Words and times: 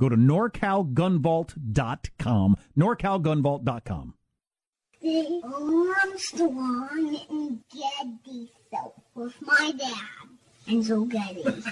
Go 0.00 0.08
to 0.08 0.16
norcalgunvault.com. 0.16 2.56
norcalgunvault.com. 2.76 4.14
The 5.00 5.40
Armstrong 5.44 7.16
and 7.30 7.60
Getty 7.72 8.50
soap 8.72 9.00
with 9.14 9.34
my 9.42 9.72
dad 9.76 10.28
and 10.66 10.84
so 10.84 11.04
Getty. 11.04 11.42
and 11.44 11.62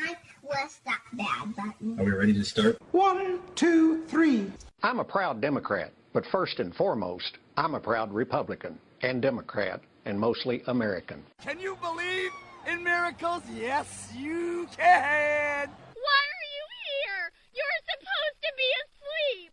I 0.00 0.16
press 0.48 0.80
that 0.84 1.00
bad 1.12 1.54
button. 1.56 1.98
Are 2.00 2.04
we 2.04 2.10
ready 2.10 2.32
to 2.34 2.44
start? 2.44 2.76
One, 2.90 3.38
two, 3.54 4.04
three. 4.06 4.50
I'm 4.82 4.98
a 4.98 5.04
proud 5.04 5.40
Democrat, 5.40 5.92
but 6.12 6.26
first 6.26 6.58
and 6.58 6.74
foremost, 6.74 7.38
I'm 7.56 7.74
a 7.76 7.80
proud 7.80 8.12
Republican 8.12 8.80
and 9.02 9.22
Democrat 9.22 9.80
and 10.04 10.18
mostly 10.18 10.64
American. 10.66 11.22
Can 11.40 11.60
you 11.60 11.76
believe 11.80 12.32
in 12.66 12.82
miracles? 12.82 13.44
Yes, 13.54 14.10
you 14.16 14.66
can. 14.76 15.68
Why 15.68 16.22
are 16.32 16.48
you 16.56 16.64
here? 16.82 17.30
You're 17.54 17.80
supposed 17.92 18.40
to 18.42 18.52
be 18.56 18.68
asleep. 18.82 19.52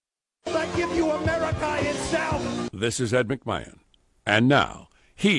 I 0.47 0.65
give 0.75 0.93
you 0.95 1.09
America 1.11 1.77
itself. 1.81 2.69
This 2.71 2.99
is 2.99 3.13
Ed 3.13 3.27
McMahon. 3.27 3.77
And 4.25 4.47
now, 4.47 4.89
here's 5.15 5.29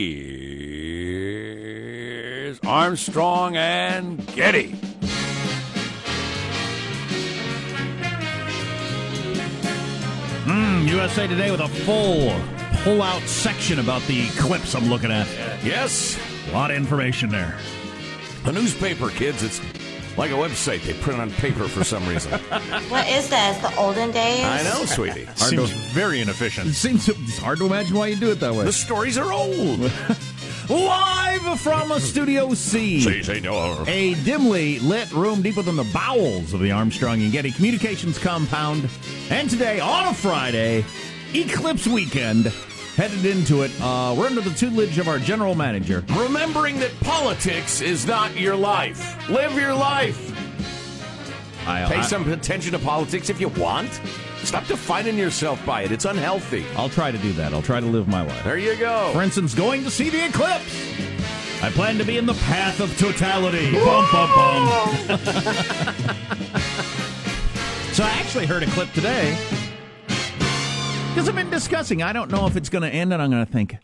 Armstrong 2.61 3.57
and 3.57 4.25
Getty. 4.35 4.77
Mm, 10.45 10.89
USA 10.89 11.27
Today 11.27 11.51
with 11.51 11.61
a 11.61 11.69
full 11.69 12.33
pull-out 12.83 13.23
section 13.23 13.79
about 13.79 14.03
the 14.03 14.29
clips 14.31 14.75
I'm 14.75 14.89
looking 14.89 15.11
at. 15.13 15.27
Yes. 15.65 16.19
A 16.49 16.53
lot 16.53 16.71
of 16.71 16.77
information 16.77 17.31
there. 17.31 17.57
The 18.45 18.53
newspaper, 18.53 19.09
kids. 19.11 19.43
It's 19.43 19.61
like 20.17 20.31
a 20.31 20.35
website 20.35 20.83
they 20.83 20.95
print 20.95 21.21
on 21.21 21.31
paper 21.31 21.69
for 21.69 21.85
some 21.85 22.07
reason. 22.09 22.33
what 22.89 23.09
is 23.09 23.29
this? 23.29 23.59
The 23.59 23.75
olden 23.77 24.11
days? 24.11 24.45
I 24.45 24.63
know, 24.63 24.85
sweetie. 24.85 25.27
Seems 25.37 25.71
very 25.93 26.21
inefficient. 26.21 26.69
It 26.69 26.75
seems 26.75 27.09
it's 27.09 27.39
hard 27.39 27.59
to 27.59 27.67
imagine 27.67 27.97
why 27.97 28.09
you 28.09 28.17
do 28.17 28.31
it 28.31 28.41
that 28.41 28.55
way. 28.55 28.65
The 28.65 28.73
stories 28.73 29.17
are 29.17 29.33
old. 29.33 29.91
Live 30.69 31.61
from 31.61 31.91
a 31.91 32.01
Studio 32.01 32.55
C. 32.55 33.01
Si, 33.01 33.23
senor. 33.23 33.85
A 33.89 34.15
dimly 34.23 34.79
lit 34.79 35.11
room 35.13 35.43
deeper 35.43 35.61
than 35.61 35.77
the 35.77 35.91
bowels 35.93 36.55
of 36.55 36.61
the 36.61 36.71
Armstrong 36.71 37.21
and 37.23 37.33
Getty 37.33 37.51
Communications 37.51 38.19
compound. 38.19 38.89
And 39.29 39.51
today, 39.51 39.81
on 39.81 40.07
a 40.07 40.15
Friday, 40.15 40.85
Eclipse 41.35 41.87
Weekend, 41.87 42.53
headed 42.97 43.25
into 43.25 43.63
it. 43.63 43.71
Uh, 43.81 44.15
we're 44.17 44.27
under 44.27 44.41
the 44.41 44.51
tutelage 44.51 44.99
of 44.99 45.09
our 45.09 45.19
general 45.19 45.55
manager. 45.55 46.05
Remembering 46.11 46.79
that 46.81 46.99
politics 47.01 47.81
is 47.81 48.07
not 48.07 48.37
your 48.39 48.57
life. 48.57 49.29
Live 49.31 49.55
your 49.55 49.75
life. 49.75 50.29
I, 51.67 51.87
Pay 51.87 51.99
I, 51.99 52.03
some 52.03 52.31
attention 52.31 52.73
to 52.73 52.79
politics 52.79 53.31
if 53.31 53.41
you 53.41 53.49
want. 53.49 54.01
Stop 54.39 54.67
defining 54.67 55.17
yourself 55.17 55.65
by 55.65 55.83
it. 55.83 55.93
It's 55.93 56.05
unhealthy. 56.05 56.65
I'll 56.77 56.89
try 56.89 57.13
to 57.13 57.19
do 57.19 57.33
that. 57.35 57.55
I'll 57.55 57.63
try 57.63 57.79
to 57.79 57.87
live 57.87 58.09
my 58.09 58.23
life. 58.23 58.43
There 58.43 58.59
you 58.59 58.77
go. 58.77 59.11
For 59.13 59.23
instance, 59.23 59.55
going 59.55 59.85
to 59.85 59.91
see 59.91 60.11
the 60.11 60.27
eclipse. 60.27 60.93
I 61.63 61.71
plan 61.71 61.97
to 61.99 62.05
be 62.05 62.19
in 62.19 62.27
the 62.27 62.35
path 62.35 62.81
of 62.81 62.97
totality. 62.99 63.71
Bum, 63.73 64.09
bum, 64.11 64.31
bum. 64.35 65.19
so 67.93 68.03
I 68.03 68.11
actually 68.19 68.47
heard 68.47 68.65
a 68.65 68.67
clip 68.67 68.93
today 68.93 69.39
because 71.13 71.29
I've 71.29 71.35
been 71.35 71.51
discussing. 71.51 72.03
I 72.03 72.15
don't 72.15 72.31
know 72.31 72.47
if 72.47 72.57
it's 72.57 72.71
going 72.71 72.81
to 72.83 72.89
end, 72.89 73.13
and 73.13 73.21
I'm 73.21 73.31
going 73.31 73.45
to 73.45 73.53
think, 73.53 73.77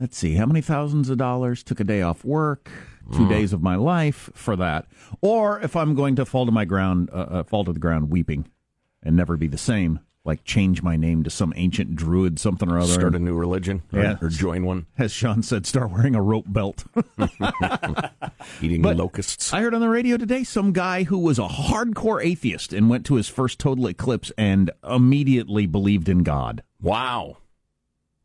let's 0.00 0.16
see, 0.16 0.36
how 0.36 0.46
many 0.46 0.62
thousands 0.62 1.10
of 1.10 1.18
dollars 1.18 1.62
took 1.62 1.78
a 1.78 1.84
day 1.84 2.00
off 2.00 2.24
work, 2.24 2.70
two 3.12 3.26
mm. 3.26 3.28
days 3.28 3.52
of 3.52 3.62
my 3.62 3.76
life 3.76 4.30
for 4.32 4.56
that, 4.56 4.86
or 5.20 5.60
if 5.60 5.76
I'm 5.76 5.94
going 5.94 6.16
to 6.16 6.24
fall 6.24 6.46
to 6.46 6.52
my 6.52 6.64
ground, 6.64 7.10
uh, 7.12 7.16
uh, 7.16 7.42
fall 7.44 7.64
to 7.64 7.72
the 7.74 7.78
ground 7.78 8.08
weeping, 8.08 8.48
and 9.02 9.14
never 9.14 9.36
be 9.36 9.46
the 9.46 9.58
same. 9.58 10.00
Like 10.24 10.42
change 10.44 10.82
my 10.82 10.96
name 10.96 11.22
to 11.24 11.30
some 11.30 11.52
ancient 11.54 11.96
druid, 11.96 12.38
something 12.38 12.70
or 12.70 12.78
other. 12.78 12.94
Start 12.94 13.14
a 13.14 13.18
new 13.18 13.34
religion, 13.34 13.82
or, 13.92 14.02
yeah. 14.02 14.16
or 14.22 14.28
join 14.28 14.64
one. 14.64 14.86
As 14.96 15.12
Sean 15.12 15.42
said, 15.42 15.66
start 15.66 15.90
wearing 15.90 16.14
a 16.14 16.22
rope 16.22 16.46
belt. 16.48 16.84
Eating 18.62 18.80
but 18.80 18.96
locusts. 18.96 19.52
I 19.52 19.60
heard 19.60 19.74
on 19.74 19.82
the 19.82 19.88
radio 19.88 20.16
today 20.16 20.42
some 20.42 20.72
guy 20.72 21.02
who 21.02 21.18
was 21.18 21.38
a 21.38 21.46
hardcore 21.46 22.24
atheist 22.24 22.72
and 22.72 22.88
went 22.88 23.04
to 23.06 23.16
his 23.16 23.28
first 23.28 23.58
total 23.58 23.86
eclipse 23.86 24.32
and 24.38 24.70
immediately 24.82 25.66
believed 25.66 26.08
in 26.08 26.22
God. 26.22 26.62
Wow. 26.80 27.38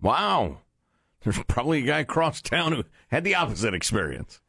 Wow. 0.01 0.59
There's 1.23 1.39
probably 1.49 1.79
a 1.79 1.85
guy 1.85 1.99
across 1.99 2.41
town 2.41 2.71
who 2.71 2.83
had 3.09 3.25
the 3.25 3.35
opposite 3.35 3.73
experience. 3.73 4.39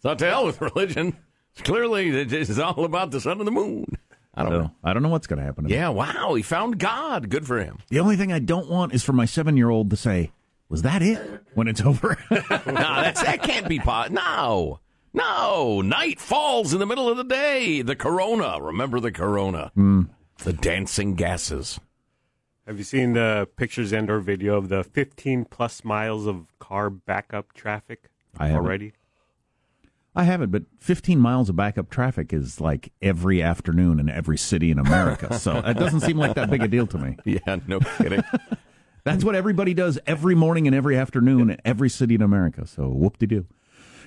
Thought 0.00 0.18
to 0.18 0.26
hell 0.26 0.46
with 0.46 0.60
religion. 0.60 1.16
Clearly, 1.62 2.08
it's 2.08 2.58
all 2.58 2.84
about 2.84 3.10
the 3.10 3.20
sun 3.20 3.38
and 3.38 3.46
the 3.46 3.52
moon. 3.52 3.98
I 4.38 4.42
don't 4.42 4.52
so, 4.52 4.60
know. 4.62 4.70
I 4.84 4.92
don't 4.92 5.02
know 5.02 5.08
what's 5.08 5.26
going 5.26 5.38
to 5.38 5.44
happen. 5.44 5.64
To 5.64 5.70
yeah, 5.70 5.88
me. 5.88 5.96
wow. 5.96 6.34
He 6.34 6.42
found 6.42 6.78
God. 6.78 7.28
Good 7.28 7.46
for 7.46 7.58
him. 7.58 7.78
The 7.88 8.00
only 8.00 8.16
thing 8.16 8.32
I 8.32 8.38
don't 8.38 8.70
want 8.70 8.94
is 8.94 9.02
for 9.02 9.12
my 9.12 9.24
seven 9.24 9.56
year 9.56 9.68
old 9.68 9.90
to 9.90 9.96
say, 9.96 10.30
Was 10.68 10.82
that 10.82 11.02
it? 11.02 11.42
when 11.54 11.66
it's 11.66 11.80
over. 11.80 12.16
no, 12.30 12.38
that's, 12.40 13.22
that 13.22 13.42
can't 13.42 13.68
be 13.68 13.78
possible. 13.80 14.14
No. 14.14 14.80
No. 15.12 15.80
Night 15.80 16.20
falls 16.20 16.72
in 16.72 16.78
the 16.78 16.86
middle 16.86 17.08
of 17.08 17.16
the 17.16 17.24
day. 17.24 17.82
The 17.82 17.96
corona. 17.96 18.58
Remember 18.60 19.00
the 19.00 19.12
corona. 19.12 19.72
Mm. 19.76 20.10
The 20.38 20.52
dancing 20.52 21.14
gases. 21.14 21.80
Have 22.66 22.78
you 22.78 22.84
seen 22.84 23.14
the 23.14 23.48
pictures 23.56 23.92
and 23.92 24.10
or 24.10 24.20
video 24.20 24.56
of 24.56 24.68
the 24.68 24.84
15 24.84 25.46
plus 25.46 25.84
miles 25.84 26.26
of 26.26 26.46
car 26.58 26.90
backup 26.90 27.54
traffic 27.54 28.10
I 28.36 28.52
already? 28.52 28.92
I 30.16 30.24
haven't, 30.24 30.50
but 30.50 30.64
15 30.80 31.18
miles 31.20 31.48
of 31.48 31.56
backup 31.56 31.90
traffic 31.90 32.32
is 32.32 32.60
like 32.60 32.92
every 33.00 33.42
afternoon 33.42 34.00
in 34.00 34.08
every 34.08 34.38
city 34.38 34.70
in 34.70 34.78
America. 34.78 35.34
so 35.38 35.58
it 35.58 35.74
doesn't 35.74 36.00
seem 36.00 36.16
like 36.16 36.34
that 36.34 36.50
big 36.50 36.62
a 36.62 36.68
deal 36.68 36.86
to 36.88 36.98
me. 36.98 37.16
Yeah, 37.24 37.58
no 37.66 37.80
kidding. 37.80 38.22
That's 39.04 39.22
what 39.24 39.34
everybody 39.34 39.74
does 39.74 39.98
every 40.06 40.34
morning 40.34 40.66
and 40.66 40.74
every 40.74 40.96
afternoon 40.96 41.50
in 41.50 41.60
every 41.64 41.88
city 41.88 42.14
in 42.14 42.22
America. 42.22 42.66
So 42.66 42.88
whoop 42.88 43.18
de 43.18 43.26
doo. 43.26 43.46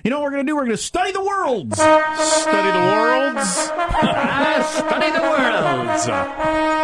You 0.04 0.10
know 0.10 0.18
what 0.18 0.24
we're 0.24 0.30
going 0.32 0.46
to 0.46 0.50
do? 0.50 0.56
We're 0.56 0.64
going 0.64 0.76
to 0.76 0.82
study 0.82 1.12
the 1.12 1.22
worlds. 1.24 1.76
Study 1.76 2.70
the 2.72 2.86
worlds? 2.92 3.48
study 4.70 5.10
the 5.12 5.22
worlds. 5.22 6.81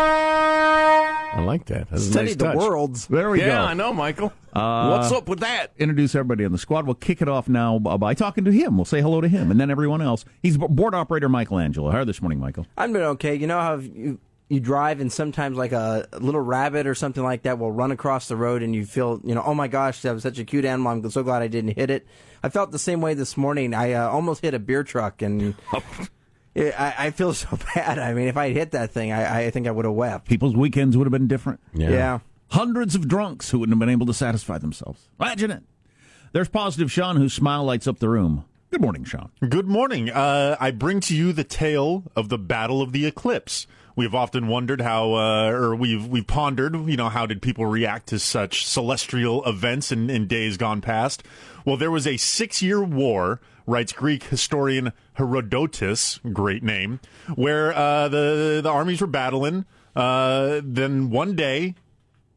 Worlds. 1.39 1.49
I 1.49 1.53
like 1.53 1.65
that. 1.67 1.91
That's 1.91 2.03
a 2.03 2.11
Study 2.11 2.27
nice 2.27 2.37
the 2.37 2.45
touch. 2.45 2.57
worlds. 2.57 3.07
There 3.07 3.31
we 3.31 3.41
yeah, 3.41 3.47
go. 3.47 3.53
Yeah, 3.53 3.65
I 3.65 3.75
know, 3.75 3.93
Michael. 3.93 4.33
Uh, 4.53 4.89
What's 4.97 5.13
up 5.13 5.29
with 5.29 5.41
that? 5.41 5.73
Introduce 5.79 6.15
everybody 6.15 6.45
on 6.45 6.53
the 6.53 6.59
squad. 6.59 6.87
We'll 6.87 6.95
kick 6.95 7.23
it 7.23 7.29
off 7.29 7.49
now 7.49 7.79
by 7.79 8.15
talking 8.15 8.45
to 8.45 8.51
him. 8.51 8.77
We'll 8.77 8.85
say 8.85 9.01
hello 9.01 9.21
to 9.21 9.29
him, 9.29 9.51
and 9.51 9.61
then 9.61 9.71
everyone 9.71 10.03
else. 10.03 10.25
He's 10.43 10.57
board 10.57 10.95
operator 10.95 11.29
Michelangelo. 11.29 11.91
How 11.91 11.99
are 11.99 12.01
you 12.01 12.07
this 12.07 12.21
morning, 12.21 12.39
Michael? 12.41 12.67
I'm 12.77 12.93
doing 12.93 13.05
okay. 13.05 13.35
You 13.35 13.47
know 13.47 13.61
how 13.61 13.77
you 13.77 14.19
you 14.49 14.61
drive 14.61 15.01
and 15.01 15.13
sometimes 15.13 15.59
like 15.59 15.73
a 15.73 16.09
little 16.19 16.41
rabbit 16.41 16.87
or 16.87 16.95
something 16.95 17.23
like 17.23 17.43
that 17.43 17.59
will 17.59 17.71
run 17.71 17.91
across 17.93 18.29
the 18.29 18.37
road 18.37 18.63
and 18.63 18.75
you 18.75 18.87
feel 18.87 19.21
you 19.23 19.35
know 19.35 19.43
oh 19.45 19.53
my 19.53 19.69
gosh 19.69 20.01
that 20.01 20.15
was 20.15 20.23
such 20.23 20.39
a 20.39 20.45
cute 20.45 20.65
animal. 20.65 20.93
I'm 20.93 21.11
so 21.11 21.23
glad 21.23 21.43
I 21.43 21.49
didn't 21.49 21.77
hit 21.77 21.91
it. 21.91 22.07
I 22.43 22.49
felt 22.49 22.71
the 22.71 22.79
same 22.79 23.01
way 23.01 23.15
this 23.15 23.37
morning. 23.37 23.75
I 23.75 23.93
uh, 23.93 24.09
almost 24.09 24.43
hit 24.43 24.55
a 24.55 24.59
beer 24.59 24.85
truck 24.85 25.23
and. 25.23 25.55
Yeah, 26.59 26.95
I, 26.99 27.07
I 27.07 27.11
feel 27.11 27.33
so 27.35 27.59
bad. 27.75 27.99
I 27.99 28.15
mean, 28.15 28.29
if 28.29 28.37
I 28.37 28.49
had 28.49 28.57
hit 28.57 28.71
that 28.73 28.91
thing, 28.91 29.13
I, 29.13 29.47
I 29.47 29.51
think 29.51 29.67
I 29.67 29.71
would 29.71 29.85
have 29.85 29.95
wept. 29.95 30.29
People's 30.29 30.57
weekends 30.57 30.97
would 30.97 31.05
have 31.07 31.13
been 31.13 31.29
different. 31.29 31.61
Yeah. 31.73 31.91
Yeah. 31.91 32.19
Hundreds 32.51 32.95
of 32.95 33.07
drunks 33.09 33.51
who 33.51 33.59
wouldn't 33.59 33.75
have 33.75 33.79
been 33.81 33.91
able 33.91 34.07
to 34.07 34.15
satisfy 34.15 34.59
themselves. 34.59 35.09
Imagine 35.21 35.51
it. 35.51 35.63
There's 36.33 36.49
positive 36.49 36.91
Sean, 36.91 37.17
whose 37.17 37.33
smile 37.33 37.65
lights 37.65 37.87
up 37.87 37.99
the 37.99 38.09
room. 38.09 38.45
Good 38.71 38.81
morning, 38.83 39.05
Sean. 39.05 39.31
Good 39.47 39.67
morning. 39.67 40.11
Uh, 40.11 40.57
I 40.61 40.71
bring 40.73 41.01
to 41.01 41.17
you 41.17 41.33
the 41.33 41.45
tale 41.45 42.05
of 42.15 42.29
the 42.29 42.37
Battle 42.39 42.83
of 42.83 42.93
the 42.93 43.07
Eclipse. 43.07 43.67
We've 43.97 44.15
often 44.15 44.47
wondered 44.47 44.81
how, 44.81 45.15
uh, 45.15 45.51
or 45.51 45.75
we've 45.75 46.07
we've 46.07 46.27
pondered, 46.27 46.77
you 46.89 46.97
know, 46.97 47.09
how 47.09 47.27
did 47.27 47.43
people 47.43 47.67
react 47.67 48.09
to 48.09 48.19
such 48.19 48.65
celestial 48.67 49.45
events 49.45 49.91
in, 49.91 50.09
in 50.11 50.27
days 50.27 50.57
gone 50.57 50.81
past? 50.81 51.25
Well, 51.69 51.77
there 51.77 51.91
was 51.91 52.07
a 52.07 52.17
six-year 52.17 52.83
war, 52.83 53.43
writes 53.67 53.93
Greek 53.93 54.23
historian 54.23 54.95
Herodotus, 55.13 56.19
great 56.33 56.63
name, 56.63 56.99
where 57.35 57.75
uh, 57.75 58.09
the 58.09 58.61
the 58.63 58.71
armies 58.71 59.03
were 59.03 59.07
battling. 59.07 59.67
Uh, 59.95 60.63
then 60.65 61.11
one 61.11 61.37
day, 61.37 61.75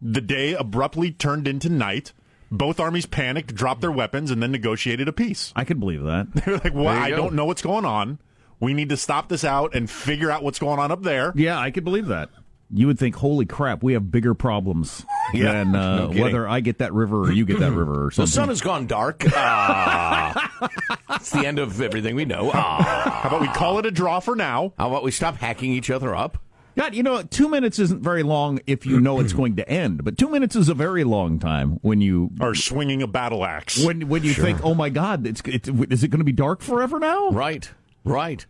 the 0.02 0.20
day 0.20 0.52
abruptly 0.52 1.12
turned 1.12 1.48
into 1.48 1.70
night. 1.70 2.12
Both 2.52 2.78
armies 2.78 3.06
panicked, 3.06 3.56
dropped 3.56 3.80
their 3.80 3.90
weapons, 3.90 4.32
and 4.32 4.44
then 4.44 4.52
negotiated 4.52 5.08
a 5.08 5.14
peace. 5.14 5.54
I 5.56 5.64
could 5.64 5.80
believe 5.80 6.04
that. 6.04 6.34
They're 6.34 6.58
like, 6.58 6.74
well, 6.74 6.90
I 6.90 7.12
go. 7.12 7.16
don't 7.16 7.34
know 7.34 7.46
what's 7.46 7.62
going 7.62 7.86
on. 7.86 8.20
We 8.60 8.74
need 8.74 8.90
to 8.90 8.98
stop 8.98 9.30
this 9.30 9.46
out 9.46 9.74
and 9.74 9.90
figure 9.90 10.30
out 10.30 10.44
what's 10.44 10.60
going 10.60 10.78
on 10.78 10.92
up 10.92 11.04
there. 11.04 11.32
Yeah, 11.38 11.58
I 11.58 11.72
could 11.72 11.86
believe 11.86 12.08
that. 12.08 12.32
You 12.74 12.88
would 12.88 12.98
think, 12.98 13.16
holy 13.16 13.46
crap, 13.46 13.84
we 13.84 13.94
have 13.94 14.10
bigger 14.12 14.34
problems 14.34 15.06
Yeah, 15.34 15.52
than 15.52 15.76
uh, 15.76 16.08
no 16.08 16.22
whether 16.22 16.48
I 16.48 16.62
get 16.62 16.78
that 16.80 16.94
river 16.94 17.22
or 17.24 17.32
you 17.32 17.46
get 17.46 17.60
that 17.60 17.72
river 17.72 18.06
or 18.06 18.12
something. 18.12 18.26
The 18.30 18.32
sun 18.32 18.48
has 18.50 18.62
gone 18.62 18.88
dark. 18.88 19.24
Ah. 19.36 20.70
it's 21.16 21.32
the 21.32 21.46
end 21.46 21.60
of 21.60 21.82
everything 21.82 22.16
we 22.16 22.26
know. 22.26 22.52
Ah. 22.54 23.20
How 23.24 23.30
about 23.30 23.42
we 23.42 23.48
call 23.50 23.80
it 23.80 23.86
a 23.86 23.92
draw 23.92 24.20
for 24.20 24.36
now? 24.36 24.74
How 24.78 24.90
about 24.90 25.04
we 25.04 25.12
stop 25.12 25.36
hacking 25.36 25.72
each 25.72 25.90
other 25.90 26.16
up? 26.16 26.38
God, 26.78 26.96
you 26.96 27.04
know, 27.04 27.22
two 27.22 27.50
minutes 27.50 27.80
isn't 27.80 28.02
very 28.02 28.24
long 28.24 28.62
if 28.66 28.86
you 28.86 29.02
know 29.02 29.20
it's 29.20 29.34
going 29.42 29.58
to 29.58 29.68
end, 29.70 30.06
but 30.06 30.18
two 30.18 30.30
minutes 30.30 30.56
is 30.56 30.70
a 30.70 30.74
very 30.74 31.04
long 31.04 31.38
time 31.40 31.80
when 31.82 32.00
you 32.00 32.32
are 32.40 32.56
swinging 32.56 33.02
a 33.02 33.08
battle 33.08 33.44
axe. 33.44 33.84
When 33.84 34.08
when 34.08 34.24
you 34.24 34.32
Sure. 34.32 34.46
think, 34.46 34.64
oh 34.64 34.74
my 34.74 34.90
God, 34.90 35.28
it's, 35.28 35.42
it's 35.46 35.68
is 35.68 36.04
it 36.06 36.08
going 36.08 36.20
to 36.20 36.26
be 36.26 36.32
dark 36.32 36.62
forever 36.62 37.00
now? 37.00 37.30
Right, 37.32 37.70
right. 38.06 38.46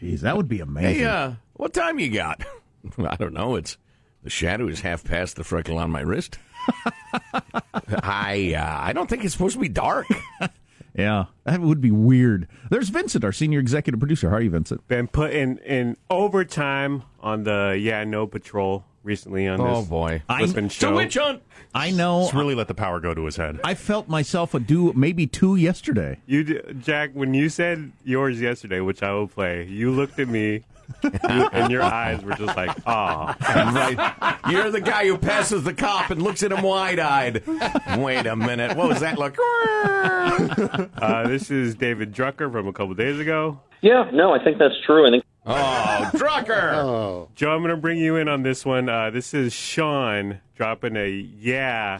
Jeez, 0.00 0.20
that 0.20 0.36
would 0.38 0.48
be 0.48 0.60
amazing. 0.60 1.00
Hey, 1.00 1.04
uh, 1.06 1.32
what 1.54 1.74
time 1.74 1.98
you 1.98 2.10
got? 2.10 2.42
I 2.98 3.16
don't 3.16 3.34
know. 3.34 3.56
It's 3.56 3.76
the 4.22 4.30
shadow 4.30 4.68
is 4.68 4.80
half 4.80 5.04
past 5.04 5.36
the 5.36 5.44
freckle 5.44 5.78
on 5.78 5.90
my 5.90 6.00
wrist. 6.00 6.38
I 8.02 8.54
uh, 8.56 8.78
I 8.86 8.92
don't 8.92 9.08
think 9.08 9.24
it's 9.24 9.32
supposed 9.32 9.54
to 9.54 9.60
be 9.60 9.68
dark. 9.68 10.06
Yeah, 10.94 11.26
that 11.44 11.60
would 11.60 11.80
be 11.80 11.92
weird. 11.92 12.48
There's 12.70 12.88
Vincent, 12.88 13.22
our 13.22 13.30
senior 13.30 13.60
executive 13.60 14.00
producer. 14.00 14.30
How 14.30 14.36
are 14.36 14.40
you, 14.40 14.50
Vincent? 14.50 14.88
Been 14.88 15.06
put 15.06 15.30
in, 15.30 15.58
in 15.58 15.96
overtime 16.10 17.04
on 17.20 17.44
the 17.44 17.78
Yeah 17.80 18.02
No 18.02 18.26
Patrol 18.26 18.84
recently 19.04 19.46
on 19.46 19.60
Oh, 19.60 19.78
this 19.82 19.88
boy. 19.88 20.22
flippin' 20.26 20.64
It's 20.64 20.76
a 20.76 20.80
show. 20.80 20.96
witch 20.96 21.14
hunt. 21.14 21.40
I 21.72 21.92
know. 21.92 22.24
It's 22.24 22.34
really 22.34 22.56
let 22.56 22.66
the 22.66 22.74
power 22.74 22.98
go 22.98 23.14
to 23.14 23.24
his 23.26 23.36
head. 23.36 23.60
I 23.62 23.74
felt 23.74 24.08
myself 24.08 24.54
a 24.54 24.58
do 24.58 24.92
maybe 24.94 25.28
two 25.28 25.54
yesterday. 25.54 26.18
You, 26.26 26.42
Jack, 26.82 27.10
when 27.12 27.32
you 27.32 27.48
said 27.48 27.92
yours 28.02 28.40
yesterday, 28.40 28.80
which 28.80 29.00
I 29.00 29.12
will 29.12 29.28
play, 29.28 29.66
you 29.66 29.92
looked 29.92 30.18
at 30.18 30.26
me, 30.26 30.52
you- 30.54 30.64
and 31.22 31.70
your 31.70 31.82
eyes 31.82 32.22
were 32.22 32.34
just 32.34 32.56
like, 32.56 32.76
ah. 32.86 33.36
right. 34.40 34.50
You're 34.50 34.70
the 34.70 34.80
guy 34.80 35.06
who 35.06 35.18
passes 35.18 35.64
the 35.64 35.74
cop 35.74 36.10
and 36.10 36.22
looks 36.22 36.42
at 36.42 36.52
him 36.52 36.62
wide 36.62 36.98
eyed. 36.98 37.42
Wait 37.98 38.26
a 38.26 38.36
minute. 38.36 38.76
What 38.76 38.88
was 38.88 39.00
that 39.00 39.18
look? 39.18 39.36
Uh, 40.98 41.26
this 41.26 41.50
is 41.50 41.74
David 41.74 42.12
Drucker 42.12 42.50
from 42.50 42.66
a 42.68 42.72
couple 42.72 42.94
days 42.94 43.18
ago. 43.18 43.60
Yeah, 43.80 44.10
no, 44.12 44.32
I 44.32 44.42
think 44.42 44.58
that's 44.58 44.74
true. 44.84 45.06
I 45.06 45.10
think. 45.10 45.24
Oh, 45.46 46.10
Drucker. 46.14 46.74
Oh. 46.74 47.28
Joe, 47.34 47.52
I'm 47.52 47.60
going 47.62 47.70
to 47.74 47.80
bring 47.80 47.98
you 47.98 48.16
in 48.16 48.28
on 48.28 48.42
this 48.42 48.64
one. 48.64 48.88
Uh, 48.88 49.10
this 49.10 49.32
is 49.34 49.52
Sean 49.52 50.40
dropping 50.58 50.96
a 50.96 51.08
yeah. 51.08 51.98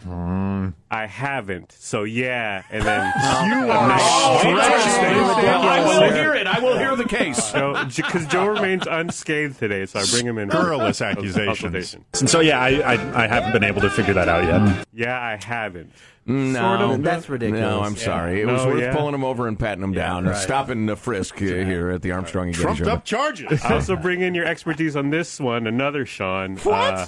I 0.91 1.05
haven't. 1.05 1.71
So 1.71 2.03
yeah, 2.03 2.63
and 2.69 2.83
then 2.83 3.05
You 3.15 3.71
are 3.71 3.89
Oh, 3.91 4.41
I 5.61 5.83
will 5.85 6.11
hear 6.13 6.33
it. 6.35 6.45
I 6.45 6.59
will 6.59 6.77
hear 6.77 6.95
the 6.95 7.05
case. 7.05 7.51
Because 7.95 8.27
Joe 8.27 8.47
remains 8.47 8.85
unscathed 8.85 9.57
today, 9.59 9.85
so 9.85 9.99
I 9.99 10.05
bring 10.11 10.25
him 10.25 10.37
in. 10.37 10.49
Scurrilous 10.49 10.97
for 10.99 11.05
accusations. 11.05 11.95
And 12.19 12.29
so, 12.29 12.41
yeah, 12.41 12.59
I, 12.59 12.69
I, 12.95 13.23
I 13.23 13.27
haven't 13.27 13.53
been 13.53 13.63
able 13.63 13.81
to 13.81 13.89
figure 13.89 14.13
that 14.13 14.27
out 14.27 14.43
yet. 14.43 14.87
Yeah, 14.93 15.17
I 15.19 15.39
haven't. 15.43 15.91
No, 16.25 16.77
Sort 16.77 16.81
of. 16.81 17.03
That's 17.03 17.27
ridiculous. 17.29 17.61
No, 17.61 17.81
I'm 17.81 17.95
sorry. 17.95 18.41
It 18.41 18.45
No, 18.45 18.53
was 18.53 18.65
worth 18.65 18.81
yeah. 18.81 18.93
pulling 18.95 19.15
him 19.15 19.23
over 19.23 19.47
and 19.47 19.57
patting 19.57 19.83
him 19.83 19.93
down, 19.93 20.27
and 20.27 20.35
stopping 20.37 20.85
the 20.85 20.95
frisk 20.95 21.35
uh, 21.37 21.45
here 21.45 21.89
at 21.89 22.01
the 22.03 22.11
Armstrong 22.11 22.47
and 22.47 22.55
Trumped 22.55 22.83
up 22.83 23.03
charges. 23.05 23.63
I 23.63 23.73
also 23.75 23.95
bring 23.95 24.21
in 24.21 24.35
your 24.35 24.45
expertise 24.45 24.95
on 24.95 25.09
this 25.09 25.39
one, 25.39 25.65
another 25.65 26.05
Sean. 26.05 26.57
What? 26.57 26.93
Uh, 26.93 27.07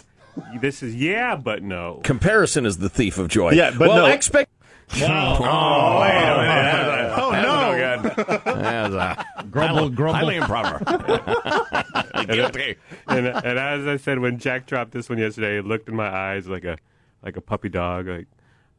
this 0.62 0.81
is 0.83 0.95
yeah, 0.95 1.36
but 1.36 1.63
no. 1.63 2.01
Comparison 2.04 2.66
is 2.66 2.78
the 2.78 2.89
thief 2.89 3.18
of 3.18 3.28
joy. 3.28 3.51
Yeah, 3.51 3.72
but 3.72 3.89
well, 3.89 4.07
no. 4.07 4.13
expect. 4.13 4.50
Oh, 4.94 6.01
wait 6.01 6.12
a 6.12 6.38
minute. 6.42 7.13
Oh, 7.18 7.31
That 7.31 7.45
was 7.48 8.04
no. 8.04 8.13
good. 8.25 8.36
That 8.44 8.89
was 8.89 8.94
a 8.95 9.44
Grumble, 9.51 9.78
highly, 9.78 9.89
grumble. 9.95 10.13
highly 10.13 10.36
improper. 10.36 12.25
Guilty. 12.28 12.75
And, 13.07 13.28
and 13.28 13.57
as 13.60 13.88
I 13.88 13.95
said, 13.98 14.19
when 14.19 14.38
Jack 14.38 14.66
dropped 14.66 14.92
this 14.92 15.07
one 15.10 15.18
yesterday, 15.18 15.57
it 15.60 15.66
looked 15.66 15.88
in 15.88 15.95
my 15.95 16.10
eyes 16.10 16.48
like 16.48 16.66
a 16.66 16.78
like 17.24 17.38
a 17.38 17.42
puppy 17.42 17.69
dog. 17.69 18.07
Like, 18.07 18.28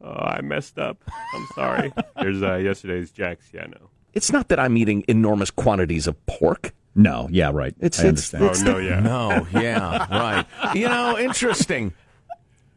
oh, 0.01 0.11
I 0.11 0.41
messed 0.41 0.77
up. 0.77 0.97
I'm 1.07 1.47
sorry. 1.55 1.91
Here's 2.19 2.43
uh, 2.43 2.55
yesterday's 2.57 3.09
Jack's. 3.11 3.47
Yeah, 3.51 3.65
no. 3.65 3.89
It's 4.13 4.31
not 4.31 4.49
that 4.49 4.59
I'm 4.59 4.77
eating 4.77 5.03
enormous 5.07 5.49
quantities 5.49 6.05
of 6.05 6.23
pork. 6.27 6.73
No, 6.95 7.27
yeah, 7.31 7.51
right. 7.53 7.73
It's- 7.79 7.99
I 8.03 8.07
it's- 8.09 8.33
understand. 8.33 8.67
Oh 8.67 8.73
no, 8.73 8.77
yeah. 8.79 8.99
No, 9.53 9.59
yeah, 9.59 10.07
right. 10.09 10.45
You 10.75 10.87
know, 10.89 11.17
interesting. 11.17 11.93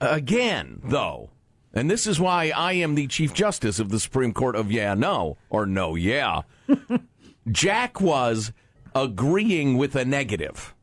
Again, 0.00 0.80
though, 0.84 1.30
and 1.74 1.90
this 1.90 2.06
is 2.06 2.18
why 2.20 2.50
I 2.54 2.72
am 2.74 2.94
the 2.94 3.06
Chief 3.06 3.32
Justice 3.34 3.78
of 3.78 3.88
the 3.90 3.98
Supreme 4.00 4.32
Court 4.32 4.54
of 4.56 4.70
Yeah, 4.72 4.94
No, 4.94 5.36
or 5.50 5.66
No, 5.66 5.94
Yeah. 5.94 6.42
Jack 7.50 8.00
was 8.00 8.52
agreeing 8.94 9.76
with 9.76 9.94
a 9.96 10.04
negative. 10.04 10.74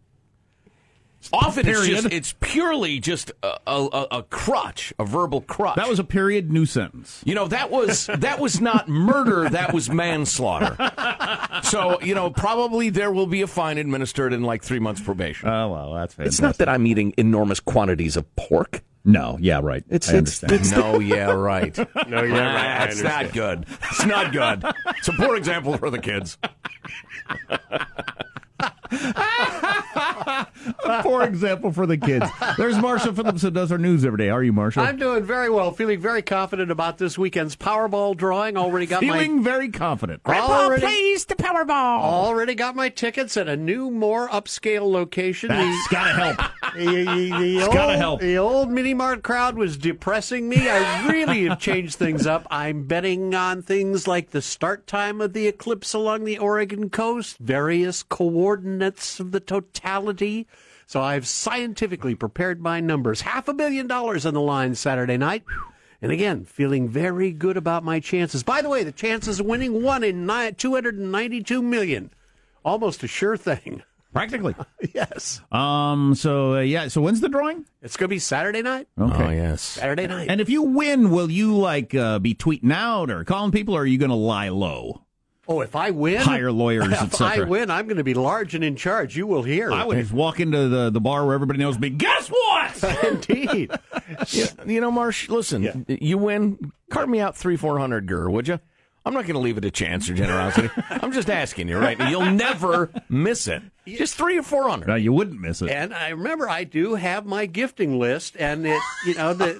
Often 1.32 1.68
it's 1.68 1.88
just 1.88 2.12
it's 2.12 2.36
purely 2.42 3.00
just 3.00 3.32
a, 3.42 3.58
a, 3.68 4.08
a 4.12 4.24
crutch, 4.24 4.94
a 5.00 5.06
verbal 5.06 5.42
crutch. 5.42 5.76
That 5.78 5.88
was 5.88 6.00
a 6.00 6.04
period 6.04 6.52
new 6.52 6.66
sentence. 6.66 7.22
You 7.26 7.36
know 7.36 7.48
that 7.48 7.72
was 7.72 8.08
that 8.08 8.40
was 8.40 8.60
not 8.60 8.90
murder. 8.90 9.50
That 9.50 9.74
was 9.74 9.90
manslaughter. 9.90 10.76
So 11.64 12.00
you 12.02 12.16
know 12.16 12.30
probably 12.30 12.90
there 12.90 13.12
will 13.12 13.28
be 13.28 13.42
a 13.42 13.48
fine 13.48 13.78
administered 13.78 14.34
in 14.34 14.44
like 14.44 14.64
three 14.64 14.80
months 14.80 15.02
probation. 15.02 15.50
Oh 15.50 15.70
well, 15.72 15.94
that's 15.94 16.14
fantastic. 16.14 16.28
It's 16.34 16.42
not 16.42 16.58
that 16.58 16.70
I'm 16.70 16.86
eating 16.88 17.14
enormous 17.18 17.60
quantities 17.60 18.18
of 18.18 18.36
pork. 18.36 18.82
No, 19.06 19.38
yeah, 19.42 19.60
right. 19.62 19.84
It's- 19.90 20.10
I 20.14 20.18
it's- 20.18 20.44
understand. 20.44 20.82
no, 20.94 21.00
yeah, 21.00 21.32
right. 21.32 21.76
No, 22.08 22.24
yeah, 22.24 22.56
right. 22.56 22.82
I 22.82 22.86
That's 22.86 23.02
not 23.02 23.34
good. 23.34 23.66
It's 23.92 24.06
not 24.06 24.32
good. 24.32 24.64
It's 24.98 25.08
a 25.10 25.14
poor 25.14 25.36
example 25.36 25.78
for 25.78 25.90
the 25.90 26.00
kids. 26.00 26.38
a 29.96 31.00
poor 31.02 31.24
example 31.24 31.72
for 31.72 31.86
the 31.86 31.98
kids. 31.98 32.26
There's 32.58 32.78
Marshall 32.78 33.14
Phillips 33.14 33.42
who 33.42 33.52
does 33.52 33.72
our 33.72 33.78
news 33.78 34.06
every 34.06 34.18
day. 34.18 34.28
How 34.28 34.36
are 34.38 34.44
you, 34.44 34.54
Marshall? 34.54 34.84
I'm 34.84 34.98
doing 34.98 35.24
very 35.24 35.50
well. 35.50 35.72
Feeling 35.72 36.00
very 36.00 36.22
confident 36.22 36.72
about 36.72 36.98
this 36.98 37.18
weekend's 37.18 37.56
Powerball 37.56 38.16
drawing. 38.16 38.58
Already 38.58 38.86
got 38.86 39.00
feeling 39.02 39.38
my 39.38 39.44
very 39.44 39.70
confident. 39.70 40.22
already, 40.26 40.82
Please, 40.86 41.26
the 41.26 41.36
Powerball. 41.36 42.02
already 42.02 42.56
got 42.56 42.76
my 42.76 42.90
tickets 42.90 43.38
at 43.38 43.48
a 43.48 43.56
new, 43.58 43.90
more 43.92 44.28
upscale 44.30 44.90
location. 44.90 45.50
That's 45.50 45.88
gotta 45.90 46.14
help. 46.14 46.40
The, 46.74 46.86
the, 46.86 47.04
the 47.06 47.56
It's 47.58 47.66
old, 47.66 47.74
gotta 47.76 47.98
help. 47.98 48.20
The 48.22 48.38
old 48.40 48.72
mini 48.72 48.96
mart 48.96 49.22
crowd 49.22 49.56
was 49.56 49.78
depressing 49.78 50.50
me. 50.50 50.68
I 50.68 51.08
really 51.08 51.44
have 51.44 51.60
changed 51.60 51.98
things 51.98 52.26
up. 52.26 52.48
I'm 52.50 52.86
betting 52.88 53.36
on 53.36 53.62
things 53.62 54.08
like 54.08 54.32
the 54.32 54.42
start 54.42 54.88
time 54.88 55.22
of 55.22 55.34
the 55.34 55.46
eclipse 55.46 55.94
along 55.94 56.24
the 56.24 56.40
Oregon 56.40 56.90
coast, 56.90 57.38
various 57.38 58.02
coordinates 58.02 59.20
of 59.20 59.32
the 59.32 59.40
totality. 59.40 59.83
So 60.86 61.02
I've 61.02 61.28
scientifically 61.28 62.16
prepared 62.16 62.62
my 62.62 62.80
numbers. 62.80 63.22
Half 63.22 63.48
a 63.48 63.54
billion 63.54 63.88
dollars 63.88 64.26
on 64.26 64.34
the 64.34 64.42
line 64.42 64.76
Saturday 64.76 65.18
night. 65.18 65.44
And 66.02 66.12
again, 66.12 66.44
feeling 66.44 66.90
very 66.90 67.32
good 67.32 67.56
about 67.56 67.84
my 67.84 68.02
chances. 68.02 68.44
By 68.44 68.62
the 68.62 68.70
way, 68.70 68.84
the 68.84 68.92
chances 68.92 69.40
of 69.40 69.46
winning 69.46 69.82
one 69.82 70.04
in 70.04 70.26
ni- 70.28 70.52
292 70.52 71.62
million. 71.62 72.12
Almost 72.66 73.04
a 73.04 73.08
sure 73.08 73.38
thing. 73.38 73.82
Practically. 74.14 74.54
yes. 74.94 75.42
Um. 75.52 76.14
So 76.14 76.56
uh, 76.58 76.60
yeah. 76.60 76.88
So 76.90 77.02
when's 77.02 77.20
the 77.22 77.30
drawing? 77.30 77.66
It's 77.82 77.98
going 77.98 78.10
to 78.10 78.14
be 78.16 78.20
Saturday 78.20 78.62
night. 78.62 78.88
Okay. 79.00 79.24
Oh, 79.26 79.30
yes. 79.30 79.62
Saturday 79.62 80.06
night. 80.06 80.28
And 80.30 80.40
if 80.40 80.50
you 80.50 80.62
win, 80.62 81.10
will 81.10 81.32
you 81.32 81.58
like 81.58 81.96
uh, 81.96 82.20
be 82.20 82.36
tweeting 82.36 82.72
out 82.72 83.10
or 83.10 83.24
calling 83.24 83.52
people, 83.52 83.76
or 83.76 83.82
are 83.82 83.86
you 83.86 83.98
going 83.98 84.12
to 84.12 84.16
lie 84.16 84.50
low? 84.50 85.03
Oh, 85.46 85.60
if 85.60 85.76
I 85.76 85.92
win, 85.92 86.22
Hire 86.22 86.52
lawyers, 86.52 86.88
If 86.92 87.22
I 87.22 87.44
win, 87.44 87.70
I'm 87.70 87.86
going 87.86 87.98
to 87.98 88.04
be 88.04 88.14
large 88.14 88.56
and 88.56 88.64
in 88.64 88.78
charge. 88.78 89.18
You 89.18 89.28
will 89.28 89.44
hear. 89.44 89.72
I 89.72 89.84
would 89.84 89.98
just 89.98 90.14
walk 90.14 90.40
into 90.40 90.70
the, 90.70 90.90
the 90.90 91.02
bar 91.02 91.26
where 91.26 91.36
everybody 91.36 91.60
knows 91.60 91.78
me. 91.78 91.90
Guess 91.90 92.30
what? 92.30 92.84
Indeed. 93.04 93.72
you, 94.30 94.46
you 94.66 94.82
know, 94.82 94.90
Marsh, 94.90 95.28
listen, 95.28 95.86
you 95.90 96.18
win, 96.18 96.72
carve 96.90 97.10
me 97.10 97.20
out 97.20 97.36
three, 97.36 97.58
four 97.58 97.78
hundred 97.78 98.08
gur, 98.08 98.30
would 98.30 98.48
you? 98.48 98.60
I'm 99.06 99.14
not 99.14 99.24
going 99.24 99.34
to 99.34 99.40
leave 99.40 99.58
it 99.58 99.62
to 99.62 99.72
chance 99.72 100.10
or 100.10 100.14
generosity. 100.14 100.70
I'm 100.90 101.12
just 101.12 101.30
asking 101.30 101.68
you, 101.68 101.78
right? 101.78 102.00
You'll 102.10 102.32
never 102.32 102.90
miss 103.10 103.48
it. 103.50 103.62
Just 103.86 104.16
three 104.16 104.38
or 104.38 104.44
four 104.44 104.70
hundred. 104.70 104.88
No, 104.88 104.96
you 104.96 105.12
wouldn't 105.12 105.42
miss 105.42 105.62
it. 105.62 105.70
And 105.70 105.94
I 105.94 106.10
remember 106.10 106.48
I 106.48 106.64
do 106.64 106.96
have 106.96 107.26
my 107.26 107.46
gifting 107.46 108.00
list, 108.00 108.38
and 108.40 108.66
it, 108.66 108.82
you 109.06 109.14
know, 109.16 109.34
the 109.34 109.60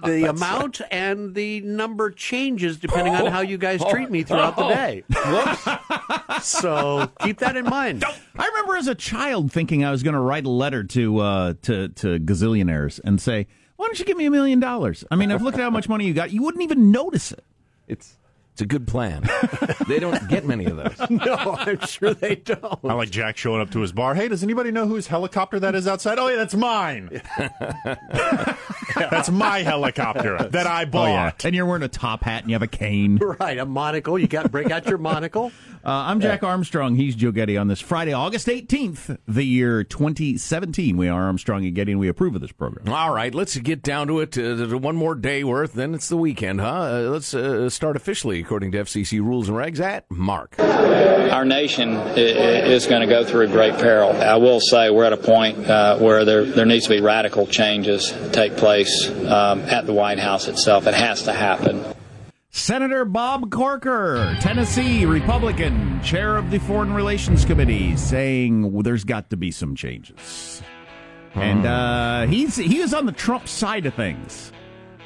the, 0.00 0.06
the 0.06 0.24
amount 0.30 0.80
and 0.92 1.34
the 1.34 1.60
number 1.62 2.12
changes 2.12 2.76
depending 2.76 3.16
on 3.16 3.26
how 3.32 3.40
you 3.40 3.58
guys 3.58 3.82
treat 3.84 4.10
me 4.12 4.22
throughout 4.22 4.54
the 4.54 4.68
day. 4.68 5.02
so 6.40 7.10
keep 7.20 7.38
that 7.38 7.56
in 7.56 7.64
mind. 7.64 8.04
I 8.38 8.46
remember 8.46 8.76
as 8.76 8.86
a 8.86 8.94
child 8.94 9.50
thinking 9.50 9.84
I 9.84 9.90
was 9.90 10.04
going 10.04 10.14
to 10.14 10.20
write 10.20 10.44
a 10.46 10.50
letter 10.50 10.84
to 10.84 11.18
uh, 11.18 11.54
to 11.62 11.88
to 11.88 12.20
gazillionaires 12.20 13.00
and 13.04 13.20
say, 13.20 13.48
"Why 13.74 13.86
don't 13.86 13.98
you 13.98 14.04
give 14.04 14.16
me 14.16 14.26
a 14.26 14.30
million 14.30 14.60
dollars?" 14.60 15.04
I 15.10 15.16
mean, 15.16 15.32
I've 15.32 15.42
looked 15.42 15.58
at 15.58 15.64
how 15.64 15.70
much 15.70 15.88
money 15.88 16.06
you 16.06 16.14
got. 16.14 16.30
You 16.30 16.42
wouldn't 16.44 16.62
even 16.62 16.92
notice 16.92 17.32
it. 17.32 17.44
It's 17.88 18.16
it's 18.54 18.62
a 18.62 18.66
good 18.66 18.86
plan. 18.86 19.28
they 19.88 19.98
don't 19.98 20.28
get 20.28 20.46
many 20.46 20.66
of 20.66 20.76
those. 20.76 21.10
No, 21.10 21.56
I'm 21.58 21.80
sure 21.80 22.14
they 22.14 22.36
don't. 22.36 22.78
I 22.84 22.92
like 22.92 23.10
Jack 23.10 23.36
showing 23.36 23.60
up 23.60 23.70
to 23.72 23.80
his 23.80 23.90
bar. 23.90 24.14
Hey, 24.14 24.28
does 24.28 24.44
anybody 24.44 24.70
know 24.70 24.86
whose 24.86 25.08
helicopter 25.08 25.58
that 25.58 25.74
is 25.74 25.88
outside? 25.88 26.20
Oh, 26.20 26.28
yeah, 26.28 26.36
that's 26.36 26.54
mine. 26.54 27.20
that's 28.94 29.28
my 29.28 29.62
helicopter 29.62 30.48
that 30.50 30.68
I 30.68 30.84
bought. 30.84 31.08
Oh 31.08 31.12
yeah, 31.12 31.32
and 31.42 31.56
you're 31.56 31.66
wearing 31.66 31.82
a 31.82 31.88
top 31.88 32.22
hat 32.22 32.42
and 32.42 32.50
you 32.50 32.54
have 32.54 32.62
a 32.62 32.68
cane. 32.68 33.16
Right, 33.16 33.58
a 33.58 33.66
monocle. 33.66 34.16
You 34.20 34.28
got 34.28 34.44
to 34.44 34.48
break 34.48 34.70
out 34.70 34.86
your 34.86 34.98
monocle. 34.98 35.50
Uh, 35.84 36.08
I'm 36.08 36.18
Jack 36.18 36.42
Armstrong. 36.42 36.96
He's 36.96 37.14
Joe 37.14 37.30
Getty 37.30 37.58
on 37.58 37.68
this 37.68 37.78
Friday, 37.78 38.14
August 38.14 38.46
18th, 38.46 39.18
the 39.28 39.44
year 39.44 39.84
2017. 39.84 40.96
We 40.96 41.08
are 41.08 41.24
Armstrong 41.24 41.66
and 41.66 41.74
Getty, 41.74 41.92
and 41.92 42.00
we 42.00 42.08
approve 42.08 42.34
of 42.34 42.40
this 42.40 42.52
program. 42.52 42.88
All 42.88 43.12
right, 43.12 43.34
let's 43.34 43.54
get 43.58 43.82
down 43.82 44.06
to 44.06 44.20
it. 44.20 44.38
Uh, 44.38 44.78
one 44.78 44.96
more 44.96 45.14
day 45.14 45.44
worth, 45.44 45.74
then 45.74 45.92
it's 45.92 46.08
the 46.08 46.16
weekend, 46.16 46.62
huh? 46.62 46.68
Uh, 46.70 47.08
let's 47.10 47.34
uh, 47.34 47.68
start 47.68 47.96
officially 47.96 48.42
according 48.44 48.72
to 48.72 48.78
FCC 48.78 49.20
rules 49.20 49.48
and 49.48 49.56
regs 49.56 49.80
at 49.80 50.04
Mark. 50.10 50.54
Our 50.60 51.44
nation 51.46 51.96
i- 51.96 52.10
i- 52.10 52.16
is 52.16 52.86
going 52.86 53.00
to 53.00 53.06
go 53.06 53.24
through 53.24 53.48
great 53.48 53.74
peril. 53.78 54.10
I 54.12 54.36
will 54.36 54.60
say 54.60 54.90
we're 54.90 55.04
at 55.04 55.14
a 55.14 55.16
point 55.16 55.58
uh, 55.68 55.96
where 55.98 56.24
there, 56.26 56.44
there 56.44 56.66
needs 56.66 56.84
to 56.84 56.90
be 56.90 57.00
radical 57.00 57.46
changes 57.46 58.12
take 58.32 58.56
place 58.56 59.08
um, 59.08 59.60
at 59.60 59.86
the 59.86 59.92
White 59.94 60.18
House 60.18 60.46
itself. 60.46 60.86
It 60.86 60.94
has 60.94 61.22
to 61.22 61.32
happen. 61.32 61.82
Senator 62.50 63.04
Bob 63.04 63.50
Corker, 63.50 64.36
Tennessee 64.40 65.06
Republican, 65.06 66.00
chair 66.02 66.36
of 66.36 66.50
the 66.52 66.58
Foreign 66.58 66.92
Relations 66.92 67.44
Committee, 67.44 67.96
saying 67.96 68.72
well, 68.72 68.82
there's 68.82 69.04
got 69.04 69.30
to 69.30 69.36
be 69.36 69.50
some 69.50 69.74
changes. 69.74 70.62
And 71.34 71.66
uh, 71.66 72.26
he's 72.26 72.54
he 72.54 72.78
is 72.78 72.94
on 72.94 73.06
the 73.06 73.12
Trump 73.12 73.48
side 73.48 73.86
of 73.86 73.94
things. 73.94 74.52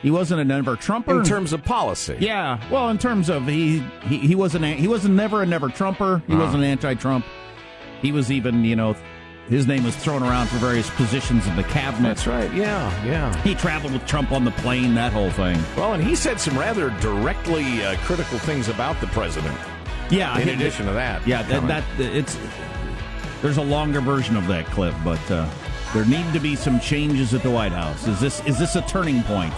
He 0.03 0.11
wasn't 0.11 0.41
a 0.41 0.45
never 0.45 0.77
Trumper 0.77 1.19
In 1.19 1.25
terms 1.25 1.53
of 1.53 1.65
policy. 1.65 2.17
Yeah, 2.21 2.61
well, 2.71 2.89
in 2.91 2.99
terms 2.99 3.29
of 3.29 3.47
he 3.47 3.81
he, 4.05 4.19
he 4.19 4.35
wasn't 4.35 4.65
a, 4.65 4.69
he 4.75 4.87
wasn't 4.89 5.15
never 5.15 5.43
a 5.43 5.47
never 5.47 5.69
Trumper. 5.69 6.23
He 6.27 6.33
Uh-huh. 6.35 6.45
wasn't 6.45 6.63
anti-Trump. 6.65 7.25
He 8.01 8.13
was 8.13 8.31
even 8.31 8.65
you 8.65 8.77
know 8.77 8.95
his 9.49 9.67
name 9.67 9.83
was 9.83 9.97
thrown 9.97 10.23
around 10.23 10.47
for 10.49 10.59
various 10.59 10.89
positions 10.91 11.47
in 11.47 11.57
the 11.57 11.65
cabinet. 11.65 12.07
That's 12.09 12.27
right. 12.27 12.53
Yeah, 12.55 13.05
yeah. 13.05 13.35
He 13.43 13.55
traveled 13.55 13.93
with 13.95 14.07
Trump 14.07 14.31
on 14.31 14.45
the 14.45 14.51
plane. 14.53 14.95
That 14.95 15.13
whole 15.13 15.31
thing. 15.31 15.59
Well, 15.77 15.95
and 15.95 16.05
he 16.05 16.15
said 16.15 16.39
some 16.39 16.57
rather 16.59 16.91
directly 17.01 17.83
uh, 17.83 17.97
critical 18.05 18.39
things 18.39 18.69
about 18.69 19.01
the 19.01 19.07
president. 19.09 19.57
Yeah. 20.11 20.39
In 20.39 20.49
he- 20.49 20.55
addition 20.55 20.87
to 20.87 20.93
that, 20.93 21.27
Yeah, 21.27 21.43
that, 21.45 21.67
that 21.67 21.85
it's 21.99 22.39
there's 23.43 23.57
a 23.57 23.63
longer 23.63 24.01
version 24.01 24.37
of 24.37 24.47
that 24.49 24.67
clip, 24.67 24.95
but 25.05 25.31
uh, 25.31 25.49
there 25.95 26.05
need 26.05 26.31
to 26.35 26.41
be 26.41 26.55
some 26.55 26.79
changes 26.79 27.35
at 27.35 27.43
the 27.43 27.51
White 27.51 27.73
House. 27.73 28.07
Is 28.07 28.21
this 28.21 28.45
is 28.47 28.59
this 28.59 28.77
a 28.77 28.83
turning 28.83 29.23
point? 29.25 29.55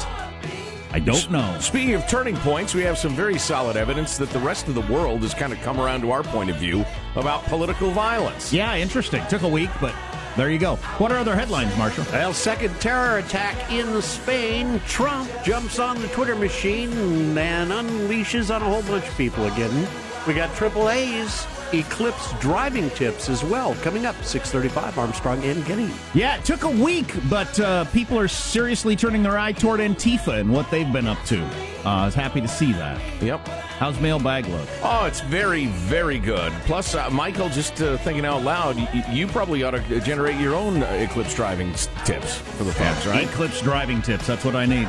I 0.92 0.98
don't 0.98 1.30
know. 1.30 1.56
Speaking 1.60 1.94
of 1.94 2.06
turning 2.08 2.36
points, 2.36 2.74
we 2.74 2.82
have 2.82 2.98
some 2.98 3.14
very 3.14 3.38
solid 3.38 3.76
evidence 3.76 4.18
that 4.18 4.30
the 4.30 4.40
rest 4.40 4.66
of 4.66 4.74
the 4.74 4.92
world 4.92 5.20
has 5.20 5.34
kind 5.34 5.52
of 5.52 5.60
come 5.60 5.80
around 5.80 6.00
to 6.00 6.10
our 6.10 6.24
point 6.24 6.50
of 6.50 6.56
view 6.56 6.84
about 7.14 7.44
political 7.44 7.90
violence. 7.90 8.52
Yeah, 8.52 8.74
interesting. 8.74 9.24
Took 9.28 9.42
a 9.42 9.48
week, 9.48 9.70
but 9.80 9.94
there 10.36 10.50
you 10.50 10.58
go. 10.58 10.76
What 10.98 11.12
are 11.12 11.18
other 11.18 11.36
headlines, 11.36 11.76
Marshall? 11.76 12.06
Well, 12.12 12.32
second 12.32 12.74
terror 12.80 13.18
attack 13.18 13.70
in 13.70 14.02
Spain. 14.02 14.80
Trump 14.86 15.30
jumps 15.44 15.78
on 15.78 16.00
the 16.02 16.08
Twitter 16.08 16.34
machine 16.34 17.38
and 17.38 17.70
unleashes 17.70 18.54
on 18.54 18.62
a 18.62 18.64
whole 18.64 18.82
bunch 18.82 19.06
of 19.06 19.16
people 19.16 19.46
again. 19.46 19.88
We 20.26 20.34
got 20.34 20.54
triple 20.56 20.90
A's 20.90 21.46
Eclipse 21.72 22.32
driving 22.40 22.90
tips 22.90 23.28
as 23.28 23.44
well 23.44 23.74
coming 23.76 24.04
up 24.06 24.16
6:35 24.16 24.98
Armstrong 24.98 25.42
and 25.44 25.64
Getty. 25.66 25.90
Yeah, 26.14 26.36
it 26.36 26.44
took 26.44 26.64
a 26.64 26.68
week, 26.68 27.14
but 27.28 27.58
uh, 27.60 27.84
people 27.86 28.18
are 28.18 28.28
seriously 28.28 28.96
turning 28.96 29.22
their 29.22 29.38
eye 29.38 29.52
toward 29.52 29.80
Antifa 29.80 30.40
and 30.40 30.52
what 30.52 30.70
they've 30.70 30.92
been 30.92 31.06
up 31.06 31.22
to. 31.26 31.40
Uh, 31.84 31.88
I 31.88 32.04
was 32.06 32.14
happy 32.14 32.40
to 32.40 32.48
see 32.48 32.72
that. 32.72 33.00
Yep. 33.22 33.46
How's 33.48 33.98
mailbag 34.00 34.46
look? 34.46 34.68
Oh, 34.82 35.06
it's 35.06 35.20
very, 35.20 35.66
very 35.66 36.18
good. 36.18 36.52
Plus, 36.66 36.94
uh, 36.94 37.08
Michael, 37.10 37.48
just 37.48 37.80
uh, 37.80 37.96
thinking 37.98 38.26
out 38.26 38.42
loud, 38.42 38.76
you, 38.76 39.02
you 39.10 39.26
probably 39.26 39.62
ought 39.62 39.70
to 39.70 40.00
generate 40.00 40.38
your 40.38 40.54
own 40.54 40.82
uh, 40.82 40.86
Eclipse 40.92 41.34
driving 41.34 41.70
s- 41.70 41.88
tips 42.04 42.34
for 42.34 42.64
the 42.64 42.72
folks, 42.72 43.06
right? 43.06 43.26
Eclipse 43.26 43.62
driving 43.62 44.02
tips. 44.02 44.26
That's 44.26 44.44
what 44.44 44.56
I 44.56 44.66
need. 44.66 44.88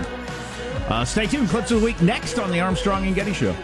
Uh, 0.89 1.05
stay 1.05 1.25
tuned. 1.27 1.47
Clips 1.47 1.71
of 1.71 1.79
the 1.79 1.85
week 1.85 2.01
next 2.01 2.37
on 2.39 2.51
the 2.51 2.59
Armstrong 2.59 3.05
and 3.05 3.15
Getty 3.15 3.31
Show. 3.33 3.55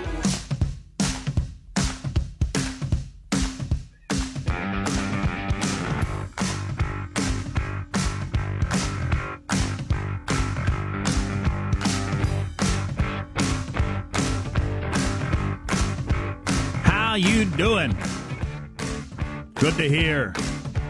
Good 19.68 19.76
to 19.80 19.90
hear. 19.90 20.34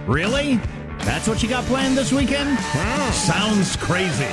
Really? 0.05 0.57
That's 0.99 1.27
what 1.27 1.41
you 1.41 1.49
got 1.49 1.63
planned 1.63 1.97
this 1.97 2.13
weekend? 2.13 2.59
Sounds 3.11 3.75
crazy. 3.75 4.27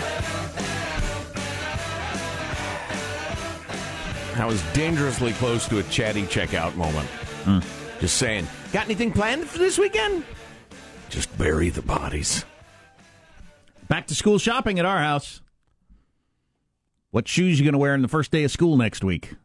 I 4.36 4.44
was 4.44 4.62
dangerously 4.74 5.32
close 5.32 5.66
to 5.68 5.78
a 5.78 5.82
chatty 5.84 6.24
checkout 6.24 6.74
moment. 6.76 7.08
Hmm. 7.44 7.60
Just 8.00 8.18
saying, 8.18 8.46
got 8.70 8.84
anything 8.84 9.12
planned 9.12 9.48
for 9.48 9.56
this 9.56 9.78
weekend? 9.78 10.24
Just 11.08 11.34
bury 11.38 11.70
the 11.70 11.80
bodies. 11.80 12.44
Back 13.88 14.08
to 14.08 14.14
school 14.14 14.38
shopping 14.38 14.78
at 14.78 14.84
our 14.84 14.98
house. 14.98 15.40
What 17.12 17.28
shoes 17.28 17.58
you 17.58 17.64
going 17.64 17.72
to 17.72 17.78
wear 17.78 17.94
on 17.94 18.02
the 18.02 18.08
first 18.08 18.30
day 18.30 18.44
of 18.44 18.50
school 18.50 18.76
next 18.76 19.02
week? 19.02 19.36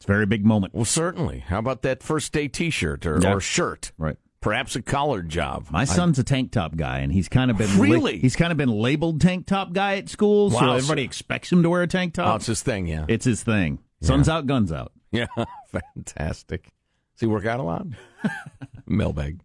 It's 0.00 0.06
a 0.06 0.08
very 0.08 0.24
big 0.24 0.46
moment. 0.46 0.72
Well, 0.74 0.86
certainly. 0.86 1.40
How 1.40 1.58
about 1.58 1.82
that 1.82 2.02
first 2.02 2.32
day 2.32 2.48
T-shirt 2.48 3.04
or, 3.04 3.20
Yeah. 3.22 3.34
or 3.34 3.40
shirt? 3.40 3.92
Right. 3.98 4.16
Perhaps 4.40 4.74
a 4.74 4.80
collared 4.80 5.28
job. 5.28 5.66
My 5.70 5.84
son's 5.84 6.18
a 6.18 6.24
tank 6.24 6.52
top 6.52 6.74
guy, 6.74 7.00
and 7.00 7.12
he's 7.12 7.28
kind 7.28 7.50
of 7.50 7.58
been 7.58 7.78
Really? 7.78 8.18
he's 8.18 8.34
kind 8.34 8.50
of 8.50 8.56
been 8.56 8.70
labeled 8.70 9.20
tank 9.20 9.44
top 9.46 9.74
guy 9.74 9.96
at 9.96 10.08
school, 10.08 10.50
so 10.50 10.72
everybody 10.72 11.02
so- 11.02 11.04
expects 11.04 11.52
him 11.52 11.62
to 11.62 11.68
wear 11.68 11.82
a 11.82 11.86
tank 11.86 12.14
top. 12.14 12.32
Oh, 12.32 12.36
it's 12.36 12.46
his 12.46 12.62
thing, 12.62 12.86
yeah. 12.86 13.04
It's 13.08 13.26
his 13.26 13.42
thing. 13.42 13.80
Sun's 14.00 14.30
out, 14.30 14.46
guns 14.46 14.72
out. 14.72 14.92
Yeah, 15.12 15.26
fantastic. 15.68 16.62
Does 16.64 17.20
he 17.20 17.26
work 17.26 17.44
out 17.44 17.60
a 17.60 17.62
lot? 17.62 17.86
Mailbag. 18.86 19.40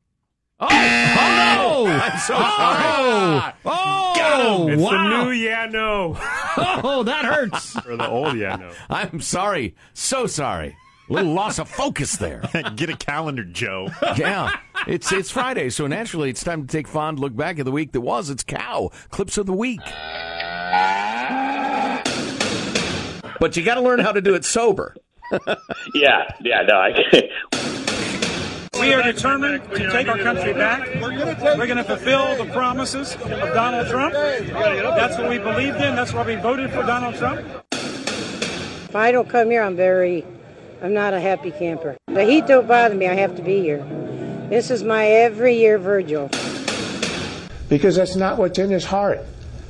Oh, 0.61 0.67
oh, 0.71 1.87
I'm 2.01 2.17
so 2.19 2.33
oh, 2.37 3.51
oh, 3.65 4.67
It's 4.69 4.81
wow. 4.81 4.91
the 4.91 5.25
new 5.25 5.31
yeah 5.31 5.65
no. 5.65 6.13
oh, 6.83 7.03
that 7.03 7.25
hurts. 7.25 7.75
or 7.85 7.95
the 7.97 8.07
old 8.07 8.37
yeah 8.37 8.55
no. 8.55 8.71
I'm 8.89 9.21
sorry. 9.21 9.75
So 9.93 10.27
sorry. 10.27 10.75
A 11.09 11.13
Little 11.13 11.33
loss 11.33 11.59
of 11.59 11.69
focus 11.69 12.15
there. 12.17 12.41
Get 12.75 12.89
a 12.89 12.97
calendar, 12.97 13.43
Joe. 13.43 13.89
yeah. 14.17 14.57
It's 14.87 15.11
it's 15.11 15.29
Friday, 15.29 15.69
so 15.69 15.85
naturally 15.87 16.29
it's 16.31 16.43
time 16.43 16.65
to 16.65 16.67
take 16.67 16.87
fond 16.87 17.19
look 17.19 17.35
back 17.35 17.59
at 17.59 17.65
the 17.65 17.71
week 17.71 17.91
that 17.91 18.01
was. 18.01 18.29
It's 18.31 18.43
cow 18.43 18.89
clips 19.11 19.37
of 19.37 19.45
the 19.45 19.53
week. 19.53 19.81
But 23.39 23.55
you 23.57 23.63
got 23.63 23.75
to 23.75 23.81
learn 23.81 23.99
how 23.99 24.11
to 24.13 24.21
do 24.21 24.33
it 24.35 24.45
sober. 24.45 24.95
Yeah, 25.93 26.23
yeah, 26.41 26.61
no, 26.67 26.75
I 26.77 27.84
We 28.79 28.93
are 28.93 29.01
determined 29.01 29.63
to 29.71 29.89
take 29.91 30.07
our 30.07 30.17
country 30.17 30.53
back. 30.53 30.87
We're 31.01 31.65
going 31.65 31.77
to 31.77 31.83
fulfill 31.83 32.35
the 32.43 32.51
promises 32.51 33.13
of 33.13 33.19
Donald 33.53 33.87
Trump. 33.87 34.13
That's 34.13 35.17
what 35.17 35.29
we 35.29 35.37
believed 35.37 35.77
in. 35.77 35.95
That's 35.95 36.13
why 36.13 36.25
we 36.25 36.35
voted 36.35 36.71
for 36.71 36.83
Donald 36.83 37.15
Trump. 37.15 37.41
If 37.71 38.95
I 38.95 39.11
don't 39.11 39.29
come 39.29 39.49
here, 39.49 39.63
I'm 39.63 39.75
very, 39.75 40.25
I'm 40.81 40.93
not 40.93 41.13
a 41.13 41.21
happy 41.21 41.51
camper. 41.51 41.95
The 42.07 42.23
heat 42.25 42.47
don't 42.47 42.67
bother 42.67 42.95
me. 42.95 43.07
I 43.07 43.13
have 43.13 43.35
to 43.37 43.41
be 43.41 43.61
here. 43.61 43.83
This 44.49 44.69
is 44.69 44.83
my 44.83 45.07
every 45.07 45.55
year 45.57 45.77
Virgil. 45.77 46.29
Because 47.69 47.95
that's 47.95 48.15
not 48.15 48.37
what's 48.37 48.59
in 48.59 48.69
his 48.69 48.85
heart. 48.85 49.21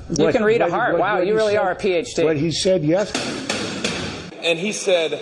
You 0.09 0.31
can 0.31 0.43
read 0.43 0.61
a 0.61 0.69
heart. 0.69 0.97
Wow, 0.97 1.19
you 1.19 1.35
really 1.35 1.53
said- 1.53 1.61
are 1.61 1.71
a 1.71 1.75
PhD. 1.75 2.23
What 2.23 2.37
he 2.37 2.51
said 2.51 2.83
yes. 2.83 3.11
And 4.43 4.59
he 4.59 4.71
said, 4.71 5.19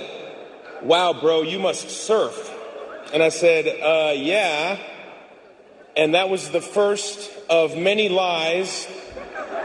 Wow, 0.81 1.13
bro, 1.13 1.43
you 1.43 1.59
must 1.59 1.89
surf. 1.89 2.52
And 3.13 3.21
I 3.21 3.29
said, 3.29 3.67
uh, 3.67 4.13
Yeah. 4.15 4.77
And 5.95 6.15
that 6.15 6.29
was 6.29 6.49
the 6.49 6.61
first 6.61 7.29
of 7.49 7.77
many 7.77 8.09
lies 8.09 8.87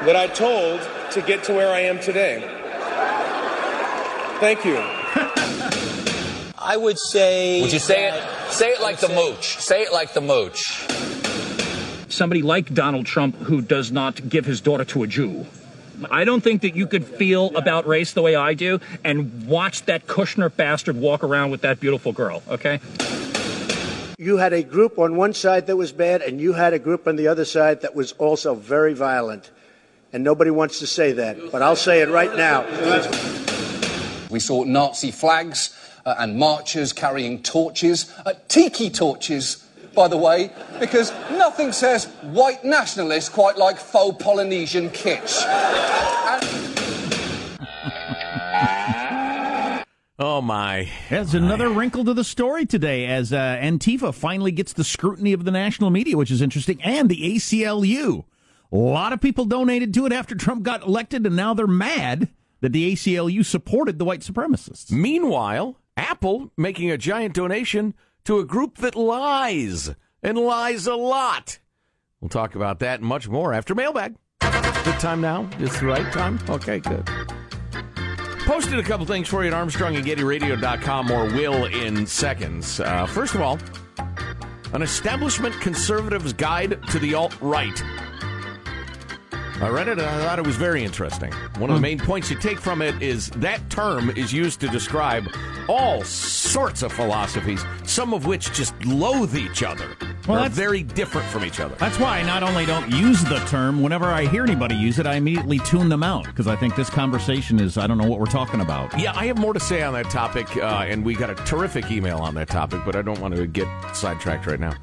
that 0.03 0.15
I 0.15 0.27
told 0.27 0.87
to 1.13 1.23
get 1.23 1.45
to 1.45 1.55
where 1.55 1.73
I 1.73 1.81
am 1.81 1.99
today. 2.01 2.41
Thank 4.41 4.65
you. 4.67 4.77
I 6.59 6.77
would 6.77 6.99
say. 6.99 7.63
Would 7.63 7.73
you 7.73 7.79
say 7.79 8.09
it? 8.11 8.53
Say 8.53 8.69
it 8.69 8.83
like 8.83 8.99
the 9.01 9.09
mooch. 9.09 9.57
Say 9.57 9.83
it 9.83 9.93
like 9.93 10.13
the 10.13 10.21
mooch. 10.21 10.87
somebody 12.11 12.43
like 12.43 12.75
Donald 12.75 13.07
Trump 13.07 13.37
who 13.37 13.63
does 13.63 13.91
not 13.93 14.29
give 14.29 14.45
his 14.45 14.61
daughter 14.61 14.85
to 14.85 15.03
a 15.05 15.07
Jew. 15.07 15.47
I 16.11 16.25
don't 16.25 16.43
think 16.43 16.63
that 16.63 16.75
you 16.77 16.87
could 16.87 17.05
feel 17.05 17.57
about 17.57 17.87
race 17.87 18.13
the 18.13 18.23
way 18.23 18.35
I 18.37 18.55
do 18.55 18.81
and 19.05 19.47
watch 19.47 19.85
that 19.87 20.07
Kushner 20.07 20.55
bastard 20.55 20.97
walk 20.97 21.25
around 21.25 21.51
with 21.51 21.63
that 21.63 21.81
beautiful 21.81 22.13
girl, 22.13 22.43
okay? 22.49 22.81
You 24.21 24.39
had 24.39 24.53
a 24.53 24.65
group 24.65 24.99
on 24.99 25.15
one 25.15 25.33
side 25.33 25.69
that 25.69 25.77
was 25.77 25.93
bad, 25.93 26.23
and 26.23 26.41
you 26.41 26.53
had 26.53 26.73
a 26.75 26.79
group 26.81 27.07
on 27.07 27.15
the 27.15 27.29
other 27.29 27.45
side 27.45 27.83
that 27.83 27.95
was 27.95 28.11
also 28.19 28.57
very 28.57 28.93
violent. 28.93 29.53
And 30.13 30.25
nobody 30.25 30.51
wants 30.51 30.81
to 30.81 30.89
say 30.89 31.13
that, 31.13 31.53
but 31.53 31.63
I'll 31.63 31.77
say 31.77 32.01
it 32.01 32.09
right 32.09 32.37
now. 32.37 32.65
We 34.29 34.41
saw 34.41 34.65
Nazi 34.65 35.13
flags 35.13 35.79
uh, 36.05 36.17
and 36.19 36.37
marchers 36.37 36.93
carrying 36.93 37.45
torches, 37.45 38.13
uh, 38.27 38.33
tiki 38.49 38.91
torches, 38.91 39.65
by 39.95 40.09
the 40.09 40.17
way, 40.17 40.51
because 40.81 41.13
nothing 41.31 41.71
says 41.71 42.07
white 42.23 42.65
nationalist 42.65 43.33
quite 43.33 43.57
like 43.57 43.79
faux 43.79 44.21
Polynesian 44.21 44.91
kitsch. 44.91 45.45
Oh 50.21 50.41
my! 50.41 50.91
There's 51.11 51.35
another 51.35 51.69
wrinkle 51.69 52.05
to 52.05 52.13
the 52.13 52.25
story 52.25 52.67
today 52.67 53.07
as 53.07 53.33
uh, 53.33 53.57
Antifa 53.63 54.13
finally 54.13 54.51
gets 54.51 54.73
the 54.73 54.83
scrutiny 54.83 55.33
of 55.33 55.45
the 55.45 55.53
national 55.53 55.91
media, 55.91 56.17
which 56.17 56.33
is 56.33 56.43
interesting, 56.43 56.83
and 56.83 57.09
the 57.09 57.37
ACLU. 57.37 58.25
A 58.73 58.77
lot 58.77 59.13
of 59.13 59.21
people 59.21 59.45
donated 59.45 59.95
to 59.95 60.07
it 60.07 60.13
after 60.13 60.35
Trump 60.35 60.65
got 60.65 60.83
elected, 60.83 61.25
and 61.25 61.37
now 61.37 61.55
they're 61.55 61.69
mad 61.69 62.31
that 62.61 62.73
the 62.73 62.93
ACLU 62.93 63.45
supported 63.45 64.01
the 64.01 64.05
white 64.05 64.23
supremacists. 64.23 64.91
Meanwhile, 64.91 65.77
Apple 65.97 66.51
making 66.57 66.91
a 66.91 66.99
giant 66.99 67.35
donation 67.35 67.95
to 68.25 68.41
a 68.41 68.45
group 68.45 68.79
that 68.79 68.97
lies 68.97 69.95
and 70.21 70.37
lies 70.37 70.89
a 70.89 70.97
lot. 70.97 71.61
We'll 72.21 72.29
talk 72.29 72.57
about 72.57 72.81
that 72.81 72.99
and 72.99 73.09
much 73.09 73.29
more 73.29 73.55
after 73.55 73.73
mailbag. 73.73 74.17
Good 74.41 74.99
time 74.99 75.21
now? 75.21 75.49
It's 75.61 75.79
the 75.79 75.87
right 75.87 76.13
time? 76.13 76.41
Okay, 76.49 76.81
good. 76.81 77.09
Posted 78.49 78.79
a 78.79 78.83
couple 78.83 79.05
things 79.05 79.29
for 79.29 79.43
you 79.43 79.49
at 79.49 79.55
Armstrong 79.55 79.95
and 79.97 80.07
GettyRadio.com. 80.07 81.07
More 81.07 81.27
will 81.27 81.67
in 81.67 82.07
seconds. 82.07 82.81
Uh, 82.81 83.05
first 83.05 83.35
of 83.35 83.43
all, 83.43 83.59
an 84.73 84.81
establishment 84.81 85.55
conservative's 85.61 86.33
guide 86.33 86.83
to 86.89 86.99
the 86.99 87.13
alt 87.13 87.39
right. 87.43 87.79
I 89.61 89.69
read 89.69 89.89
it 89.89 89.99
and 89.99 90.07
I 90.07 90.25
thought 90.25 90.39
it 90.39 90.47
was 90.47 90.57
very 90.57 90.85
interesting. 90.85 91.33
One 91.59 91.69
of 91.71 91.75
the 91.77 91.81
main 91.83 91.99
points 91.99 92.31
you 92.31 92.37
take 92.39 92.61
from 92.61 92.81
it 92.81 93.01
is 93.03 93.29
that 93.31 93.69
term 93.71 94.11
is 94.11 94.33
used 94.33 94.61
to 94.61 94.69
describe 94.69 95.27
all 95.69 96.03
sorts 96.05 96.83
of 96.83 96.93
philosophies, 96.93 97.65
some 97.85 98.15
of 98.15 98.25
which 98.25 98.53
just 98.53 98.73
loathe 98.85 99.37
each 99.37 99.63
other. 99.65 99.97
Well, 100.01 100.09
They're 100.41 100.49
that's- 100.49 100.55
very 100.57 100.83
different 100.83 101.27
from 101.29 101.45
each 101.45 101.59
other. 101.59 101.75
That's 101.77 101.99
why 101.99 102.19
I 102.19 102.23
not 102.23 102.43
only 102.43 102.67
don't 102.67 102.91
use 102.93 103.23
the 103.25 103.39
term, 103.47 103.83
whenever 103.83 104.07
I 104.07 104.27
hear 104.27 104.45
anybody 104.45 104.77
use 104.77 104.99
it, 104.99 105.07
I 105.07 105.15
immediately 105.17 105.59
tune 105.61 105.89
them 105.89 106.03
out 106.05 106.25
because 106.27 106.47
I 106.47 106.55
think 106.55 106.77
this 106.77 106.89
conversation 106.91 107.59
is, 107.59 107.77
I 107.79 107.87
don't 107.87 107.99
know 107.99 108.09
what 108.09 108.21
we're 108.21 108.27
talking 108.27 108.61
about. 108.61 108.99
Yeah, 108.99 109.13
I 109.17 109.27
have 109.27 109.39
more 109.39 109.55
to 109.55 109.61
say 109.61 109.83
on 109.83 109.93
that 109.95 110.09
topic, 110.11 110.57
uh, 110.57 110.85
and 110.87 111.05
we 111.05 111.15
got 111.15 111.31
a 111.31 111.35
terrific 111.35 111.91
email 111.91 112.19
on 112.19 112.35
that 112.37 112.49
topic, 112.49 112.83
but 112.87 112.95
I 112.95 113.03
don't 113.03 113.21
want 113.21 113.35
to 113.35 113.47
get 113.47 113.67
sidetracked 113.95 114.47
right 114.47 114.61
now. 114.61 114.75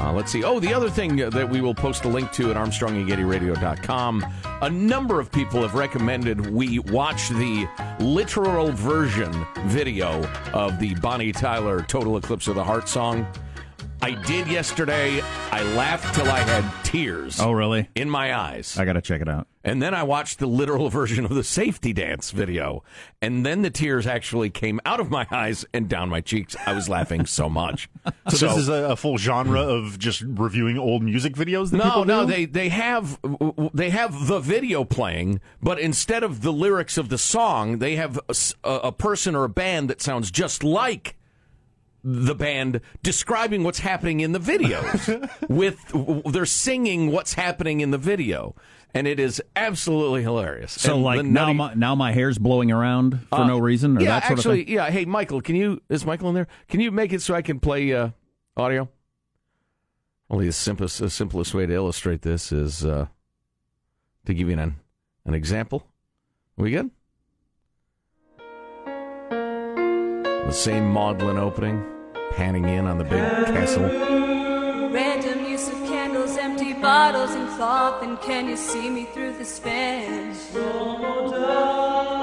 Uh, 0.00 0.12
let's 0.12 0.30
see. 0.30 0.44
Oh, 0.44 0.60
the 0.60 0.72
other 0.72 0.88
thing 0.88 1.16
that 1.16 1.48
we 1.48 1.60
will 1.60 1.74
post 1.74 2.04
a 2.04 2.08
link 2.08 2.30
to 2.32 2.50
at 2.50 2.56
ArmstrongandGettyRadio.com. 2.56 4.26
A 4.62 4.70
number 4.70 5.18
of 5.18 5.32
people 5.32 5.62
have 5.62 5.74
recommended 5.74 6.50
we 6.50 6.78
watch 6.78 7.28
the 7.30 7.68
literal 7.98 8.70
version 8.72 9.46
video 9.66 10.22
of 10.52 10.78
the 10.78 10.94
Bonnie 10.96 11.32
Tyler 11.32 11.82
"Total 11.82 12.16
Eclipse 12.16 12.48
of 12.48 12.54
the 12.54 12.64
Heart" 12.64 12.88
song. 12.88 13.26
I 14.00 14.12
did 14.12 14.46
yesterday. 14.46 15.20
I 15.50 15.62
laughed 15.74 16.14
till 16.14 16.28
I 16.28 16.38
had 16.40 16.84
tears. 16.84 17.40
Oh, 17.40 17.52
really? 17.52 17.88
In 17.94 18.08
my 18.08 18.34
eyes. 18.34 18.78
I 18.78 18.84
got 18.84 18.92
to 18.94 19.02
check 19.02 19.20
it 19.20 19.28
out. 19.28 19.48
And 19.64 19.82
then 19.82 19.92
I 19.92 20.04
watched 20.04 20.38
the 20.38 20.46
literal 20.46 20.88
version 20.90 21.24
of 21.24 21.34
the 21.34 21.42
safety 21.42 21.92
dance 21.92 22.30
video. 22.30 22.84
And 23.20 23.44
then 23.44 23.62
the 23.62 23.70
tears 23.70 24.06
actually 24.06 24.50
came 24.50 24.80
out 24.86 25.00
of 25.00 25.10
my 25.10 25.26
eyes 25.30 25.64
and 25.74 25.88
down 25.88 26.08
my 26.08 26.20
cheeks. 26.20 26.56
I 26.64 26.74
was 26.74 26.88
laughing 26.88 27.26
so 27.26 27.48
much. 27.48 27.88
So, 28.28 28.48
this 28.48 28.56
is 28.58 28.68
a, 28.68 28.90
a 28.90 28.96
full 28.96 29.16
genre 29.16 29.60
of 29.60 29.98
just 29.98 30.20
reviewing 30.20 30.78
old 30.78 31.02
music 31.02 31.32
videos 31.34 31.70
that 31.70 31.78
no, 31.78 31.84
people 31.84 32.04
no, 32.04 32.26
they 32.26 32.44
they 32.44 32.68
have 32.68 33.18
they 33.72 33.88
have 33.88 34.26
the 34.26 34.38
video 34.38 34.84
playing, 34.84 35.40
but 35.62 35.78
instead 35.80 36.22
of 36.22 36.42
the 36.42 36.52
lyrics 36.52 36.98
of 36.98 37.08
the 37.08 37.16
song, 37.16 37.78
they 37.78 37.96
have 37.96 38.20
a 38.62 38.92
person 38.92 39.34
or 39.34 39.44
a 39.44 39.48
band 39.48 39.88
that 39.88 40.02
sounds 40.02 40.30
just 40.30 40.62
like 40.62 41.16
the 42.04 42.34
band 42.34 42.80
describing 43.02 43.64
what's 43.64 43.80
happening 43.80 44.20
in 44.20 44.32
the 44.32 44.38
videos. 44.38 45.28
with 45.48 45.78
they're 46.32 46.46
singing 46.46 47.10
what's 47.12 47.34
happening 47.34 47.80
in 47.80 47.90
the 47.90 47.98
video, 47.98 48.54
and 48.94 49.06
it 49.06 49.18
is 49.18 49.42
absolutely 49.56 50.22
hilarious. 50.22 50.72
So, 50.72 50.94
And 50.94 51.02
like 51.02 51.18
the 51.18 51.22
now, 51.24 51.52
my, 51.52 51.74
now 51.74 51.94
my 51.94 52.12
hair's 52.12 52.38
blowing 52.38 52.70
around 52.70 53.20
for 53.28 53.40
uh, 53.40 53.46
no 53.46 53.58
reason, 53.58 53.98
or 53.98 54.00
yeah, 54.00 54.20
that 54.20 54.26
sort 54.28 54.38
actually, 54.38 54.60
of 54.60 54.66
thing. 54.66 54.74
yeah. 54.76 54.90
Hey, 54.90 55.04
Michael, 55.04 55.40
can 55.40 55.56
you? 55.56 55.80
Is 55.88 56.06
Michael 56.06 56.28
in 56.28 56.34
there? 56.34 56.48
Can 56.68 56.80
you 56.80 56.90
make 56.90 57.12
it 57.12 57.20
so 57.22 57.34
I 57.34 57.42
can 57.42 57.60
play 57.60 57.92
uh, 57.92 58.10
audio? 58.56 58.88
Only 60.30 60.46
the 60.46 60.52
simplest, 60.52 60.98
the 60.98 61.08
simplest 61.10 61.54
way 61.54 61.64
to 61.64 61.72
illustrate 61.72 62.20
this 62.22 62.52
is 62.52 62.84
uh, 62.84 63.06
to 64.26 64.34
give 64.34 64.48
you 64.48 64.58
an 64.58 64.76
an 65.24 65.34
example. 65.34 65.86
Are 66.58 66.62
we 66.64 66.70
good? 66.70 66.90
The 70.48 70.54
same 70.54 70.88
maudlin 70.90 71.36
opening, 71.36 71.84
panning 72.30 72.64
in 72.70 72.86
on 72.86 72.96
the 72.96 73.04
big 73.04 73.20
castle. 73.48 73.84
Random 73.84 75.44
use 75.44 75.68
of 75.68 75.74
candles, 75.84 76.38
empty 76.38 76.72
bottles, 76.72 77.32
and 77.32 77.46
cloth. 77.50 78.02
And 78.02 78.18
can 78.22 78.48
you 78.48 78.56
see 78.56 78.88
me 78.88 79.04
through 79.12 79.36
the 79.36 79.44
span? 79.44 80.34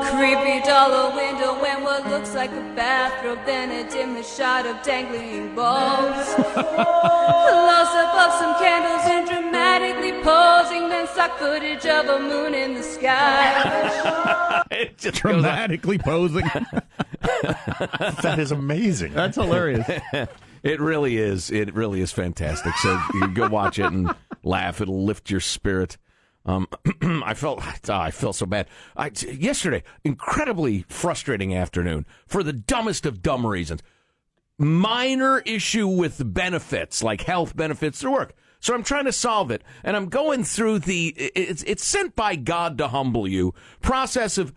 Creepy 0.09 0.65
dollar 0.65 1.15
window 1.15 1.53
and 1.65 1.83
what 1.83 2.09
looks 2.09 2.33
like 2.33 2.49
a 2.49 2.73
bathrobe, 2.75 3.45
then 3.45 3.69
a 3.69 3.87
dimly 3.91 4.23
shot 4.23 4.65
of 4.65 4.81
dangling 4.81 5.53
balls. 5.53 6.25
Close 6.33 7.93
up 8.01 8.15
of 8.25 8.33
some 8.39 8.55
candles 8.57 9.05
and 9.05 9.27
dramatically 9.29 10.13
posing, 10.23 10.89
then 10.89 11.07
stock 11.09 11.37
footage 11.37 11.85
of 11.85 12.09
a 12.09 12.19
moon 12.19 12.55
in 12.55 12.73
the 12.73 12.81
sky. 12.81 14.63
It 14.71 14.97
just 14.97 15.21
Dramatically 15.21 15.99
posing. 15.99 16.49
that 18.21 18.37
is 18.39 18.51
amazing. 18.51 19.13
That's 19.13 19.35
hilarious. 19.35 19.89
it 20.63 20.79
really 20.79 21.17
is. 21.17 21.51
It 21.51 21.73
really 21.73 22.01
is 22.01 22.11
fantastic. 22.11 22.73
So 22.77 22.99
you 23.13 23.27
go 23.29 23.47
watch 23.47 23.79
it 23.79 23.91
and 23.91 24.13
laugh. 24.43 24.81
It'll 24.81 25.03
lift 25.03 25.29
your 25.29 25.39
spirit. 25.39 25.97
Um, 26.45 26.67
I 27.01 27.33
felt 27.33 27.59
ah, 27.89 28.01
I 28.01 28.11
felt 28.11 28.35
so 28.35 28.45
bad. 28.45 28.67
I, 28.95 29.11
yesterday, 29.31 29.83
incredibly 30.03 30.85
frustrating 30.89 31.55
afternoon 31.55 32.05
for 32.27 32.43
the 32.43 32.53
dumbest 32.53 33.05
of 33.05 33.21
dumb 33.21 33.45
reasons. 33.45 33.81
Minor 34.57 35.39
issue 35.39 35.87
with 35.87 36.33
benefits, 36.33 37.03
like 37.03 37.21
health 37.21 37.55
benefits 37.55 37.99
through 37.99 38.13
work. 38.13 38.35
So 38.59 38.73
I'm 38.73 38.83
trying 38.83 39.05
to 39.05 39.11
solve 39.11 39.51
it, 39.51 39.63
and 39.83 39.95
I'm 39.95 40.07
going 40.07 40.43
through 40.43 40.79
the 40.79 41.09
it's 41.35 41.63
it's 41.63 41.85
sent 41.85 42.15
by 42.15 42.35
God 42.35 42.77
to 42.77 42.87
humble 42.87 43.27
you 43.27 43.53
process 43.81 44.37
of 44.37 44.53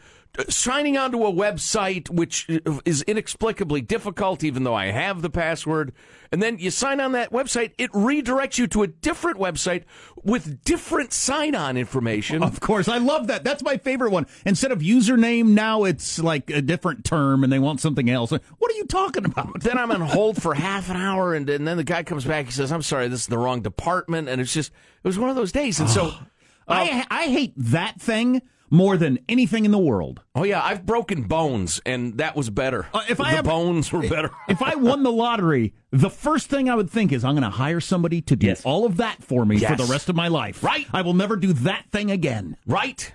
signing 0.48 0.96
onto 0.96 1.24
a 1.24 1.32
website 1.32 2.10
which 2.10 2.48
is 2.84 3.02
inexplicably 3.02 3.80
difficult, 3.80 4.44
even 4.44 4.64
though 4.64 4.74
I 4.74 4.86
have 4.86 5.22
the 5.22 5.30
password. 5.30 5.92
And 6.30 6.42
then 6.42 6.58
you 6.58 6.70
sign 6.70 7.00
on 7.00 7.12
that 7.12 7.32
website, 7.32 7.72
it 7.78 7.90
redirects 7.92 8.58
you 8.58 8.66
to 8.68 8.82
a 8.82 8.86
different 8.86 9.38
website 9.38 9.84
with 10.22 10.62
different 10.62 11.12
sign 11.12 11.54
on 11.54 11.76
information. 11.76 12.42
Of 12.42 12.60
course, 12.60 12.88
I 12.88 12.98
love 12.98 13.28
that. 13.28 13.44
That's 13.44 13.62
my 13.62 13.78
favorite 13.78 14.12
one. 14.12 14.26
Instead 14.44 14.72
of 14.72 14.80
username, 14.80 15.48
now 15.48 15.84
it's 15.84 16.18
like 16.18 16.50
a 16.50 16.60
different 16.60 17.04
term, 17.04 17.44
and 17.44 17.52
they 17.52 17.58
want 17.58 17.80
something 17.80 18.10
else. 18.10 18.30
What 18.30 18.72
are 18.72 18.76
you 18.76 18.84
talking 18.84 19.24
about? 19.24 19.60
then 19.62 19.78
I'm 19.78 19.90
on 19.90 20.00
hold 20.02 20.40
for 20.40 20.54
half 20.54 20.90
an 20.90 20.96
hour, 20.96 21.34
and, 21.34 21.48
and 21.48 21.66
then 21.66 21.76
the 21.76 21.84
guy 21.84 22.02
comes 22.02 22.24
back. 22.24 22.46
He 22.46 22.52
says, 22.52 22.70
"I'm 22.70 22.82
sorry, 22.82 23.08
this 23.08 23.20
is 23.20 23.26
the 23.26 23.38
wrong 23.38 23.62
department," 23.62 24.28
and 24.28 24.40
it's 24.40 24.52
just 24.52 24.70
it 24.70 25.08
was 25.08 25.18
one 25.18 25.30
of 25.30 25.36
those 25.36 25.52
days. 25.52 25.80
And 25.80 25.88
so, 25.88 26.12
I 26.68 27.06
I 27.10 27.26
hate 27.28 27.54
that 27.56 28.00
thing 28.00 28.42
more 28.70 28.96
than 28.96 29.18
anything 29.28 29.64
in 29.64 29.70
the 29.70 29.78
world. 29.78 30.20
Oh 30.34 30.44
yeah, 30.44 30.62
I've 30.62 30.84
broken 30.86 31.22
bones, 31.22 31.80
and 31.86 32.18
that 32.18 32.36
was 32.36 32.50
better. 32.50 32.86
Uh, 32.92 33.02
if 33.08 33.18
the 33.18 33.24
I 33.24 33.30
have- 33.32 33.44
bones 33.44 33.92
were 33.92 34.02
better. 34.08 34.30
If 34.48 34.62
I 34.62 34.74
won 34.76 35.02
the 35.02 35.12
lottery, 35.12 35.74
the 35.90 36.10
first 36.10 36.48
thing 36.48 36.68
I 36.70 36.74
would 36.74 36.90
think 36.90 37.12
is 37.12 37.24
I'm 37.24 37.34
going 37.34 37.42
to 37.42 37.50
hire 37.56 37.80
somebody 37.80 38.20
to 38.22 38.36
do 38.36 38.54
all 38.64 38.84
of 38.86 38.96
that 38.98 39.22
for 39.22 39.44
me 39.44 39.58
for 39.58 39.76
the 39.76 39.84
rest 39.84 40.08
of 40.08 40.16
my 40.16 40.28
life. 40.28 40.62
Right. 40.64 40.86
I 40.92 41.02
will 41.02 41.14
never 41.14 41.36
do 41.36 41.52
that 41.52 41.86
thing 41.92 42.10
again. 42.10 42.56
Right. 42.66 43.14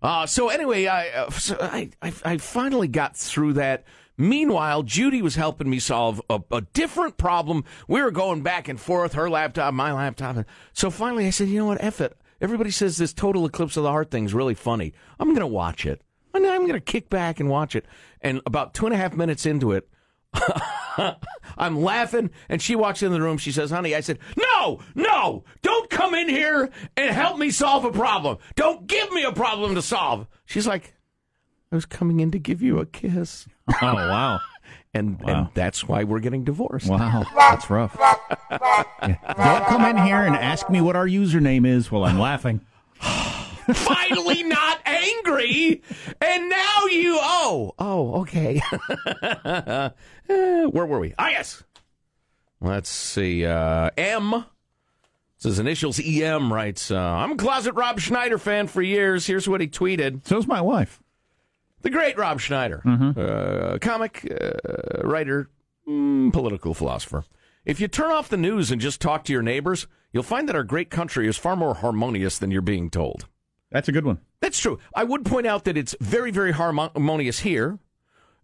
Uh, 0.00 0.26
so 0.26 0.48
anyway, 0.48 0.86
I, 0.86 1.08
uh, 1.08 1.30
so 1.30 1.56
I, 1.60 1.90
I 2.00 2.12
I 2.24 2.36
finally 2.38 2.86
got 2.88 3.16
through 3.16 3.54
that. 3.54 3.84
Meanwhile, 4.16 4.82
Judy 4.82 5.22
was 5.22 5.36
helping 5.36 5.70
me 5.70 5.78
solve 5.78 6.20
a, 6.28 6.40
a 6.50 6.60
different 6.60 7.16
problem. 7.18 7.64
We 7.86 8.02
were 8.02 8.10
going 8.10 8.42
back 8.42 8.66
and 8.68 8.80
forth, 8.80 9.12
her 9.14 9.30
laptop, 9.30 9.74
my 9.74 9.92
laptop. 9.92 10.44
So 10.72 10.90
finally, 10.90 11.26
I 11.26 11.30
said, 11.30 11.48
you 11.48 11.58
know 11.58 11.66
what, 11.66 11.82
F 11.82 12.00
it. 12.00 12.16
Everybody 12.40 12.70
says 12.70 12.96
this 12.96 13.12
total 13.12 13.46
eclipse 13.46 13.76
of 13.76 13.82
the 13.82 13.90
heart 13.90 14.10
thing's 14.10 14.34
really 14.34 14.54
funny. 14.54 14.92
I'm 15.18 15.28
going 15.28 15.40
to 15.40 15.46
watch 15.46 15.84
it. 15.86 16.02
I'm 16.34 16.42
going 16.42 16.72
to 16.72 16.80
kick 16.80 17.08
back 17.08 17.40
and 17.40 17.48
watch 17.48 17.74
it. 17.74 17.86
And 18.20 18.40
about 18.46 18.74
two 18.74 18.86
and 18.86 18.94
a 18.94 18.98
half 18.98 19.14
minutes 19.14 19.46
into 19.46 19.72
it, 19.72 19.88
I'm 21.56 21.80
laughing, 21.80 22.30
and 22.48 22.60
she 22.60 22.76
walks 22.76 23.02
in 23.02 23.12
the 23.12 23.20
room. 23.20 23.38
She 23.38 23.52
says, 23.52 23.70
"Honey," 23.70 23.94
I 23.94 24.00
said, 24.00 24.18
"No, 24.36 24.80
no, 24.94 25.44
don't 25.62 25.88
come 25.88 26.14
in 26.14 26.28
here 26.28 26.70
and 26.96 27.10
help 27.10 27.38
me 27.38 27.50
solve 27.50 27.84
a 27.84 27.92
problem. 27.92 28.38
Don't 28.56 28.86
give 28.86 29.10
me 29.12 29.24
a 29.24 29.32
problem 29.32 29.74
to 29.74 29.82
solve." 29.82 30.26
She's 30.44 30.66
like, 30.66 30.94
"I 31.72 31.76
was 31.76 31.86
coming 31.86 32.20
in 32.20 32.30
to 32.32 32.38
give 32.38 32.60
you 32.60 32.78
a 32.78 32.86
kiss." 32.86 33.46
Oh 33.68 33.94
wow, 33.94 34.40
and 34.94 35.20
Wow. 35.20 35.28
and 35.28 35.48
that's 35.54 35.86
why 35.86 36.04
we're 36.04 36.20
getting 36.20 36.44
divorced. 36.44 36.88
Wow, 36.88 37.24
that's 37.36 37.68
rough. 37.70 37.96
Yeah. 38.00 38.84
Don't 39.36 39.66
come 39.66 39.84
in 39.84 39.96
here 40.04 40.20
and 40.22 40.34
ask 40.34 40.68
me 40.70 40.80
what 40.80 40.96
our 40.96 41.06
username 41.06 41.66
is 41.66 41.90
while 41.90 42.04
I'm 42.04 42.18
laughing. 42.18 42.60
Finally, 43.00 44.42
not 44.44 44.80
angry, 44.86 45.82
and 46.22 46.48
now 46.48 46.86
you. 46.90 47.18
Oh, 47.20 47.72
oh, 47.78 48.20
okay. 48.22 48.62
Uh, 49.22 49.90
where 50.26 50.86
were 50.86 50.98
we? 50.98 51.14
Ah, 51.18 51.28
yes. 51.28 51.62
Let's 52.60 52.88
see. 52.88 53.44
Uh, 53.44 53.90
M. 53.96 54.44
Says 55.36 55.60
initials 55.60 56.00
EM 56.04 56.52
writes, 56.52 56.90
uh, 56.90 56.98
I'm 56.98 57.32
a 57.32 57.36
closet 57.36 57.74
Rob 57.74 58.00
Schneider 58.00 58.38
fan 58.38 58.66
for 58.66 58.82
years. 58.82 59.24
Here's 59.26 59.48
what 59.48 59.60
he 59.60 59.68
tweeted. 59.68 60.26
So's 60.26 60.48
my 60.48 60.60
wife. 60.60 61.00
The 61.82 61.90
great 61.90 62.18
Rob 62.18 62.40
Schneider, 62.40 62.82
uh, 62.86 63.78
comic, 63.80 64.26
uh, 64.30 65.06
writer, 65.06 65.48
mm, 65.88 66.32
political 66.32 66.74
philosopher. 66.74 67.24
If 67.64 67.80
you 67.80 67.88
turn 67.88 68.10
off 68.10 68.28
the 68.28 68.36
news 68.36 68.70
and 68.70 68.80
just 68.80 69.00
talk 69.00 69.24
to 69.24 69.32
your 69.32 69.42
neighbors, 69.42 69.86
you'll 70.12 70.22
find 70.22 70.48
that 70.48 70.56
our 70.56 70.64
great 70.64 70.90
country 70.90 71.28
is 71.28 71.36
far 71.36 71.54
more 71.54 71.74
harmonious 71.74 72.38
than 72.38 72.50
you're 72.50 72.62
being 72.62 72.90
told. 72.90 73.26
That's 73.70 73.88
a 73.88 73.92
good 73.92 74.06
one. 74.06 74.18
That's 74.40 74.58
true. 74.58 74.78
I 74.94 75.04
would 75.04 75.24
point 75.24 75.46
out 75.46 75.64
that 75.64 75.76
it's 75.76 75.94
very, 76.00 76.30
very 76.30 76.52
harmonious 76.52 77.40
here 77.40 77.78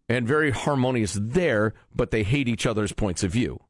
and 0.08 0.28
very 0.28 0.50
harmonious 0.50 1.18
there, 1.20 1.72
but 1.94 2.10
they 2.10 2.22
hate 2.22 2.48
each 2.48 2.66
other's 2.66 2.92
points 2.92 3.22
of 3.22 3.30
view. 3.30 3.60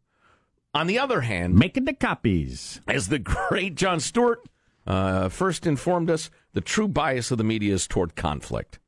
On 0.73 0.89
the 0.89 0.99
other 0.99 1.21
hand, 1.21 1.55
making 1.55 1.85
the 1.85 1.93
copies. 1.95 2.81
As 2.89 3.09
the 3.09 3.19
great 3.21 3.77
Jon 3.77 4.01
Stewart 4.01 4.41
uh, 4.87 5.29
first 5.29 5.67
informed 5.67 6.11
us, 6.11 6.31
the 6.53 6.61
true 6.61 6.89
bias 6.89 7.31
of 7.31 7.39
the 7.39 7.45
media 7.45 7.75
is 7.75 7.87
toward 7.87 8.17
conflict. 8.17 8.81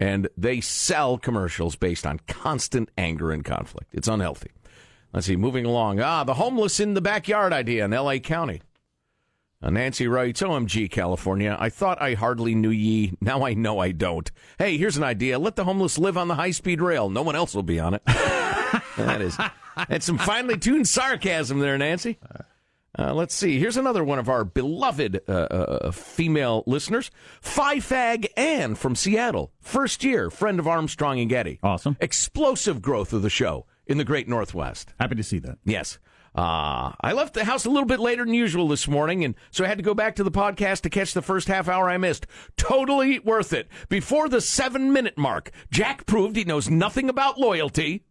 And 0.00 0.28
they 0.36 0.60
sell 0.60 1.18
commercials 1.18 1.76
based 1.76 2.06
on 2.06 2.20
constant 2.26 2.88
anger 2.96 3.30
and 3.30 3.44
conflict. 3.44 3.94
It's 3.94 4.08
unhealthy. 4.08 4.50
Let's 5.12 5.26
see, 5.26 5.36
moving 5.36 5.66
along. 5.66 6.00
Ah, 6.00 6.24
the 6.24 6.34
homeless 6.34 6.80
in 6.80 6.94
the 6.94 7.00
backyard 7.00 7.52
idea 7.52 7.84
in 7.84 7.92
L.A. 7.92 8.18
County. 8.18 8.62
Uh, 9.62 9.68
Nancy 9.68 10.08
writes, 10.08 10.40
OMG, 10.40 10.90
California. 10.90 11.54
I 11.60 11.68
thought 11.68 12.00
I 12.00 12.14
hardly 12.14 12.54
knew 12.54 12.70
ye. 12.70 13.12
Now 13.20 13.44
I 13.44 13.52
know 13.52 13.78
I 13.78 13.92
don't. 13.92 14.30
Hey, 14.58 14.78
here's 14.78 14.96
an 14.96 15.02
idea. 15.02 15.38
Let 15.38 15.56
the 15.56 15.64
homeless 15.64 15.98
live 15.98 16.16
on 16.16 16.28
the 16.28 16.36
high 16.36 16.52
speed 16.52 16.80
rail. 16.80 17.10
No 17.10 17.22
one 17.22 17.36
else 17.36 17.54
will 17.54 17.62
be 17.62 17.78
on 17.78 17.92
it. 17.92 18.02
that 18.06 19.20
is. 19.20 19.36
That's 19.88 20.06
some 20.06 20.16
finely 20.16 20.56
tuned 20.56 20.88
sarcasm 20.88 21.58
there, 21.58 21.76
Nancy. 21.76 22.18
Uh, 22.98 23.14
let's 23.14 23.34
see. 23.34 23.58
Here's 23.58 23.76
another 23.76 24.02
one 24.02 24.18
of 24.18 24.28
our 24.28 24.44
beloved 24.44 25.20
uh, 25.28 25.32
uh, 25.32 25.90
female 25.92 26.64
listeners. 26.66 27.10
Fag 27.42 28.26
Ann 28.36 28.74
from 28.74 28.96
Seattle. 28.96 29.52
First 29.60 30.02
year, 30.02 30.30
friend 30.30 30.58
of 30.58 30.66
Armstrong 30.66 31.20
and 31.20 31.30
Getty. 31.30 31.60
Awesome. 31.62 31.96
Explosive 32.00 32.82
growth 32.82 33.12
of 33.12 33.22
the 33.22 33.30
show 33.30 33.66
in 33.86 33.98
the 33.98 34.04
great 34.04 34.28
Northwest. 34.28 34.92
Happy 34.98 35.14
to 35.14 35.22
see 35.22 35.38
that. 35.38 35.58
Yes. 35.64 35.98
Uh, 36.34 36.92
I 37.00 37.12
left 37.12 37.34
the 37.34 37.44
house 37.44 37.64
a 37.64 37.70
little 37.70 37.86
bit 37.88 37.98
later 37.98 38.24
than 38.24 38.34
usual 38.34 38.68
this 38.68 38.86
morning, 38.86 39.24
and 39.24 39.34
so 39.50 39.64
I 39.64 39.68
had 39.68 39.78
to 39.78 39.84
go 39.84 39.94
back 39.94 40.14
to 40.16 40.24
the 40.24 40.30
podcast 40.30 40.82
to 40.82 40.90
catch 40.90 41.12
the 41.12 41.22
first 41.22 41.48
half 41.48 41.68
hour 41.68 41.88
I 41.90 41.96
missed. 41.98 42.26
Totally 42.56 43.18
worth 43.18 43.52
it. 43.52 43.68
Before 43.88 44.28
the 44.28 44.40
seven 44.40 44.92
minute 44.92 45.18
mark, 45.18 45.50
Jack 45.72 46.06
proved 46.06 46.36
he 46.36 46.44
knows 46.44 46.70
nothing 46.70 47.08
about 47.08 47.38
loyalty. 47.40 48.04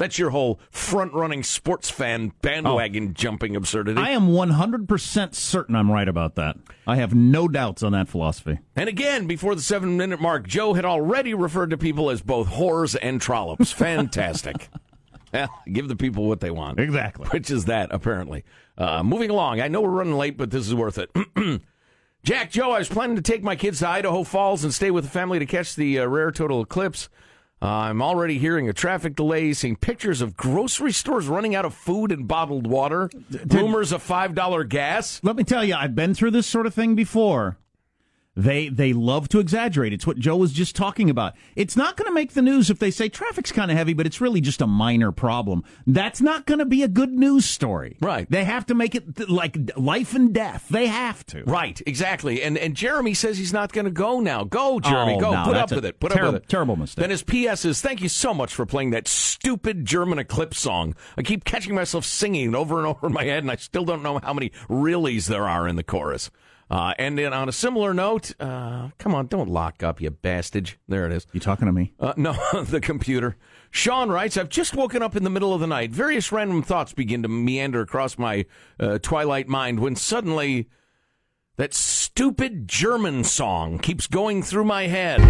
That's 0.00 0.18
your 0.18 0.30
whole 0.30 0.58
front 0.70 1.12
running 1.12 1.42
sports 1.42 1.90
fan 1.90 2.32
bandwagon 2.40 3.12
jumping 3.12 3.54
absurdity. 3.54 4.00
I 4.00 4.12
am 4.12 4.28
100% 4.28 5.34
certain 5.34 5.76
I'm 5.76 5.90
right 5.90 6.08
about 6.08 6.36
that. 6.36 6.56
I 6.86 6.96
have 6.96 7.14
no 7.14 7.48
doubts 7.48 7.82
on 7.82 7.92
that 7.92 8.08
philosophy. 8.08 8.60
And 8.74 8.88
again, 8.88 9.26
before 9.26 9.54
the 9.54 9.60
seven 9.60 9.98
minute 9.98 10.18
mark, 10.18 10.48
Joe 10.48 10.72
had 10.72 10.86
already 10.86 11.34
referred 11.34 11.68
to 11.68 11.76
people 11.76 12.08
as 12.08 12.22
both 12.22 12.48
whores 12.48 12.96
and 13.02 13.20
trollops. 13.20 13.72
Fantastic. 13.72 14.70
well, 15.34 15.50
give 15.70 15.88
the 15.88 15.96
people 15.96 16.26
what 16.26 16.40
they 16.40 16.50
want. 16.50 16.80
Exactly. 16.80 17.28
Which 17.28 17.50
is 17.50 17.66
that, 17.66 17.90
apparently. 17.92 18.42
Uh, 18.78 19.02
moving 19.02 19.28
along. 19.28 19.60
I 19.60 19.68
know 19.68 19.82
we're 19.82 19.90
running 19.90 20.16
late, 20.16 20.38
but 20.38 20.50
this 20.50 20.66
is 20.66 20.74
worth 20.74 20.96
it. 20.96 21.10
Jack, 22.24 22.50
Joe, 22.50 22.70
I 22.70 22.78
was 22.78 22.88
planning 22.88 23.16
to 23.16 23.22
take 23.22 23.42
my 23.42 23.54
kids 23.54 23.80
to 23.80 23.88
Idaho 23.88 24.24
Falls 24.24 24.64
and 24.64 24.72
stay 24.72 24.90
with 24.90 25.04
the 25.04 25.10
family 25.10 25.38
to 25.38 25.46
catch 25.46 25.76
the 25.76 25.98
uh, 25.98 26.06
rare 26.06 26.32
total 26.32 26.62
eclipse. 26.62 27.10
Uh, 27.62 27.66
I'm 27.66 28.00
already 28.00 28.38
hearing 28.38 28.70
of 28.70 28.74
traffic 28.74 29.14
delays, 29.14 29.58
seeing 29.58 29.76
pictures 29.76 30.22
of 30.22 30.34
grocery 30.34 30.92
stores 30.92 31.26
running 31.26 31.54
out 31.54 31.66
of 31.66 31.74
food 31.74 32.10
and 32.10 32.26
bottled 32.26 32.66
water, 32.66 33.10
rumors 33.48 33.92
of 33.92 34.02
$5 34.02 34.68
gas. 34.68 35.20
Let 35.22 35.36
me 35.36 35.44
tell 35.44 35.62
you, 35.62 35.74
I've 35.74 35.94
been 35.94 36.14
through 36.14 36.30
this 36.30 36.46
sort 36.46 36.66
of 36.66 36.72
thing 36.72 36.94
before. 36.94 37.58
They 38.36 38.68
they 38.68 38.92
love 38.92 39.28
to 39.30 39.40
exaggerate. 39.40 39.92
It's 39.92 40.06
what 40.06 40.16
Joe 40.16 40.36
was 40.36 40.52
just 40.52 40.76
talking 40.76 41.10
about. 41.10 41.34
It's 41.56 41.76
not 41.76 41.96
going 41.96 42.06
to 42.06 42.14
make 42.14 42.32
the 42.32 42.42
news 42.42 42.70
if 42.70 42.78
they 42.78 42.92
say 42.92 43.08
traffic's 43.08 43.50
kind 43.50 43.72
of 43.72 43.76
heavy, 43.76 43.92
but 43.92 44.06
it's 44.06 44.20
really 44.20 44.40
just 44.40 44.60
a 44.62 44.68
minor 44.68 45.10
problem. 45.10 45.64
That's 45.84 46.20
not 46.20 46.46
going 46.46 46.60
to 46.60 46.64
be 46.64 46.84
a 46.84 46.88
good 46.88 47.10
news 47.10 47.44
story. 47.44 47.96
Right. 48.00 48.30
They 48.30 48.44
have 48.44 48.66
to 48.66 48.74
make 48.74 48.94
it 48.94 49.16
th- 49.16 49.28
like 49.28 49.58
life 49.76 50.14
and 50.14 50.32
death. 50.32 50.68
They 50.70 50.86
have 50.86 51.26
to. 51.26 51.42
Right, 51.42 51.82
exactly. 51.86 52.40
And 52.40 52.56
and 52.56 52.76
Jeremy 52.76 53.14
says 53.14 53.36
he's 53.36 53.52
not 53.52 53.72
going 53.72 53.86
to 53.86 53.90
go 53.90 54.20
now. 54.20 54.44
Go, 54.44 54.78
Jeremy, 54.78 55.16
Oh, 55.16 55.20
go. 55.20 55.32
no, 55.32 55.44
Put 55.44 55.56
up 55.56 55.72
with 55.72 55.84
it. 55.84 55.98
Put 55.98 56.12
terrible- 56.12 56.28
up 56.28 56.34
with 56.34 56.42
it. 56.44 56.48
terrible 56.48 56.76
mistake. 56.76 57.02
Then 57.02 57.10
his 57.10 57.22
PS 57.24 57.64
is 57.64 57.80
thank 57.80 58.00
you 58.00 58.08
so 58.08 58.32
much 58.32 58.54
for 58.54 58.64
playing 58.64 58.90
that 58.90 59.08
stupid 59.08 59.84
German 59.84 60.20
eclipse 60.20 60.60
song. 60.60 60.94
I 61.18 61.22
keep 61.22 61.42
catching 61.44 61.74
myself 61.74 62.04
singing 62.04 62.50
it 62.50 62.54
over 62.54 62.78
and 62.78 62.86
over 62.86 63.08
in 63.08 63.12
my 63.12 63.24
head, 63.24 63.42
and 63.42 63.50
I 63.50 63.56
still 63.56 63.84
don't 63.84 64.04
know 64.04 64.20
how 64.22 64.32
many 64.32 64.50
reallys 64.68 65.26
there 65.26 65.48
are 65.48 65.66
in 65.66 65.74
the 65.74 65.82
chorus. 65.82 66.30
Uh, 66.70 66.94
and 66.98 67.18
then 67.18 67.32
on 67.32 67.48
a 67.48 67.52
similar 67.52 67.92
note, 67.92 68.32
uh, 68.38 68.90
come 68.98 69.12
on, 69.12 69.26
don't 69.26 69.48
lock 69.48 69.82
up, 69.82 70.00
you 70.00 70.08
bastard. 70.08 70.72
There 70.86 71.04
it 71.04 71.12
is. 71.12 71.26
You 71.32 71.40
talking 71.40 71.66
to 71.66 71.72
me? 71.72 71.92
Uh, 71.98 72.14
no, 72.16 72.32
the 72.62 72.80
computer. 72.80 73.36
Sean 73.72 74.08
writes, 74.08 74.36
I've 74.36 74.48
just 74.48 74.76
woken 74.76 75.02
up 75.02 75.16
in 75.16 75.24
the 75.24 75.30
middle 75.30 75.52
of 75.52 75.60
the 75.60 75.66
night. 75.66 75.90
Various 75.90 76.30
random 76.30 76.62
thoughts 76.62 76.92
begin 76.92 77.22
to 77.22 77.28
meander 77.28 77.80
across 77.80 78.18
my 78.18 78.46
uh, 78.78 78.98
twilight 78.98 79.48
mind 79.48 79.80
when 79.80 79.96
suddenly 79.96 80.68
that 81.56 81.74
stupid 81.74 82.68
German 82.68 83.24
song 83.24 83.80
keeps 83.80 84.06
going 84.06 84.42
through 84.42 84.64
my 84.64 84.86
head. 84.86 85.20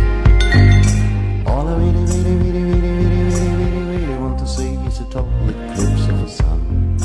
All 1.46 1.66
I 1.66 1.76
really, 1.76 1.94
really, 1.94 2.62
really, 2.62 2.70
really, 2.70 3.00
really, 3.00 3.40
really, 3.40 3.70
really, 3.72 4.06
really 4.06 4.18
want 4.18 4.38
to 4.38 4.46
see 4.46 4.74
is 4.74 5.00
a 5.00 5.04
total 5.04 5.48
eclipse 5.48 6.08
of 6.08 6.20
the 6.20 6.28
sun. 6.28 6.98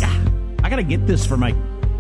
I 0.61 0.69
got 0.69 0.75
to 0.75 0.83
get 0.83 1.07
this 1.07 1.25
for 1.25 1.37
my 1.37 1.55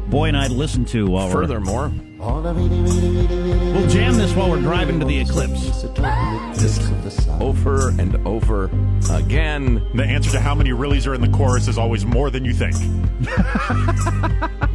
boy 0.09 0.27
and 0.27 0.37
I 0.37 0.47
to 0.47 0.53
listen 0.53 0.85
to 0.85 1.07
while 1.07 1.29
Furthermore, 1.29 1.89
we're. 1.89 2.01
We'll 2.19 3.87
jam 3.89 4.15
this 4.15 4.33
while 4.33 4.49
we're 4.49 4.61
driving 4.61 4.99
to 4.99 5.05
the 5.05 5.19
eclipse. 5.19 5.63
is 5.63 5.83
a 5.83 5.87
total 5.89 6.05
eclipse 6.51 6.77
of 6.79 7.03
the 7.03 7.11
sun. 7.11 7.41
over 7.41 7.89
and 7.89 8.15
over 8.27 8.65
again. 9.11 9.85
The 9.95 10.03
answer 10.03 10.31
to 10.31 10.39
how 10.39 10.55
many 10.55 10.71
reallys 10.71 11.05
are 11.07 11.13
in 11.13 11.21
the 11.21 11.29
chorus 11.29 11.67
is 11.67 11.77
always 11.77 12.05
more 12.05 12.29
than 12.29 12.45
you 12.45 12.53
think. 12.53 12.75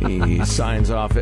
He 0.06 0.44
signs 0.44 0.90
off 0.90 1.12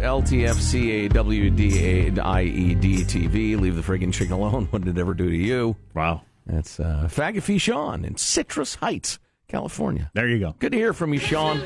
LTFCAWDAIEDTV. 2.29 3.61
Leave 3.61 3.77
the 3.77 3.83
friggin' 3.83 4.13
chicken 4.13 4.33
alone. 4.35 4.67
What 4.71 4.83
did 4.85 4.97
it 4.97 5.01
ever 5.01 5.15
do 5.15 5.29
to 5.31 5.37
you? 5.37 5.77
Wow. 5.95 6.23
That's 6.47 6.79
uh, 6.81 7.09
Fagafee 7.11 7.61
Sean 7.61 8.05
in 8.05 8.17
Citrus 8.17 8.77
Heights, 8.77 9.19
California. 9.49 10.11
There 10.15 10.29
you 10.29 10.39
go. 10.39 10.55
Good 10.59 10.73
to 10.73 10.79
hear 10.79 10.93
from 10.93 11.13
you, 11.15 11.21
Sean. 11.21 11.61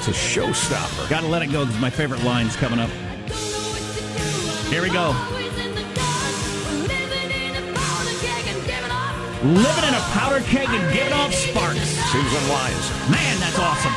It's 0.00 0.08
a 0.08 0.12
showstopper. 0.12 1.10
Got 1.10 1.20
to 1.20 1.26
let 1.26 1.42
it 1.42 1.52
go. 1.52 1.66
my 1.78 1.90
favorite 1.90 2.22
line's 2.22 2.56
coming 2.56 2.80
up. 2.80 2.88
Here 4.70 4.80
we 4.80 4.88
go. 4.88 5.10
Living 9.44 9.84
in 9.84 9.94
a 9.94 10.00
powder 10.14 10.40
keg 10.46 10.70
and 10.70 10.94
giving 10.94 11.12
off 11.12 11.34
sparks. 11.34 11.80
Susan 12.10 12.48
Wise. 12.48 12.90
Man, 13.10 13.38
that's 13.40 13.58
awesome. 13.58 13.92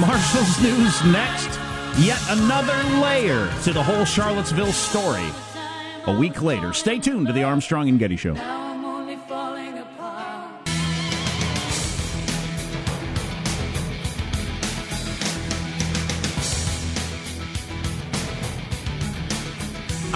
Marshall's 0.00 0.60
News 0.60 1.04
next. 1.04 1.56
Yet 2.00 2.20
another 2.30 2.82
layer 2.98 3.48
to 3.62 3.72
the 3.72 3.80
whole 3.80 4.04
Charlottesville 4.04 4.72
story. 4.72 5.28
A 6.06 6.18
week 6.18 6.42
later. 6.42 6.72
Stay 6.72 6.98
tuned 6.98 7.28
to 7.28 7.32
the 7.32 7.44
Armstrong 7.44 7.88
and 7.88 7.96
Getty 8.00 8.16
Show. 8.16 8.34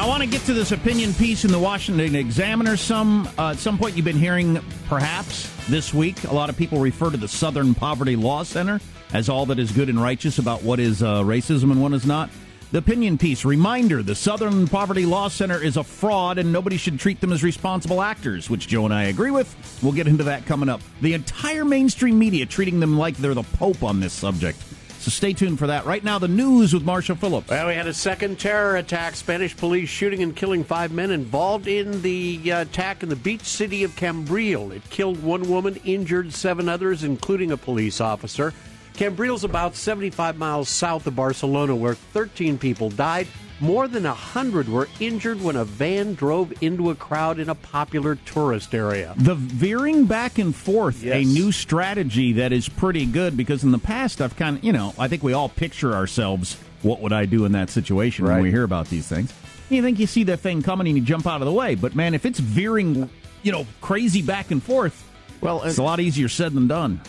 I 0.07 0.09
want 0.09 0.23
to 0.23 0.29
get 0.29 0.42
to 0.42 0.55
this 0.55 0.71
opinion 0.71 1.12
piece 1.14 1.45
in 1.45 1.51
the 1.51 1.59
Washington 1.59 2.14
Examiner. 2.14 2.77
Some 2.77 3.29
uh, 3.37 3.51
at 3.51 3.57
some 3.57 3.77
point 3.77 3.97
you've 3.97 4.05
been 4.05 4.16
hearing, 4.16 4.61
perhaps 4.88 5.53
this 5.66 5.92
week, 5.92 6.23
a 6.23 6.33
lot 6.33 6.49
of 6.49 6.57
people 6.57 6.79
refer 6.79 7.11
to 7.11 7.16
the 7.16 7.27
Southern 7.27 7.75
Poverty 7.75 8.14
Law 8.14 8.45
Center 8.45 8.81
as 9.12 9.29
all 9.29 9.47
that 9.47 9.59
is 9.59 9.73
good 9.73 9.88
and 9.88 10.01
righteous 10.01 10.38
about 10.38 10.62
what 10.62 10.79
is 10.79 11.03
uh, 11.03 11.23
racism 11.23 11.73
and 11.73 11.83
what 11.83 11.92
is 11.92 12.07
not. 12.07 12.31
The 12.71 12.79
opinion 12.79 13.19
piece 13.19 13.45
reminder: 13.45 14.01
the 14.01 14.14
Southern 14.14 14.69
Poverty 14.69 15.05
Law 15.05 15.27
Center 15.27 15.61
is 15.61 15.77
a 15.77 15.83
fraud, 15.83 16.38
and 16.38 16.53
nobody 16.53 16.77
should 16.77 17.01
treat 17.01 17.21
them 17.21 17.33
as 17.33 17.42
responsible 17.42 18.01
actors, 18.01 18.49
which 18.49 18.69
Joe 18.69 18.85
and 18.85 18.95
I 18.95 19.07
agree 19.07 19.33
with. 19.33 19.57
We'll 19.83 19.90
get 19.90 20.07
into 20.07 20.23
that 20.23 20.47
coming 20.47 20.69
up. 20.69 20.83
The 21.01 21.14
entire 21.14 21.64
mainstream 21.64 22.16
media 22.16 22.47
treating 22.47 22.79
them 22.79 22.97
like 22.97 23.16
they're 23.16 23.35
the 23.35 23.42
Pope 23.42 23.83
on 23.83 23.99
this 23.99 24.12
subject. 24.12 24.62
So 25.07 25.11
stay 25.11 25.35
tuned 25.35 25.61
for 25.61 25.69
that. 25.69 25.87
Right 25.87 26.03
now, 26.03 26.19
the 26.19 26.27
news 26.27 26.75
with 26.75 26.85
Marshall 26.85 27.14
Phillips. 27.14 27.49
Well, 27.49 27.69
we 27.69 27.75
had 27.75 27.87
a 27.87 27.95
second 27.95 28.40
terror 28.40 28.75
attack. 28.75 29.14
Spanish 29.14 29.57
police 29.57 29.88
shooting 29.88 30.21
and 30.21 30.35
killing 30.35 30.64
five 30.64 30.90
men 30.90 31.12
involved 31.12 31.69
in 31.69 32.03
the 32.03 32.40
uh, 32.51 32.62
attack 32.62 33.05
in 33.05 33.09
the 33.09 33.14
beach 33.14 33.45
city 33.45 33.85
of 33.85 33.95
Cambrils. 33.95 34.73
It 34.73 34.90
killed 34.90 35.23
one 35.23 35.49
woman, 35.49 35.77
injured 35.85 36.35
seven 36.35 36.69
others, 36.69 37.05
including 37.05 37.53
a 37.53 37.57
police 37.57 38.01
officer. 38.01 38.53
Cambril's 38.95 39.45
about 39.45 39.77
75 39.77 40.38
miles 40.38 40.69
south 40.69 41.07
of 41.07 41.14
Barcelona, 41.14 41.77
where 41.77 41.95
13 41.95 42.59
people 42.59 42.90
died. 42.90 43.29
More 43.61 43.88
than 43.88 44.05
100 44.05 44.69
were 44.69 44.87
injured 45.01 45.40
when 45.42 45.57
a 45.57 45.64
van 45.64 46.12
drove 46.14 46.53
into 46.62 46.90
a 46.90 46.95
crowd 46.95 47.38
in 47.38 47.49
a 47.49 47.55
popular 47.55 48.16
tourist 48.16 48.75
area. 48.75 49.14
The 49.16 49.35
veering 49.35 50.05
back 50.05 50.38
and 50.38 50.55
forth, 50.55 51.03
a 51.05 51.25
new 51.25 51.53
strategy 51.53 52.35
that 52.35 52.53
is 52.53 52.69
pretty 52.69 53.07
good 53.07 53.35
because 53.35 53.64
in 53.64 53.71
the 53.71 53.79
past 53.79 54.21
I've 54.21 54.37
kind 54.37 54.59
of, 54.59 54.64
you 54.64 54.73
know, 54.73 54.92
I 54.99 55.09
think 55.09 55.23
we 55.23 55.33
all 55.33 55.49
picture 55.49 55.95
ourselves, 55.95 56.59
what 56.83 57.01
would 57.01 57.14
I 57.14 57.25
do 57.25 57.47
in 57.47 57.53
that 57.53 57.71
situation 57.71 58.27
when 58.27 58.42
we 58.42 58.51
hear 58.51 58.64
about 58.64 58.88
these 58.88 59.09
things. 59.09 59.33
You 59.71 59.83
think 59.83 59.99
you 59.99 60.07
see 60.07 60.25
that 60.25 60.40
thing 60.40 60.62
coming 60.62 60.87
and 60.87 60.97
you 60.97 61.03
jump 61.03 61.27
out 61.27 61.40
of 61.40 61.47
the 61.47 61.53
way, 61.53 61.75
but 61.77 61.95
man, 61.95 62.12
if 62.14 62.27
it's 62.27 62.38
veering, 62.38 63.09
you 63.42 63.53
know, 63.53 63.66
crazy 63.81 64.21
back 64.21 64.51
and 64.51 64.62
forth, 64.62 65.03
well, 65.40 65.62
it's 65.62 65.79
a 65.79 65.83
lot 65.83 65.99
easier 65.99 66.29
said 66.29 66.53
than 66.53 66.69
done. 66.69 67.01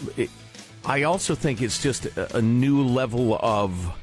I 0.85 1.03
also 1.03 1.35
think 1.35 1.61
it's 1.61 1.81
just 1.83 2.05
a, 2.05 2.37
a 2.37 2.41
new 2.41 2.83
level 2.83 3.37
of 3.41 3.93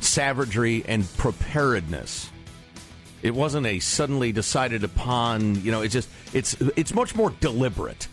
savagery 0.00 0.84
and 0.86 1.06
preparedness. 1.16 2.30
It 3.22 3.34
wasn't 3.34 3.66
a 3.66 3.80
suddenly 3.80 4.30
decided 4.32 4.84
upon, 4.84 5.62
you 5.64 5.72
know, 5.72 5.82
it's 5.82 5.92
just 5.92 6.08
it's 6.32 6.54
it's 6.76 6.94
much 6.94 7.14
more 7.16 7.30
deliberate. 7.40 8.06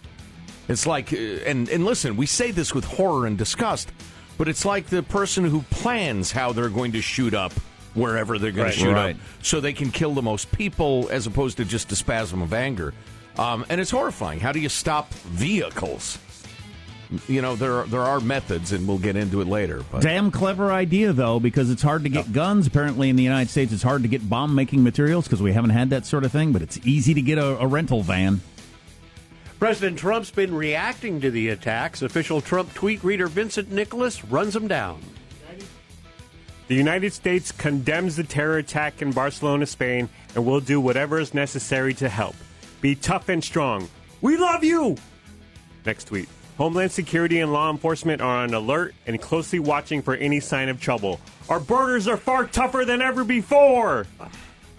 It's 0.68 0.88
like 0.88 1.14
uh, 1.14 1.18
and 1.18 1.70
and 1.70 1.86
listen, 1.86 2.18
we 2.18 2.26
say 2.26 2.52
this 2.52 2.74
with 2.74 2.86
horror 2.86 3.28
and 3.28 3.38
disgust, 3.38 3.92
but 4.38 4.48
it's 4.48 4.66
like 4.66 4.88
the 4.88 5.04
person 5.04 5.44
who 5.46 5.62
plans 5.70 6.32
how 6.32 6.54
they're 6.54 6.70
going 6.70 6.94
to 6.94 7.02
shoot 7.02 7.34
up 7.36 7.54
wherever 7.94 8.40
they're 8.40 8.52
going 8.52 8.66
Right. 8.66 8.74
to 8.74 8.80
shoot 8.80 8.92
Right. 8.94 9.16
up 9.16 9.22
so 9.44 9.62
they 9.62 9.74
can 9.74 9.92
kill 9.92 10.14
the 10.16 10.22
most 10.24 10.52
people 10.52 11.08
as 11.12 11.28
opposed 11.28 11.58
to 11.58 11.66
just 11.66 11.92
a 11.92 11.96
spasm 11.96 12.42
of 12.42 12.52
anger. 12.54 12.94
Um, 13.38 13.64
and 13.70 13.80
it's 13.80 13.92
horrifying. 13.92 14.40
How 14.40 14.52
do 14.52 14.60
you 14.60 14.70
stop 14.70 15.14
vehicles? 15.14 16.18
You 17.28 17.42
know, 17.42 17.56
there 17.56 17.80
are, 17.80 17.86
there 17.86 18.02
are 18.02 18.20
methods, 18.20 18.72
and 18.72 18.88
we'll 18.88 18.98
get 18.98 19.16
into 19.16 19.42
it 19.42 19.48
later. 19.48 19.84
But 19.92 20.02
Damn 20.02 20.32
clever 20.32 20.72
idea, 20.72 21.14
though, 21.14 21.40
because 21.40 21.70
it's 21.70 21.82
hard 21.82 22.04
to 22.04 22.10
get 22.10 22.34
guns. 22.34 22.68
Apparently, 22.68 23.10
in 23.10 23.16
the 23.16 23.24
United 23.24 23.50
States, 23.50 23.72
it's 23.72 23.84
hard 23.84 24.02
to 24.04 24.08
get 24.08 24.28
bomb 24.30 24.56
making 24.56 24.84
materials 24.84 25.26
because 25.26 25.42
we 25.42 25.54
haven't 25.54 25.70
had 25.72 25.92
that 25.92 26.06
sort 26.06 26.24
of 26.24 26.32
thing, 26.32 26.52
but 26.52 26.62
it's 26.62 26.80
easy 26.86 27.14
to 27.14 27.22
get 27.22 27.38
a, 27.38 27.58
a 27.60 27.68
rental 27.68 28.02
van. 28.02 28.42
President 29.60 29.98
Trump's 29.98 30.32
been 30.32 30.54
reacting 30.54 31.22
to 31.22 31.32
the 31.32 31.50
attacks. 31.50 32.02
Official 32.02 32.42
Trump 32.42 32.74
tweet 32.74 33.04
reader 33.04 33.28
Vincent 33.28 33.72
Nicholas 33.72 34.26
runs 34.26 34.54
them 34.54 34.68
down. 34.68 35.02
The 36.68 36.76
United 36.76 37.14
States 37.14 37.52
condemns 37.52 38.16
the 38.16 38.24
terror 38.24 38.58
attack 38.58 39.02
in 39.02 39.12
Barcelona, 39.12 39.68
Spain, 39.68 40.10
and 40.34 40.46
will 40.46 40.60
do 40.60 40.82
whatever 40.82 41.20
is 41.20 41.34
necessary 41.34 41.94
to 41.96 42.10
help. 42.10 42.36
Be 42.82 42.96
tough 42.96 43.30
and 43.30 43.44
strong. 43.44 43.88
We 44.22 44.36
love 44.38 44.64
you! 44.64 44.98
Next 45.86 46.06
tweet. 46.06 46.28
Homeland 46.58 46.92
Security 46.92 47.42
and 47.42 47.52
law 47.52 47.70
enforcement 47.70 48.22
are 48.22 48.38
on 48.38 48.54
alert 48.54 48.96
and 49.06 49.22
closely 49.22 49.60
watching 49.60 50.02
for 50.02 50.16
any 50.16 50.40
sign 50.40 50.70
of 50.70 50.80
trouble. 50.80 51.20
Our 51.50 51.60
borders 51.60 52.08
are 52.08 52.18
far 52.18 52.46
tougher 52.46 52.86
than 52.86 53.02
ever 53.02 53.26
before! 53.26 54.08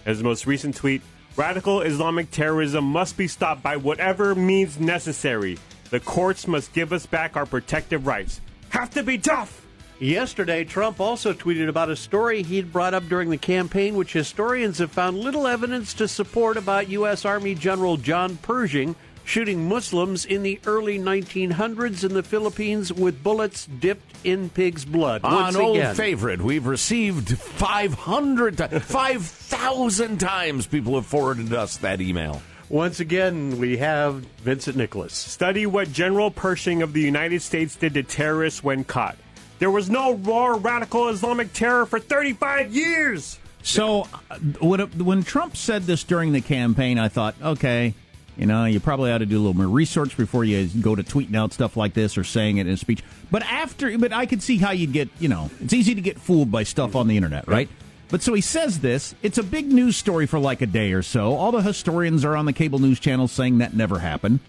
As 0.05 0.17
the 0.17 0.23
most 0.23 0.47
recent 0.47 0.75
tweet, 0.75 1.03
radical 1.35 1.81
Islamic 1.81 2.31
terrorism 2.31 2.83
must 2.83 3.15
be 3.15 3.27
stopped 3.27 3.61
by 3.61 3.77
whatever 3.77 4.33
means 4.33 4.79
necessary. 4.79 5.59
The 5.91 5.99
courts 5.99 6.47
must 6.47 6.73
give 6.73 6.91
us 6.91 7.05
back 7.05 7.37
our 7.37 7.45
protective 7.45 8.07
rights. 8.07 8.41
Have 8.69 8.89
to 8.91 9.03
be 9.03 9.19
tough! 9.19 9.63
Yesterday, 9.99 10.63
Trump 10.63 10.99
also 10.99 11.33
tweeted 11.33 11.69
about 11.69 11.89
a 11.89 11.95
story 11.95 12.43
he'd 12.43 12.71
brought 12.71 12.93
up 12.93 13.07
during 13.09 13.29
the 13.31 13.37
campaign, 13.37 13.95
which 13.95 14.13
historians 14.13 14.77
have 14.77 14.91
found 14.91 15.17
little 15.17 15.47
evidence 15.47 15.93
to 15.95 16.07
support 16.07 16.55
about 16.55 16.89
U.S. 16.89 17.25
Army 17.25 17.55
General 17.55 17.97
John 17.97 18.37
Pershing 18.37 18.95
shooting 19.27 19.67
Muslims 19.67 20.23
in 20.23 20.41
the 20.41 20.57
early 20.65 20.97
1900s 20.97 22.05
in 22.05 22.13
the 22.13 22.23
Philippines 22.23 22.93
with 22.93 23.21
bullets 23.21 23.65
dipped 23.65 24.15
in 24.23 24.49
pig's 24.49 24.85
blood. 24.85 25.21
Once 25.21 25.55
An 25.55 25.61
old 25.61 25.97
favorite. 25.97 26.41
We've 26.41 26.65
received 26.65 27.37
500, 27.37 28.57
ti- 28.57 28.79
5,000 28.79 30.17
times 30.17 30.65
people 30.65 30.95
have 30.95 31.05
forwarded 31.05 31.53
us 31.53 31.75
that 31.77 31.99
email. 31.99 32.41
Once 32.69 33.01
again, 33.01 33.57
we 33.59 33.77
have 33.77 34.15
Vincent 34.43 34.77
Nicholas. 34.77 35.13
Study 35.13 35.65
what 35.65 35.91
General 35.91 36.31
Pershing 36.31 36.81
of 36.81 36.93
the 36.93 37.01
United 37.01 37.41
States 37.41 37.75
did 37.75 37.95
to 37.95 38.03
terrorists 38.03 38.63
when 38.63 38.85
caught. 38.85 39.17
There 39.59 39.71
was 39.71 39.89
no 39.89 40.13
raw 40.13 40.57
radical 40.57 41.09
Islamic 41.09 41.51
terror 41.51 41.85
for 41.85 41.99
35 41.99 42.73
years. 42.73 43.39
So 43.61 44.07
uh, 44.31 44.37
when, 44.61 44.79
when 45.03 45.23
Trump 45.23 45.57
said 45.57 45.83
this 45.83 46.05
during 46.05 46.31
the 46.31 46.41
campaign, 46.41 46.97
I 46.97 47.09
thought, 47.09 47.35
okay, 47.41 47.93
you 48.37 48.45
know, 48.45 48.65
you 48.65 48.79
probably 48.79 49.11
ought 49.11 49.17
to 49.19 49.25
do 49.25 49.37
a 49.37 49.39
little 49.41 49.53
more 49.55 49.67
research 49.67 50.15
before 50.17 50.43
you 50.43 50.67
go 50.81 50.95
to 50.95 51.03
tweeting 51.03 51.35
out 51.35 51.53
stuff 51.53 51.75
like 51.77 51.93
this 51.93 52.17
or 52.17 52.23
saying 52.23 52.57
it 52.57 52.67
in 52.67 52.73
a 52.73 52.77
speech. 52.77 53.03
But 53.31 53.43
after, 53.43 53.97
but 53.97 54.13
I 54.13 54.25
could 54.25 54.41
see 54.43 54.57
how 54.57 54.71
you'd 54.71 54.93
get, 54.93 55.09
you 55.19 55.27
know, 55.29 55.49
it's 55.61 55.73
easy 55.73 55.95
to 55.95 56.01
get 56.01 56.19
fooled 56.19 56.51
by 56.51 56.63
stuff 56.63 56.95
on 56.95 57.07
the 57.07 57.17
internet, 57.17 57.47
right? 57.47 57.67
But 58.09 58.21
so 58.21 58.33
he 58.33 58.39
says 58.41 58.79
this. 58.79 59.15
It's 59.21 59.37
a 59.37 59.43
big 59.43 59.67
news 59.71 59.97
story 59.97 60.27
for 60.27 60.39
like 60.39 60.61
a 60.61 60.65
day 60.65 60.93
or 60.93 61.01
so. 61.01 61.33
All 61.33 61.51
the 61.51 61.61
historians 61.61 62.23
are 62.23 62.37
on 62.37 62.45
the 62.45 62.53
cable 62.53 62.79
news 62.79 63.01
channels 63.01 63.33
saying 63.33 63.57
that 63.57 63.73
never 63.73 63.99
happened. 63.99 64.39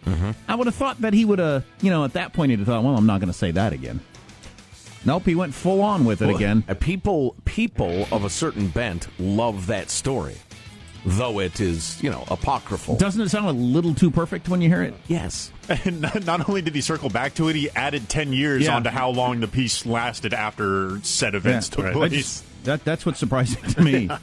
I 0.47 0.55
would 0.55 0.69
have 0.69 0.77
thought 0.77 1.01
that 1.01 1.13
he 1.13 1.25
would 1.25 1.41
have, 1.41 1.65
you 1.81 1.91
know, 1.91 2.05
at 2.05 2.13
that 2.13 2.33
point 2.33 2.51
he'd 2.51 2.61
have 2.61 2.69
thought, 2.69 2.85
well, 2.85 2.97
I'm 2.97 3.07
not 3.07 3.21
going 3.21 3.33
to 3.33 3.37
say 3.39 3.51
that 3.51 3.73
again. 3.73 3.99
Nope, 5.05 5.25
he 5.25 5.35
went 5.35 5.55
full 5.55 5.81
on 5.81 6.05
with 6.05 6.23
it 6.23 6.27
Well, 6.27 6.37
again. 6.37 6.65
uh, 6.69 6.75
People, 6.75 7.35
people 7.45 8.07
of 8.13 8.25
a 8.25 8.31
certain 8.31 8.69
bent 8.69 9.09
love 9.19 9.67
that 9.69 9.91
story, 9.91 10.35
though 11.07 11.39
it 11.41 11.61
is, 11.61 12.03
you 12.03 12.11
know, 12.11 12.25
apocryphal. 12.31 12.97
Doesn't 12.97 13.21
it 13.21 13.29
sound 13.29 13.47
a 13.47 13.53
little 13.53 13.95
too 13.95 14.11
perfect 14.11 14.49
when 14.49 14.61
you 14.61 14.69
hear 14.69 14.83
it? 14.83 14.95
Yes. 15.07 15.53
And 15.85 16.01
not, 16.01 16.25
not 16.25 16.49
only 16.49 16.63
did 16.63 16.75
he 16.75 16.81
circle 16.81 17.11
back 17.11 17.35
to 17.35 17.49
it, 17.49 17.57
he 17.57 17.69
added 17.71 18.09
10 18.09 18.33
years 18.33 18.65
Yeah. 18.65 18.77
onto 18.77 18.89
how 18.89 19.11
long 19.11 19.41
the 19.41 19.49
piece 19.49 19.85
lasted 19.85 20.33
after 20.33 20.99
said 21.03 21.35
events 21.35 21.69
took 21.69 21.85
I 21.85 21.93
place. 21.93 22.13
just- 22.13 22.45
that, 22.65 22.85
that's 22.85 23.05
what's 23.07 23.19
surprising 23.19 23.63
to 23.63 23.83
me. 23.83 24.09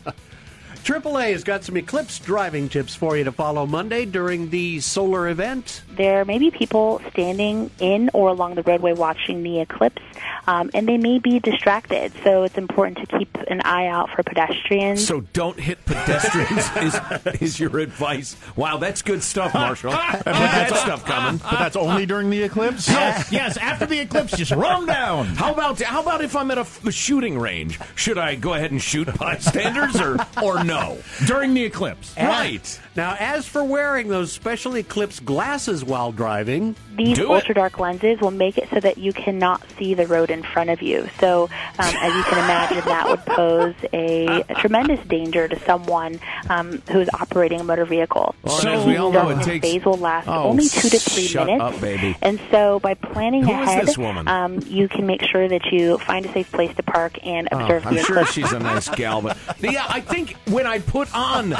AAA 0.85 1.31
has 1.31 1.43
got 1.43 1.63
some 1.63 1.75
Eclipse 1.77 2.19
driving 2.19 2.69
tips 2.69 2.93
for 2.93 3.17
you 3.17 3.23
to 3.23 3.31
follow 3.31 3.65
Monday 3.65 4.05
during 4.05 4.51
the 4.51 4.79
solar 4.81 5.27
event. 5.27 5.81
There 5.89 6.23
may 6.25 6.37
be 6.37 6.51
people 6.51 7.01
standing 7.09 7.71
in 7.79 8.11
or 8.13 8.29
along 8.29 8.53
the 8.53 8.61
roadway 8.61 8.93
watching 8.93 9.41
the 9.41 9.61
eclipse, 9.61 10.03
um, 10.45 10.69
and 10.75 10.87
they 10.87 10.97
may 10.97 11.17
be 11.17 11.39
distracted. 11.39 12.13
So 12.23 12.43
it's 12.43 12.55
important 12.59 12.99
to 12.99 13.17
keep 13.17 13.35
an 13.47 13.61
eye 13.61 13.87
out 13.87 14.11
for 14.11 14.21
pedestrians. 14.21 15.07
So 15.07 15.21
don't 15.33 15.59
hit 15.59 15.83
pedestrians 15.85 16.69
is, 17.25 17.41
is 17.41 17.59
your 17.59 17.79
advice. 17.79 18.35
Wow, 18.55 18.77
that's 18.77 19.01
good 19.01 19.23
stuff, 19.23 19.55
Marshall. 19.55 19.91
Keep 20.13 20.23
that 20.23 20.75
stuff 20.75 21.03
coming. 21.03 21.37
But 21.37 21.57
that's 21.57 21.75
only 21.75 22.05
during 22.05 22.29
the 22.29 22.43
eclipse? 22.43 22.87
yes, 22.87 23.31
yes. 23.31 23.57
After 23.57 23.87
the 23.87 24.01
eclipse, 24.01 24.37
just 24.37 24.51
run 24.51 24.85
down. 24.85 25.25
How 25.27 25.51
about 25.51 25.81
how 25.81 26.03
about 26.03 26.21
if 26.23 26.35
I'm 26.35 26.51
at 26.51 26.59
a 26.59 26.91
shooting 26.91 27.39
range? 27.39 27.79
Should 27.95 28.19
I 28.19 28.35
go 28.35 28.53
ahead 28.53 28.69
and 28.69 28.79
shoot 28.81 29.07
bystanders 29.17 29.99
or 29.99 30.17
or 30.43 30.63
no? 30.63 30.74
No 30.79 30.97
during 31.25 31.53
the 31.53 31.63
eclipse. 31.63 32.13
And- 32.17 32.61
Now, 32.95 33.15
as 33.19 33.45
for 33.45 33.61
wearing 33.63 34.07
those 34.07 34.31
special 34.31 34.77
eclipse 34.77 35.19
glasses 35.19 35.83
while 35.83 36.11
driving, 36.13 36.75
These 36.95 37.19
ultra 37.19 37.53
dark 37.53 37.77
lenses 37.77 38.21
will 38.21 38.31
make 38.31 38.57
it 38.57 38.69
so 38.69 38.79
that 38.79 38.97
you 38.97 39.11
cannot 39.11 39.61
see 39.77 39.93
the 39.93 40.07
road 40.07 40.29
in 40.31 40.43
front 40.43 40.69
of 40.69 40.81
you. 40.81 41.09
So, 41.19 41.43
um, 41.77 41.93
as 41.99 42.15
you 42.15 42.23
can 42.23 42.37
imagine, 42.45 42.77
that 42.85 43.09
would 43.09 43.25
pose 43.25 43.75
a, 43.91 44.43
a 44.47 44.53
tremendous 44.55 45.05
danger 45.07 45.49
to 45.49 45.59
someone 45.65 46.21
um, 46.49 46.81
who 46.89 47.01
is 47.01 47.09
operating 47.19 47.59
a 47.59 47.65
motor 47.65 47.83
vehicle. 47.83 48.33
Well, 48.43 48.53
and 48.55 48.63
so, 48.63 48.69
as 48.71 48.85
we 48.85 48.95
all 48.95 49.11
know, 49.11 49.27
it 49.29 49.43
takes- 49.43 49.65
phase 49.67 49.83
will 49.83 49.97
last 49.97 50.29
Oh, 50.29 50.43
only 50.51 50.69
two 50.69 50.87
to 50.87 50.97
three 50.99 51.27
shut 51.27 51.47
minutes. 51.47 51.75
up, 51.75 51.81
baby. 51.81 52.15
And 52.21 52.39
so, 52.49 52.79
by 52.79 52.93
planning 52.93 53.43
Who 53.43 53.51
is 53.51 53.67
ahead, 53.67 53.87
this 53.87 53.97
woman? 53.97 54.27
Um, 54.29 54.59
you 54.67 54.87
can 54.87 55.05
make 55.05 55.21
sure 55.23 55.49
that 55.49 55.65
you 55.71 55.97
find 55.97 56.25
a 56.25 56.31
safe 56.31 56.49
place 56.51 56.73
to 56.77 56.83
park 56.83 57.17
and 57.25 57.49
Oh, 57.51 57.59
observe 57.59 57.85
I'm 57.87 57.95
the 57.95 58.03
sure 58.03 58.15
eclipse. 58.19 58.31
she's 58.33 58.53
a 58.53 58.59
nice 58.59 58.87
gal, 58.87 59.21
but 59.21 59.35
yeah, 59.59 59.85
I 59.89 59.99
think 59.99 60.37
when 60.47 60.64
I 60.67 60.79
put 60.79 61.13
on 61.15 61.55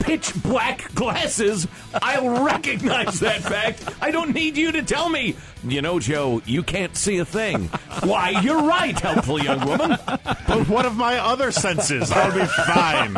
pitch 0.00 0.32
black 0.42 0.94
glasses, 0.94 1.66
I'll 1.94 2.44
recognize 2.44 3.20
that 3.20 3.42
fact. 3.42 3.84
I 4.00 4.10
don't 4.10 4.34
need 4.34 4.56
you 4.56 4.72
to 4.72 4.82
tell 4.82 5.08
me. 5.08 5.36
You 5.66 5.80
know, 5.80 5.98
Joe, 5.98 6.42
you 6.44 6.62
can't 6.62 6.94
see 6.94 7.18
a 7.18 7.24
thing. 7.24 7.68
Why, 8.02 8.40
you're 8.42 8.62
right, 8.62 8.98
helpful 8.98 9.42
young 9.42 9.66
woman. 9.66 9.98
But 10.06 10.68
what 10.68 10.84
of 10.84 10.96
my 10.96 11.16
other 11.18 11.50
senses? 11.50 12.12
I'll 12.12 12.34
be 12.34 12.44
fine. 12.44 13.16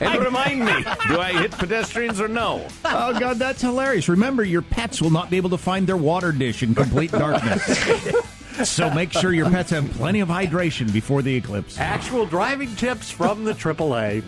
And 0.00 0.22
remind 0.22 0.60
me, 0.60 0.84
do 1.08 1.20
I 1.20 1.32
hit 1.32 1.52
pedestrians 1.52 2.20
or 2.20 2.28
no? 2.28 2.66
Oh 2.84 3.18
God, 3.18 3.38
that's 3.38 3.62
hilarious! 3.62 4.08
Remember, 4.08 4.44
your 4.44 4.62
pets 4.62 5.00
will 5.00 5.10
not 5.10 5.30
be 5.30 5.36
able 5.36 5.50
to 5.50 5.58
find 5.58 5.86
their 5.86 5.96
water 5.96 6.32
dish 6.32 6.62
in 6.62 6.74
complete 6.74 7.12
darkness. 7.12 8.12
so 8.62 8.90
make 8.90 9.12
sure 9.12 9.32
your 9.32 9.50
pets 9.50 9.70
have 9.70 9.90
plenty 9.92 10.20
of 10.20 10.28
hydration 10.28 10.92
before 10.92 11.22
the 11.22 11.34
eclipse. 11.34 11.78
actual 11.78 12.26
driving 12.26 12.74
tips 12.76 13.10
from 13.10 13.44
the 13.44 13.52
AAA. 13.54 14.22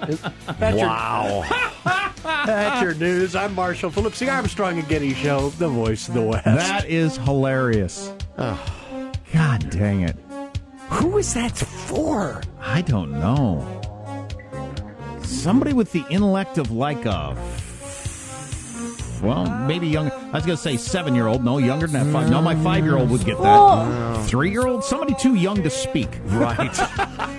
That's 0.59 0.77
your- 0.77 0.87
Wow. 0.89 1.45
That's 2.25 2.83
your 2.83 2.95
news. 2.95 3.37
I'm 3.37 3.55
Marshall 3.55 3.91
Phillips, 3.91 4.19
the 4.19 4.29
Armstrong 4.29 4.79
and 4.81 4.89
Getty 4.89 5.15
Show, 5.15 5.51
the 5.51 5.69
voice 5.69 6.09
of 6.09 6.15
the 6.15 6.23
West. 6.23 6.45
That 6.45 6.87
is 6.89 7.17
hilarious. 7.19 8.13
God 8.37 9.71
dang 9.71 10.01
it. 10.01 10.17
Who 10.91 11.19
is 11.19 11.35
that 11.35 11.57
for? 11.57 12.43
I 12.61 12.83
don't 12.83 13.13
know. 13.13 13.65
Somebody 15.23 15.73
with 15.73 15.93
the 15.93 16.05
intellect 16.11 16.59
of 16.59 16.71
like 16.73 17.05
a. 17.07 17.37
Well, 19.23 19.47
maybe 19.67 19.87
young. 19.89 20.11
I 20.11 20.31
was 20.33 20.45
going 20.47 20.57
to 20.57 20.63
say 20.63 20.77
seven 20.77 21.15
year 21.15 21.27
old. 21.27 21.45
No, 21.45 21.59
younger 21.59 21.87
than 21.87 22.05
that. 22.07 22.13
Five. 22.13 22.31
No, 22.31 22.41
my 22.43 22.55
five 22.57 22.85
year 22.85 22.97
old 22.97 23.11
would 23.11 23.25
get 23.25 23.41
that. 23.41 24.27
Three 24.27 24.51
year 24.51 24.67
old? 24.67 24.85
Somebody 24.85 25.15
too 25.15 25.35
young 25.35 25.63
to 25.63 25.71
speak. 25.71 26.09
Right. 26.27 26.77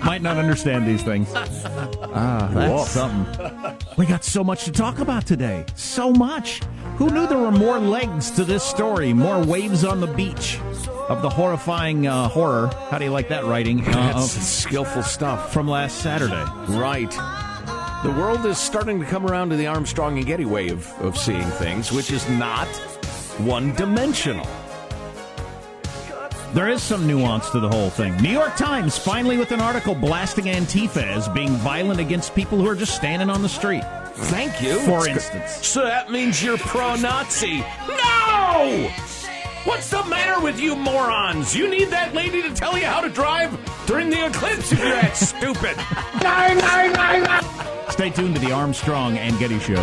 Might 0.04 0.22
not 0.22 0.36
understand 0.38 0.86
these 0.86 1.02
things. 1.02 1.28
Ah, 1.34 2.50
that's 2.52 2.72
Woof. 2.72 2.88
something. 2.88 3.76
We 3.96 4.06
got 4.06 4.24
so 4.24 4.42
much 4.42 4.64
to 4.64 4.72
talk 4.72 4.98
about 5.00 5.26
today. 5.26 5.64
So 5.74 6.12
much. 6.12 6.62
Who 6.96 7.10
knew 7.10 7.26
there 7.26 7.38
were 7.38 7.52
more 7.52 7.78
legs 7.78 8.30
to 8.32 8.44
this 8.44 8.64
story? 8.64 9.12
More 9.12 9.44
waves 9.44 9.84
on 9.84 10.00
the 10.00 10.06
beach 10.08 10.58
of 11.08 11.22
the 11.22 11.30
horrifying 11.30 12.06
uh, 12.06 12.28
horror. 12.28 12.68
How 12.90 12.98
do 12.98 13.04
you 13.04 13.10
like 13.12 13.28
that 13.28 13.44
writing? 13.44 13.80
Uh, 13.86 13.92
That's 13.92 14.30
skillful 14.32 15.02
stuff. 15.04 15.52
from 15.52 15.68
last 15.68 15.98
Saturday. 15.98 16.44
Right. 16.68 17.12
The 18.04 18.12
world 18.12 18.46
is 18.46 18.58
starting 18.58 19.00
to 19.00 19.06
come 19.06 19.26
around 19.26 19.50
to 19.50 19.56
the 19.56 19.66
Armstrong 19.66 20.18
and 20.18 20.26
Getty 20.26 20.44
way 20.44 20.68
of, 20.68 20.88
of 21.02 21.16
seeing 21.18 21.42
things, 21.42 21.90
which 21.90 22.12
is 22.12 22.28
not 22.30 22.68
one 23.38 23.74
dimensional. 23.74 24.46
There 26.54 26.68
is 26.68 26.80
some 26.82 27.06
nuance 27.08 27.50
to 27.50 27.60
the 27.60 27.68
whole 27.68 27.90
thing. 27.90 28.16
New 28.18 28.30
York 28.30 28.56
Times 28.56 28.96
finally 28.96 29.36
with 29.36 29.50
an 29.50 29.60
article 29.60 29.94
blasting 29.96 30.44
Antifa 30.44 31.02
as 31.02 31.28
being 31.28 31.50
violent 31.56 31.98
against 31.98 32.34
people 32.36 32.56
who 32.58 32.68
are 32.68 32.76
just 32.76 32.94
standing 32.94 33.28
on 33.30 33.42
the 33.42 33.48
street. 33.48 33.82
Thank 34.14 34.62
you. 34.62 34.78
For 34.80 34.98
It's 35.00 35.08
instance. 35.08 35.56
good. 35.56 35.64
So 35.64 35.82
that 35.84 36.10
means 36.10 36.42
you're 36.42 36.56
pro 36.58 36.94
Nazi. 36.94 37.58
No! 37.88 38.90
What's 39.64 39.90
the 39.90 40.04
matter 40.04 40.40
with 40.40 40.58
you 40.60 40.76
morons? 40.76 41.54
You 41.54 41.68
need 41.68 41.88
that 41.88 42.14
lady 42.14 42.42
to 42.42 42.54
tell 42.54 42.78
you 42.78 42.86
how 42.86 43.00
to 43.00 43.08
drive 43.10 43.58
during 43.86 44.08
the 44.08 44.24
eclipse 44.26 44.72
if 44.72 44.78
you're 44.78 44.88
that 44.90 45.16
stupid. 45.16 45.76
Stay 47.90 48.10
tuned 48.10 48.34
to 48.36 48.40
the 48.40 48.52
Armstrong 48.52 49.18
and 49.18 49.36
Getty 49.38 49.58
Show. 49.58 49.74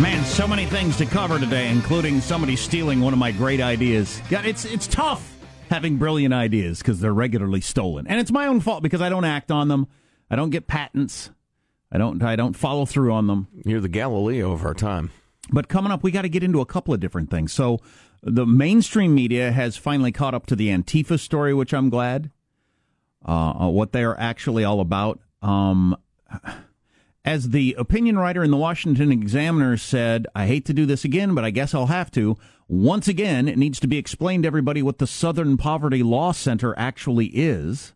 Man, 0.00 0.24
so 0.24 0.46
many 0.46 0.66
things 0.66 0.96
to 0.98 1.06
cover 1.06 1.38
today, 1.38 1.70
including 1.70 2.20
somebody 2.20 2.56
stealing 2.56 3.00
one 3.00 3.12
of 3.12 3.18
my 3.18 3.30
great 3.30 3.60
ideas. 3.60 4.20
Yeah, 4.28 4.42
it's 4.44 4.64
it's 4.64 4.86
tough 4.86 5.31
having 5.72 5.96
brilliant 5.96 6.34
ideas 6.34 6.78
because 6.78 7.00
they're 7.00 7.12
regularly 7.12 7.60
stolen, 7.60 8.06
and 8.06 8.20
it's 8.20 8.30
my 8.30 8.46
own 8.46 8.60
fault 8.60 8.82
because 8.82 9.00
I 9.00 9.08
don't 9.08 9.24
act 9.24 9.50
on 9.50 9.68
them. 9.68 9.88
I 10.30 10.36
don't 10.36 10.50
get 10.50 10.66
patents. 10.66 11.30
I 11.90 11.98
don't. 11.98 12.22
I 12.22 12.36
don't 12.36 12.54
follow 12.54 12.86
through 12.86 13.12
on 13.12 13.26
them. 13.26 13.48
You're 13.64 13.80
the 13.80 13.88
Galileo 13.88 14.52
of 14.52 14.64
our 14.64 14.74
time. 14.74 15.10
But 15.50 15.68
coming 15.68 15.90
up, 15.90 16.02
we 16.02 16.10
got 16.10 16.22
to 16.22 16.28
get 16.28 16.44
into 16.44 16.60
a 16.60 16.66
couple 16.66 16.94
of 16.94 17.00
different 17.00 17.30
things. 17.30 17.52
So, 17.52 17.80
the 18.22 18.46
mainstream 18.46 19.14
media 19.14 19.50
has 19.50 19.76
finally 19.76 20.12
caught 20.12 20.34
up 20.34 20.46
to 20.46 20.56
the 20.56 20.68
Antifa 20.68 21.18
story, 21.18 21.52
which 21.52 21.74
I'm 21.74 21.90
glad. 21.90 22.30
Uh, 23.24 23.68
what 23.68 23.92
they 23.92 24.04
are 24.04 24.18
actually 24.18 24.64
all 24.64 24.80
about. 24.80 25.20
Um, 25.42 25.96
as 27.24 27.50
the 27.50 27.76
opinion 27.78 28.18
writer 28.18 28.42
in 28.42 28.50
the 28.50 28.56
Washington 28.56 29.12
Examiner 29.12 29.76
said, 29.76 30.26
I 30.34 30.46
hate 30.46 30.64
to 30.66 30.72
do 30.72 30.86
this 30.86 31.04
again, 31.04 31.34
but 31.34 31.44
I 31.44 31.50
guess 31.50 31.74
I'll 31.74 31.86
have 31.86 32.10
to. 32.12 32.36
Once 32.72 33.06
again, 33.06 33.48
it 33.48 33.58
needs 33.58 33.78
to 33.78 33.86
be 33.86 33.98
explained 33.98 34.44
to 34.44 34.46
everybody 34.46 34.82
what 34.82 34.96
the 34.96 35.06
Southern 35.06 35.58
Poverty 35.58 36.02
Law 36.02 36.32
Center 36.32 36.74
actually 36.78 37.26
is. 37.26 37.92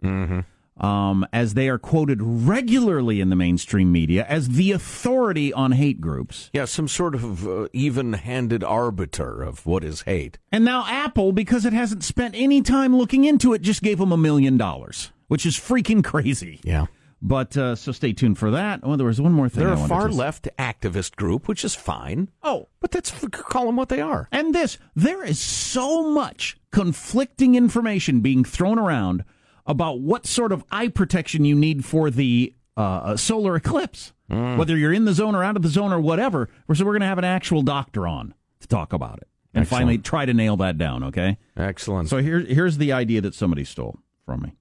Um, 0.78 1.26
as 1.32 1.54
they 1.54 1.70
are 1.70 1.78
quoted 1.78 2.20
regularly 2.22 3.22
in 3.22 3.30
the 3.30 3.36
mainstream 3.36 3.90
media 3.90 4.26
as 4.28 4.50
the 4.50 4.72
authority 4.72 5.50
on 5.50 5.72
hate 5.72 6.02
groups. 6.02 6.50
Yeah, 6.52 6.66
some 6.66 6.88
sort 6.88 7.14
of 7.14 7.48
uh, 7.48 7.68
even 7.72 8.12
handed 8.12 8.62
arbiter 8.62 9.42
of 9.42 9.64
what 9.64 9.82
is 9.82 10.02
hate. 10.02 10.36
And 10.52 10.66
now 10.66 10.84
Apple, 10.86 11.32
because 11.32 11.64
it 11.64 11.72
hasn't 11.72 12.04
spent 12.04 12.34
any 12.36 12.60
time 12.60 12.94
looking 12.94 13.24
into 13.24 13.54
it, 13.54 13.62
just 13.62 13.80
gave 13.80 13.96
them 13.96 14.12
a 14.12 14.18
million 14.18 14.58
dollars, 14.58 15.10
which 15.28 15.46
is 15.46 15.56
freaking 15.56 16.04
crazy. 16.04 16.60
Yeah. 16.62 16.84
But 17.26 17.56
uh, 17.56 17.74
so 17.74 17.90
stay 17.90 18.12
tuned 18.12 18.38
for 18.38 18.52
that. 18.52 18.78
Oh, 18.84 18.94
there 18.94 19.08
was 19.08 19.20
one 19.20 19.32
more 19.32 19.48
thing. 19.48 19.64
They're 19.64 19.74
I 19.74 19.84
a 19.84 19.88
far 19.88 20.08
left 20.08 20.48
activist 20.60 21.16
group, 21.16 21.48
which 21.48 21.64
is 21.64 21.74
fine. 21.74 22.30
Oh, 22.44 22.68
but 22.78 22.92
that's 22.92 23.10
call 23.30 23.66
them 23.66 23.74
what 23.74 23.88
they 23.88 24.00
are. 24.00 24.28
And 24.30 24.54
this, 24.54 24.78
there 24.94 25.24
is 25.24 25.40
so 25.40 26.08
much 26.08 26.56
conflicting 26.70 27.56
information 27.56 28.20
being 28.20 28.44
thrown 28.44 28.78
around 28.78 29.24
about 29.66 29.98
what 29.98 30.24
sort 30.24 30.52
of 30.52 30.62
eye 30.70 30.86
protection 30.86 31.44
you 31.44 31.56
need 31.56 31.84
for 31.84 32.10
the 32.10 32.54
uh, 32.76 33.16
solar 33.16 33.56
eclipse. 33.56 34.12
Mm. 34.30 34.56
Whether 34.56 34.76
you're 34.76 34.92
in 34.92 35.04
the 35.04 35.12
zone 35.12 35.34
or 35.34 35.42
out 35.42 35.56
of 35.56 35.62
the 35.62 35.68
zone 35.68 35.92
or 35.92 36.00
whatever. 36.00 36.48
So 36.72 36.84
we're 36.84 36.92
going 36.92 37.00
to 37.00 37.06
have 37.08 37.18
an 37.18 37.24
actual 37.24 37.62
doctor 37.62 38.06
on 38.06 38.34
to 38.60 38.68
talk 38.68 38.92
about 38.92 39.18
it 39.18 39.28
and 39.52 39.62
Excellent. 39.62 39.80
finally 39.80 39.98
try 39.98 40.26
to 40.26 40.34
nail 40.34 40.56
that 40.58 40.78
down. 40.78 41.02
Okay. 41.02 41.38
Excellent. 41.56 42.08
So 42.08 42.18
here, 42.18 42.38
here's 42.40 42.78
the 42.78 42.92
idea 42.92 43.20
that 43.20 43.34
somebody 43.34 43.64
stole 43.64 43.98
from 44.24 44.42
me. 44.42 44.52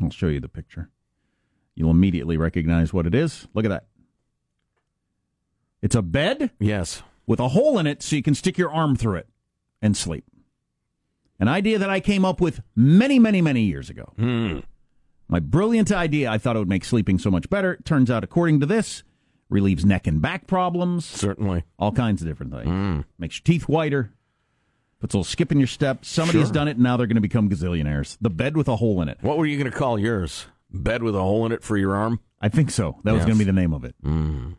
I'll 0.00 0.10
show 0.10 0.28
you 0.28 0.40
the 0.40 0.48
picture. 0.48 0.90
You'll 1.74 1.90
immediately 1.90 2.36
recognize 2.36 2.92
what 2.92 3.06
it 3.06 3.14
is. 3.14 3.48
Look 3.54 3.64
at 3.64 3.68
that. 3.68 3.86
It's 5.82 5.94
a 5.94 6.02
bed 6.02 6.50
Yes. 6.58 7.02
with 7.26 7.40
a 7.40 7.48
hole 7.48 7.78
in 7.78 7.86
it 7.86 8.02
so 8.02 8.16
you 8.16 8.22
can 8.22 8.34
stick 8.34 8.56
your 8.58 8.72
arm 8.72 8.96
through 8.96 9.16
it 9.16 9.28
and 9.82 9.96
sleep. 9.96 10.24
An 11.40 11.48
idea 11.48 11.78
that 11.78 11.90
I 11.90 12.00
came 12.00 12.24
up 12.24 12.40
with 12.40 12.62
many, 12.76 13.18
many, 13.18 13.42
many 13.42 13.62
years 13.62 13.90
ago. 13.90 14.12
Hmm. 14.16 14.60
My 15.28 15.40
brilliant 15.40 15.90
idea, 15.90 16.30
I 16.30 16.38
thought 16.38 16.54
it 16.56 16.60
would 16.60 16.68
make 16.68 16.84
sleeping 16.84 17.18
so 17.18 17.30
much 17.30 17.50
better. 17.50 17.72
It 17.74 17.84
turns 17.84 18.10
out, 18.10 18.22
according 18.22 18.60
to 18.60 18.66
this, 18.66 19.02
relieves 19.48 19.84
neck 19.84 20.06
and 20.06 20.22
back 20.22 20.46
problems. 20.46 21.04
Certainly. 21.04 21.64
All 21.78 21.92
kinds 21.92 22.22
of 22.22 22.28
different 22.28 22.52
things. 22.52 23.04
Makes 23.18 23.38
your 23.38 23.44
teeth 23.44 23.68
whiter. 23.68 24.12
Puts 25.00 25.12
a 25.14 25.18
little 25.18 25.24
skip 25.24 25.50
in 25.50 25.58
your 25.58 25.66
step. 25.66 26.04
Somebody 26.04 26.38
has 26.38 26.50
done 26.50 26.68
it, 26.68 26.72
and 26.72 26.80
now 26.82 26.96
they're 26.96 27.06
going 27.06 27.16
to 27.16 27.20
become 27.20 27.50
gazillionaires. 27.50 28.16
The 28.20 28.30
bed 28.30 28.56
with 28.56 28.68
a 28.68 28.76
hole 28.76 29.02
in 29.02 29.08
it. 29.08 29.18
What 29.22 29.36
were 29.36 29.44
you 29.44 29.58
going 29.58 29.70
to 29.70 29.76
call 29.76 29.98
yours? 29.98 30.46
Bed 30.74 31.02
with 31.02 31.14
a 31.14 31.20
hole 31.20 31.46
in 31.46 31.52
it 31.52 31.62
for 31.62 31.76
your 31.76 31.94
arm? 31.94 32.20
I 32.40 32.48
think 32.50 32.70
so. 32.70 32.98
That 33.04 33.12
was 33.12 33.20
Yes. 33.20 33.26
going 33.26 33.38
to 33.38 33.44
be 33.44 33.50
the 33.50 33.52
name 33.58 33.72
of 33.72 33.84
it. 33.84 33.94
Mm. 34.04 34.56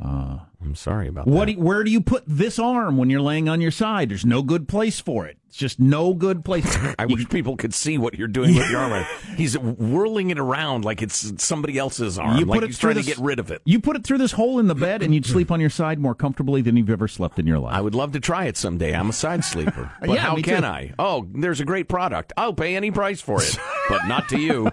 Uh, 0.00 0.38
I'm 0.62 0.76
sorry 0.76 1.08
about 1.08 1.26
what? 1.26 1.46
Do 1.46 1.52
you, 1.52 1.58
where 1.58 1.82
do 1.82 1.90
you 1.90 2.00
put 2.00 2.22
this 2.24 2.60
arm 2.60 2.96
when 2.98 3.10
you're 3.10 3.20
laying 3.20 3.48
on 3.48 3.60
your 3.60 3.72
side? 3.72 4.10
There's 4.10 4.24
no 4.24 4.42
good 4.42 4.68
place 4.68 5.00
for 5.00 5.26
it. 5.26 5.38
It's 5.48 5.56
just 5.56 5.80
no 5.80 6.14
good 6.14 6.44
place. 6.44 6.76
I 7.00 7.06
wish 7.06 7.28
people 7.30 7.56
could 7.56 7.74
see 7.74 7.98
what 7.98 8.14
you're 8.16 8.28
doing 8.28 8.54
with 8.54 8.70
your 8.70 8.78
arm. 8.78 9.04
He's 9.36 9.58
whirling 9.58 10.30
it 10.30 10.38
around 10.38 10.84
like 10.84 11.02
it's 11.02 11.42
somebody 11.42 11.78
else's 11.78 12.16
arm. 12.16 12.38
You 12.38 12.44
like 12.44 12.58
put 12.58 12.64
it 12.64 12.66
he's 12.68 12.78
through 12.78 12.92
trying 12.92 12.96
this- 13.04 13.06
to 13.06 13.20
get 13.20 13.24
rid 13.24 13.40
of 13.40 13.50
it. 13.50 13.60
You 13.64 13.80
put 13.80 13.96
it 13.96 14.04
through 14.04 14.18
this 14.18 14.32
hole 14.32 14.60
in 14.60 14.68
the 14.68 14.74
bed, 14.76 15.02
and 15.02 15.12
you'd 15.12 15.26
sleep 15.26 15.50
on 15.50 15.58
your 15.60 15.70
side 15.70 15.98
more 15.98 16.14
comfortably 16.14 16.62
than 16.62 16.76
you've 16.76 16.90
ever 16.90 17.08
slept 17.08 17.40
in 17.40 17.46
your 17.48 17.58
life. 17.58 17.74
I 17.74 17.80
would 17.80 17.94
love 17.96 18.12
to 18.12 18.20
try 18.20 18.44
it 18.44 18.56
someday. 18.56 18.94
I'm 18.94 19.08
a 19.08 19.12
side 19.12 19.42
sleeper. 19.44 19.90
But 20.00 20.10
Yeah, 20.10 20.16
how 20.20 20.36
me 20.36 20.42
can 20.42 20.62
too. 20.62 20.68
I? 20.68 20.92
Oh, 20.96 21.26
there's 21.34 21.58
a 21.60 21.64
great 21.64 21.88
product. 21.88 22.32
I'll 22.36 22.52
pay 22.54 22.76
any 22.76 22.92
price 22.92 23.20
for 23.20 23.42
it, 23.42 23.58
but 23.88 24.06
not 24.06 24.28
to 24.28 24.38
you. 24.38 24.70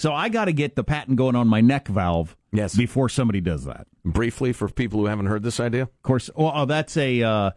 So 0.00 0.14
I 0.14 0.30
got 0.30 0.46
to 0.46 0.52
get 0.52 0.76
the 0.76 0.82
patent 0.82 1.18
going 1.18 1.36
on 1.36 1.46
my 1.46 1.60
neck 1.60 1.86
valve. 1.86 2.34
Yes. 2.52 2.74
Before 2.74 3.10
somebody 3.10 3.42
does 3.42 3.66
that. 3.66 3.86
Briefly, 4.02 4.54
for 4.54 4.66
people 4.70 4.98
who 4.98 5.06
haven't 5.06 5.26
heard 5.26 5.42
this 5.42 5.60
idea, 5.60 5.82
Of 5.82 6.02
course, 6.02 6.30
well, 6.34 6.52
oh, 6.54 6.64
that's 6.64 6.96
a 6.96 7.22
uh, 7.22 7.50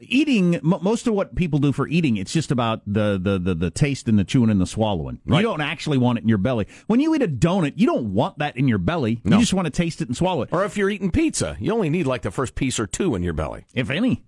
eating. 0.00 0.56
M- 0.56 0.74
most 0.82 1.06
of 1.06 1.14
what 1.14 1.36
people 1.36 1.60
do 1.60 1.70
for 1.70 1.86
eating, 1.86 2.16
it's 2.16 2.32
just 2.32 2.50
about 2.50 2.82
the, 2.84 3.16
the, 3.22 3.38
the, 3.38 3.54
the 3.54 3.70
taste 3.70 4.08
and 4.08 4.18
the 4.18 4.24
chewing 4.24 4.50
and 4.50 4.60
the 4.60 4.66
swallowing. 4.66 5.20
You 5.24 5.40
don't 5.40 5.60
actually 5.60 5.98
want 5.98 6.18
it 6.18 6.22
in 6.22 6.28
your 6.28 6.38
belly. 6.38 6.66
When 6.88 6.98
you 6.98 7.14
eat 7.14 7.22
a 7.22 7.28
donut, 7.28 7.74
you 7.76 7.86
don't 7.86 8.12
want 8.12 8.38
that 8.40 8.56
in 8.56 8.66
your 8.66 8.78
belly. 8.78 9.20
No. 9.22 9.36
You 9.36 9.42
just 9.42 9.54
want 9.54 9.66
to 9.66 9.70
taste 9.70 10.00
it 10.00 10.08
and 10.08 10.16
swallow 10.16 10.42
it, 10.42 10.48
or 10.50 10.64
if 10.64 10.76
you're 10.76 10.90
eating 10.90 11.12
pizza, 11.12 11.56
you 11.60 11.72
only 11.72 11.90
need 11.90 12.08
like 12.08 12.22
the 12.22 12.32
first 12.32 12.56
piece 12.56 12.80
or 12.80 12.88
two 12.88 13.14
in 13.14 13.22
your 13.22 13.34
belly. 13.34 13.66
if 13.72 13.88
any. 13.88 14.24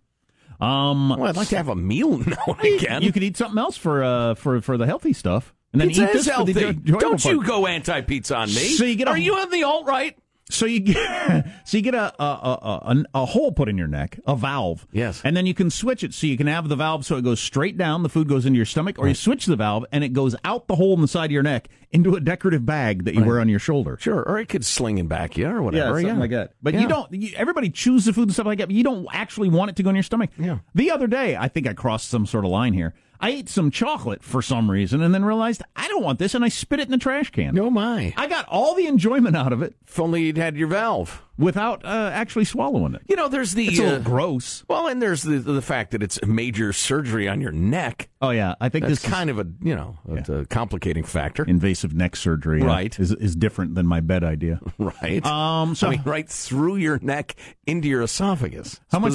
Um, 0.61 1.09
Well, 1.09 1.25
I'd 1.25 1.37
like 1.37 1.49
to 1.49 1.57
have 1.57 1.69
a 1.69 1.75
meal 1.75 2.19
now 2.27 2.37
and 2.47 2.81
again. 2.81 3.03
You 3.03 3.11
could 3.13 3.25
eat 3.25 3.37
something 3.37 3.59
else 3.59 3.77
for 3.77 4.05
uh, 4.05 4.35
for 4.37 4.61
for 4.61 4.77
the 4.77 4.87
healthy 4.87 5.13
stuff, 5.13 5.53
and 5.73 5.81
then 5.81 5.89
Pizza 5.89 6.03
eat 6.05 6.17
is 6.17 6.25
this 6.27 6.35
for 6.37 6.45
the 6.45 6.53
healthy. 6.53 6.69
enjoyable 6.79 7.01
Don't 7.01 7.23
part. 7.23 7.35
you 7.35 7.43
go 7.45 7.67
anti-pizza 7.67 8.37
on 8.37 8.49
me. 8.49 8.55
So 8.55 8.85
you 8.85 8.97
get 8.97 9.09
a- 9.09 9.13
Are 9.13 9.19
you 9.19 9.35
on 9.35 9.51
the 9.51 9.63
alt 9.65 9.87
right? 9.87 10.17
So 10.53 10.67
you 10.67 10.81
get 10.81 11.47
so 11.65 11.77
you 11.77 11.83
get 11.85 11.95
a 11.95 12.13
a, 12.21 12.25
a 12.25 12.81
a 12.83 13.05
a 13.23 13.25
hole 13.25 13.53
put 13.53 13.69
in 13.69 13.79
your 13.79 13.87
neck, 13.87 14.19
a 14.27 14.35
valve. 14.35 14.85
Yes. 14.91 15.23
And 15.25 15.37
then 15.37 15.47
you 15.47 15.55
can 15.55 15.71
switch 15.71 16.03
it 16.03 16.13
so 16.13 16.27
you 16.27 16.37
can 16.37 16.49
have 16.49 16.69
the 16.69 16.75
valve 16.75 17.07
so 17.07 17.15
it 17.17 17.23
goes 17.23 17.39
straight 17.39 17.79
down, 17.79 18.03
the 18.03 18.09
food 18.09 18.27
goes 18.27 18.47
into 18.47 18.57
your 18.57 18.67
stomach, 18.67 18.99
or 18.99 19.07
you 19.07 19.15
switch 19.15 19.47
the 19.47 19.55
valve 19.55 19.85
and 19.93 20.03
it 20.03 20.09
goes 20.09 20.35
out 20.45 20.67
the 20.67 20.75
hole 20.75 20.93
in 20.95 21.03
the 21.03 21.07
side 21.09 21.27
of 21.27 21.31
your 21.31 21.45
neck 21.45 21.69
into 21.93 22.17
a 22.17 22.21
decorative 22.21 22.67
bag 22.67 23.05
that 23.05 23.15
you 23.15 23.23
wear 23.23 23.39
on 23.39 23.49
your 23.49 23.61
shoulder. 23.61 23.97
Sure, 24.01 24.23
or 24.23 24.39
it 24.41 24.49
could 24.49 24.65
sling 24.65 24.99
and 24.99 25.09
back 25.09 25.37
you 25.37 25.47
or 25.47 25.63
whatever. 25.63 26.01
something 26.01 26.17
yeah. 26.17 26.21
like 26.21 26.31
that. 26.33 26.55
But 26.61 26.75
Yeah. 26.75 26.81
you 26.81 26.89
don't. 26.89 27.13
You, 27.13 27.33
everybody 27.37 27.71
chews 27.71 28.07
the 28.07 28.13
food 28.13 28.23
and 28.23 28.33
stuff 28.33 28.47
like 28.47 28.59
that, 28.59 28.67
but 28.67 28.75
you 28.75 28.83
don't 28.83 29.07
actually 29.13 29.51
want 29.51 29.71
it 29.71 29.77
to 29.77 29.85
go 29.85 29.91
in 29.91 29.95
your 29.95 30.03
stomach. 30.03 30.31
Yeah. 30.37 30.59
The 30.75 30.91
other 30.91 31.07
day, 31.07 31.37
I 31.37 31.47
think 31.47 31.69
I 31.69 31.75
crossed 31.75 32.09
some 32.09 32.27
sort 32.27 32.45
of 32.45 32.51
line 32.51 32.73
here. 32.73 32.93
I 33.21 33.31
ate 33.31 33.49
some 33.49 33.71
chocolate 33.71 34.23
for 34.23 34.41
some 34.41 34.71
reason, 34.71 35.03
and 35.03 35.13
then 35.13 35.25
realized 35.25 35.63
I 35.77 35.89
don't 35.89 36.03
want 36.03 36.19
this, 36.19 36.35
and 36.35 36.45
I 36.45 36.49
spit 36.49 36.81
it 36.81 36.85
in 36.85 36.91
the 36.91 36.99
trash 36.99 37.31
can. 37.31 37.59
Oh 37.59 37.69
my! 37.71 38.15
I 38.17 38.27
got 38.27 38.47
all 38.49 38.75
the 38.75 38.87
enjoyment 38.87 39.37
out 39.37 39.53
of 39.53 39.63
it 39.63 39.75
If 39.87 40.01
only 40.01 40.23
you'd 40.23 40.39
had 40.39 40.57
your 40.57 40.69
valve. 40.69 41.23
Without 41.41 41.85
uh, 41.85 42.11
actually 42.13 42.45
swallowing 42.45 42.95
it. 42.95 43.03
You 43.09 43.17
know, 43.17 43.27
there's 43.29 43.55
the 43.55 43.67
It's 43.67 43.79
a 43.79 43.83
little 43.83 43.97
uh, 43.99 44.03
gross. 44.03 44.65
well, 44.69 44.87
and 44.87 45.03
there's 45.03 45.23
the 45.23 45.39
the 45.41 45.63
fact 45.63 45.91
that 45.91 46.03
it's 46.03 46.19
a 46.23 46.27
major 46.27 46.73
surgery 46.73 47.27
on 47.29 47.41
your 47.41 47.51
neck. 47.51 48.09
Oh 48.23 48.31
yeah, 48.31 48.55
I 48.61 48.69
think 48.69 48.85
That's 48.85 49.01
this 49.01 49.05
is- 49.05 49.11
kind 49.11 49.31
of 49.31 49.39
a 49.41 49.47
you 49.63 49.75
know 49.75 49.99
it's 50.11 50.29
a 50.29 50.45
complicating 50.47 51.03
factor, 51.03 51.43
invasive 51.45 51.95
neck 51.95 52.15
surgery, 52.15 52.63
Right. 52.63 52.97
is 53.01 53.11
is 53.13 53.35
different 53.35 53.75
than 53.75 53.87
my 53.87 54.01
bed 54.01 54.23
idea. 54.23 54.61
right? 54.79 55.25
Um, 55.27 55.75
so 55.75 55.89
I 55.89 55.91
mean, 55.93 56.03
right 56.05 56.29
through 56.29 56.77
your 56.77 56.99
neck 57.01 57.35
into 57.67 57.89
your 57.89 58.03
esophagus, 58.03 58.79
How 58.93 58.99
much- 59.01 59.15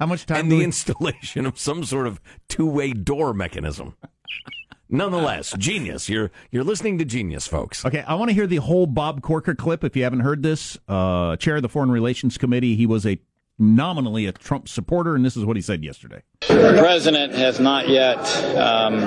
how 0.00 0.06
much 0.06 0.24
time 0.26 0.38
And 0.40 0.52
the 0.52 0.58
we- 0.58 0.64
installation 0.70 1.44
of 1.46 1.58
some 1.58 1.84
sort 1.84 2.06
of 2.06 2.20
two-way 2.48 2.92
door 2.92 3.34
mechanism. 3.34 3.94
Nonetheless, 4.88 5.54
genius. 5.58 6.08
You're 6.08 6.30
you're 6.50 6.64
listening 6.64 6.98
to 6.98 7.04
genius, 7.04 7.46
folks. 7.46 7.84
Okay, 7.84 8.02
I 8.02 8.14
want 8.14 8.28
to 8.28 8.34
hear 8.34 8.46
the 8.46 8.56
whole 8.56 8.86
Bob 8.86 9.22
Corker 9.22 9.54
clip. 9.54 9.82
If 9.82 9.96
you 9.96 10.04
haven't 10.04 10.20
heard 10.20 10.42
this, 10.42 10.78
uh, 10.88 11.36
chair 11.36 11.56
of 11.56 11.62
the 11.62 11.68
Foreign 11.68 11.90
Relations 11.90 12.36
Committee, 12.38 12.76
he 12.76 12.86
was 12.86 13.06
a 13.06 13.18
nominally 13.58 14.26
a 14.26 14.32
Trump 14.32 14.68
supporter, 14.68 15.14
and 15.14 15.24
this 15.24 15.36
is 15.36 15.44
what 15.44 15.56
he 15.56 15.62
said 15.62 15.84
yesterday. 15.84 16.22
The 16.48 16.76
president 16.78 17.34
has 17.34 17.60
not 17.60 17.88
yet 17.88 18.18
um, 18.56 18.98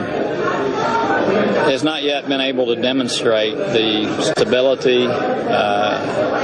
has 1.68 1.84
not 1.84 2.04
yet 2.04 2.28
been 2.28 2.42
able 2.42 2.68
to 2.68 2.82
demonstrate 2.82 3.58
the 3.58 4.22
stability 4.22 5.06
uh, 5.08 6.38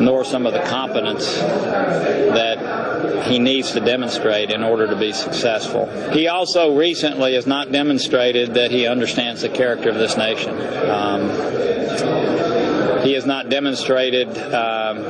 nor 0.00 0.24
some 0.24 0.46
of 0.46 0.52
the 0.52 0.62
competence 0.62 1.36
that 1.38 3.24
he 3.26 3.38
needs 3.38 3.72
to 3.72 3.80
demonstrate 3.80 4.50
in 4.50 4.62
order 4.62 4.86
to 4.86 4.96
be 4.96 5.12
successful. 5.12 5.86
He 6.12 6.28
also 6.28 6.76
recently 6.76 7.34
has 7.34 7.46
not 7.46 7.72
demonstrated 7.72 8.54
that 8.54 8.70
he 8.70 8.86
understands 8.86 9.40
the 9.42 9.48
character 9.48 9.88
of 9.88 9.96
this 9.96 10.16
nation. 10.16 10.54
Um, 10.90 11.30
he 13.02 13.12
has 13.14 13.24
not 13.26 13.48
demonstrated. 13.48 14.36
Um, 14.38 15.04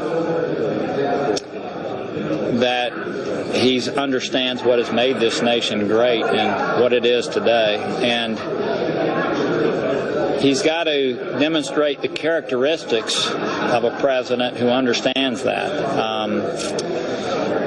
that 2.60 3.54
he 3.54 3.90
understands 3.90 4.62
what 4.62 4.78
has 4.78 4.92
made 4.92 5.18
this 5.20 5.42
nation 5.42 5.86
great 5.86 6.24
and 6.24 6.82
what 6.82 6.92
it 6.92 7.04
is 7.04 7.28
today. 7.28 7.76
And 8.02 8.38
he's 10.40 10.62
got 10.62 10.84
to 10.84 11.38
demonstrate 11.38 12.02
the 12.02 12.08
characteristics 12.08 13.26
of 13.30 13.84
a 13.84 13.96
president 14.00 14.56
who 14.56 14.68
understands 14.68 15.42
that. 15.44 15.98
Um, 15.98 16.42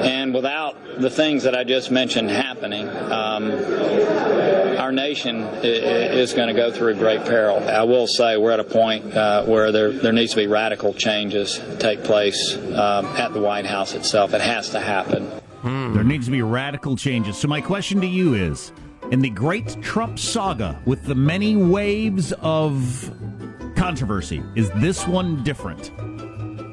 and 0.04 0.32
without 0.32 0.76
the 1.00 1.10
things 1.10 1.42
that 1.42 1.54
I 1.54 1.64
just 1.64 1.90
mentioned 1.90 2.30
happening, 2.30 2.88
um, 2.88 3.50
our 4.88 4.92
nation 4.92 5.42
is 5.62 6.32
going 6.32 6.48
to 6.48 6.54
go 6.54 6.72
through 6.72 6.94
great 6.94 7.22
peril. 7.26 7.58
I 7.68 7.82
will 7.82 8.06
say 8.06 8.38
we're 8.38 8.52
at 8.52 8.60
a 8.60 8.64
point 8.64 9.14
uh, 9.14 9.44
where 9.44 9.70
there, 9.70 9.92
there 9.92 10.14
needs 10.14 10.30
to 10.30 10.38
be 10.38 10.46
radical 10.46 10.94
changes 10.94 11.60
take 11.78 12.02
place 12.02 12.56
um, 12.56 13.04
at 13.04 13.34
the 13.34 13.38
White 13.38 13.66
House 13.66 13.92
itself. 13.92 14.32
It 14.32 14.40
has 14.40 14.70
to 14.70 14.80
happen. 14.80 15.30
There 15.62 16.04
needs 16.04 16.24
to 16.24 16.30
be 16.30 16.40
radical 16.40 16.96
changes. 16.96 17.36
So 17.36 17.48
my 17.48 17.60
question 17.60 18.00
to 18.00 18.06
you 18.06 18.32
is: 18.32 18.72
in 19.10 19.20
the 19.20 19.28
great 19.28 19.82
Trump 19.82 20.18
saga, 20.18 20.80
with 20.86 21.04
the 21.04 21.14
many 21.14 21.54
waves 21.54 22.32
of 22.40 23.12
controversy, 23.76 24.42
is 24.54 24.70
this 24.76 25.06
one 25.06 25.44
different? 25.44 25.92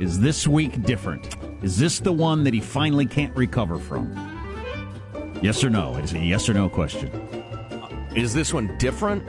Is 0.02 0.22
this 0.22 0.48
week 0.48 0.84
different? 0.84 1.36
Is 1.62 1.78
this 1.78 2.00
the 2.00 2.14
one 2.14 2.46
that 2.46 2.54
he 2.54 2.62
finally 2.62 3.08
can't 3.08 3.36
recover 3.36 3.78
from? 3.78 4.14
Yes 5.42 5.66
or 5.66 5.70
no? 5.70 5.98
It's 5.98 6.14
a 6.14 6.20
yes 6.20 6.48
or 6.48 6.54
no 6.54 6.70
question. 6.70 7.12
Is 8.16 8.34
this 8.34 8.54
one 8.54 8.76
different? 8.78 9.24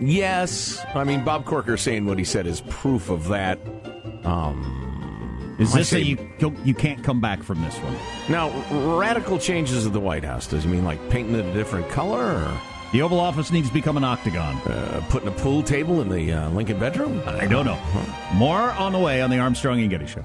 Yes. 0.00 0.84
I 0.94 1.04
mean, 1.04 1.24
Bob 1.24 1.44
Corker 1.44 1.76
saying 1.76 2.06
what 2.06 2.18
he 2.18 2.24
said 2.24 2.46
is 2.46 2.60
proof 2.68 3.10
of 3.10 3.28
that. 3.28 3.58
Um, 4.24 5.56
Is 5.58 5.72
this 5.72 5.88
say- 5.88 6.02
a 6.02 6.04
you 6.04 6.56
you 6.64 6.74
can't 6.74 7.02
come 7.02 7.20
back 7.20 7.42
from 7.42 7.60
this 7.62 7.74
one? 7.78 7.96
now 8.28 8.50
radical 8.98 9.38
changes 9.38 9.86
of 9.86 9.92
the 9.92 10.00
White 10.00 10.24
House? 10.24 10.46
Does 10.46 10.64
he 10.64 10.70
mean 10.70 10.84
like 10.84 11.00
painting 11.10 11.34
it 11.34 11.44
a 11.46 11.52
different 11.52 11.88
color, 11.88 12.20
or 12.24 12.60
The 12.92 13.02
Oval 13.02 13.18
Office 13.20 13.50
needs 13.50 13.68
to 13.68 13.74
become 13.74 13.96
an 13.96 14.04
octagon. 14.04 14.56
uh, 14.66 15.04
putting 15.10 15.28
a 15.28 15.32
pool 15.32 15.62
table 15.62 16.00
in 16.00 16.08
the 16.08 16.32
uh, 16.32 16.50
Lincoln 16.50 16.78
bedroom? 16.78 17.20
I 17.26 17.46
don't 17.46 17.66
know. 17.66 17.78
More 18.34 18.70
on 18.72 18.92
the 18.92 18.98
way 19.00 19.20
on 19.20 19.30
the 19.30 19.38
Armstrong 19.38 19.80
and 19.80 19.90
Getty 19.90 20.06
Show. 20.06 20.24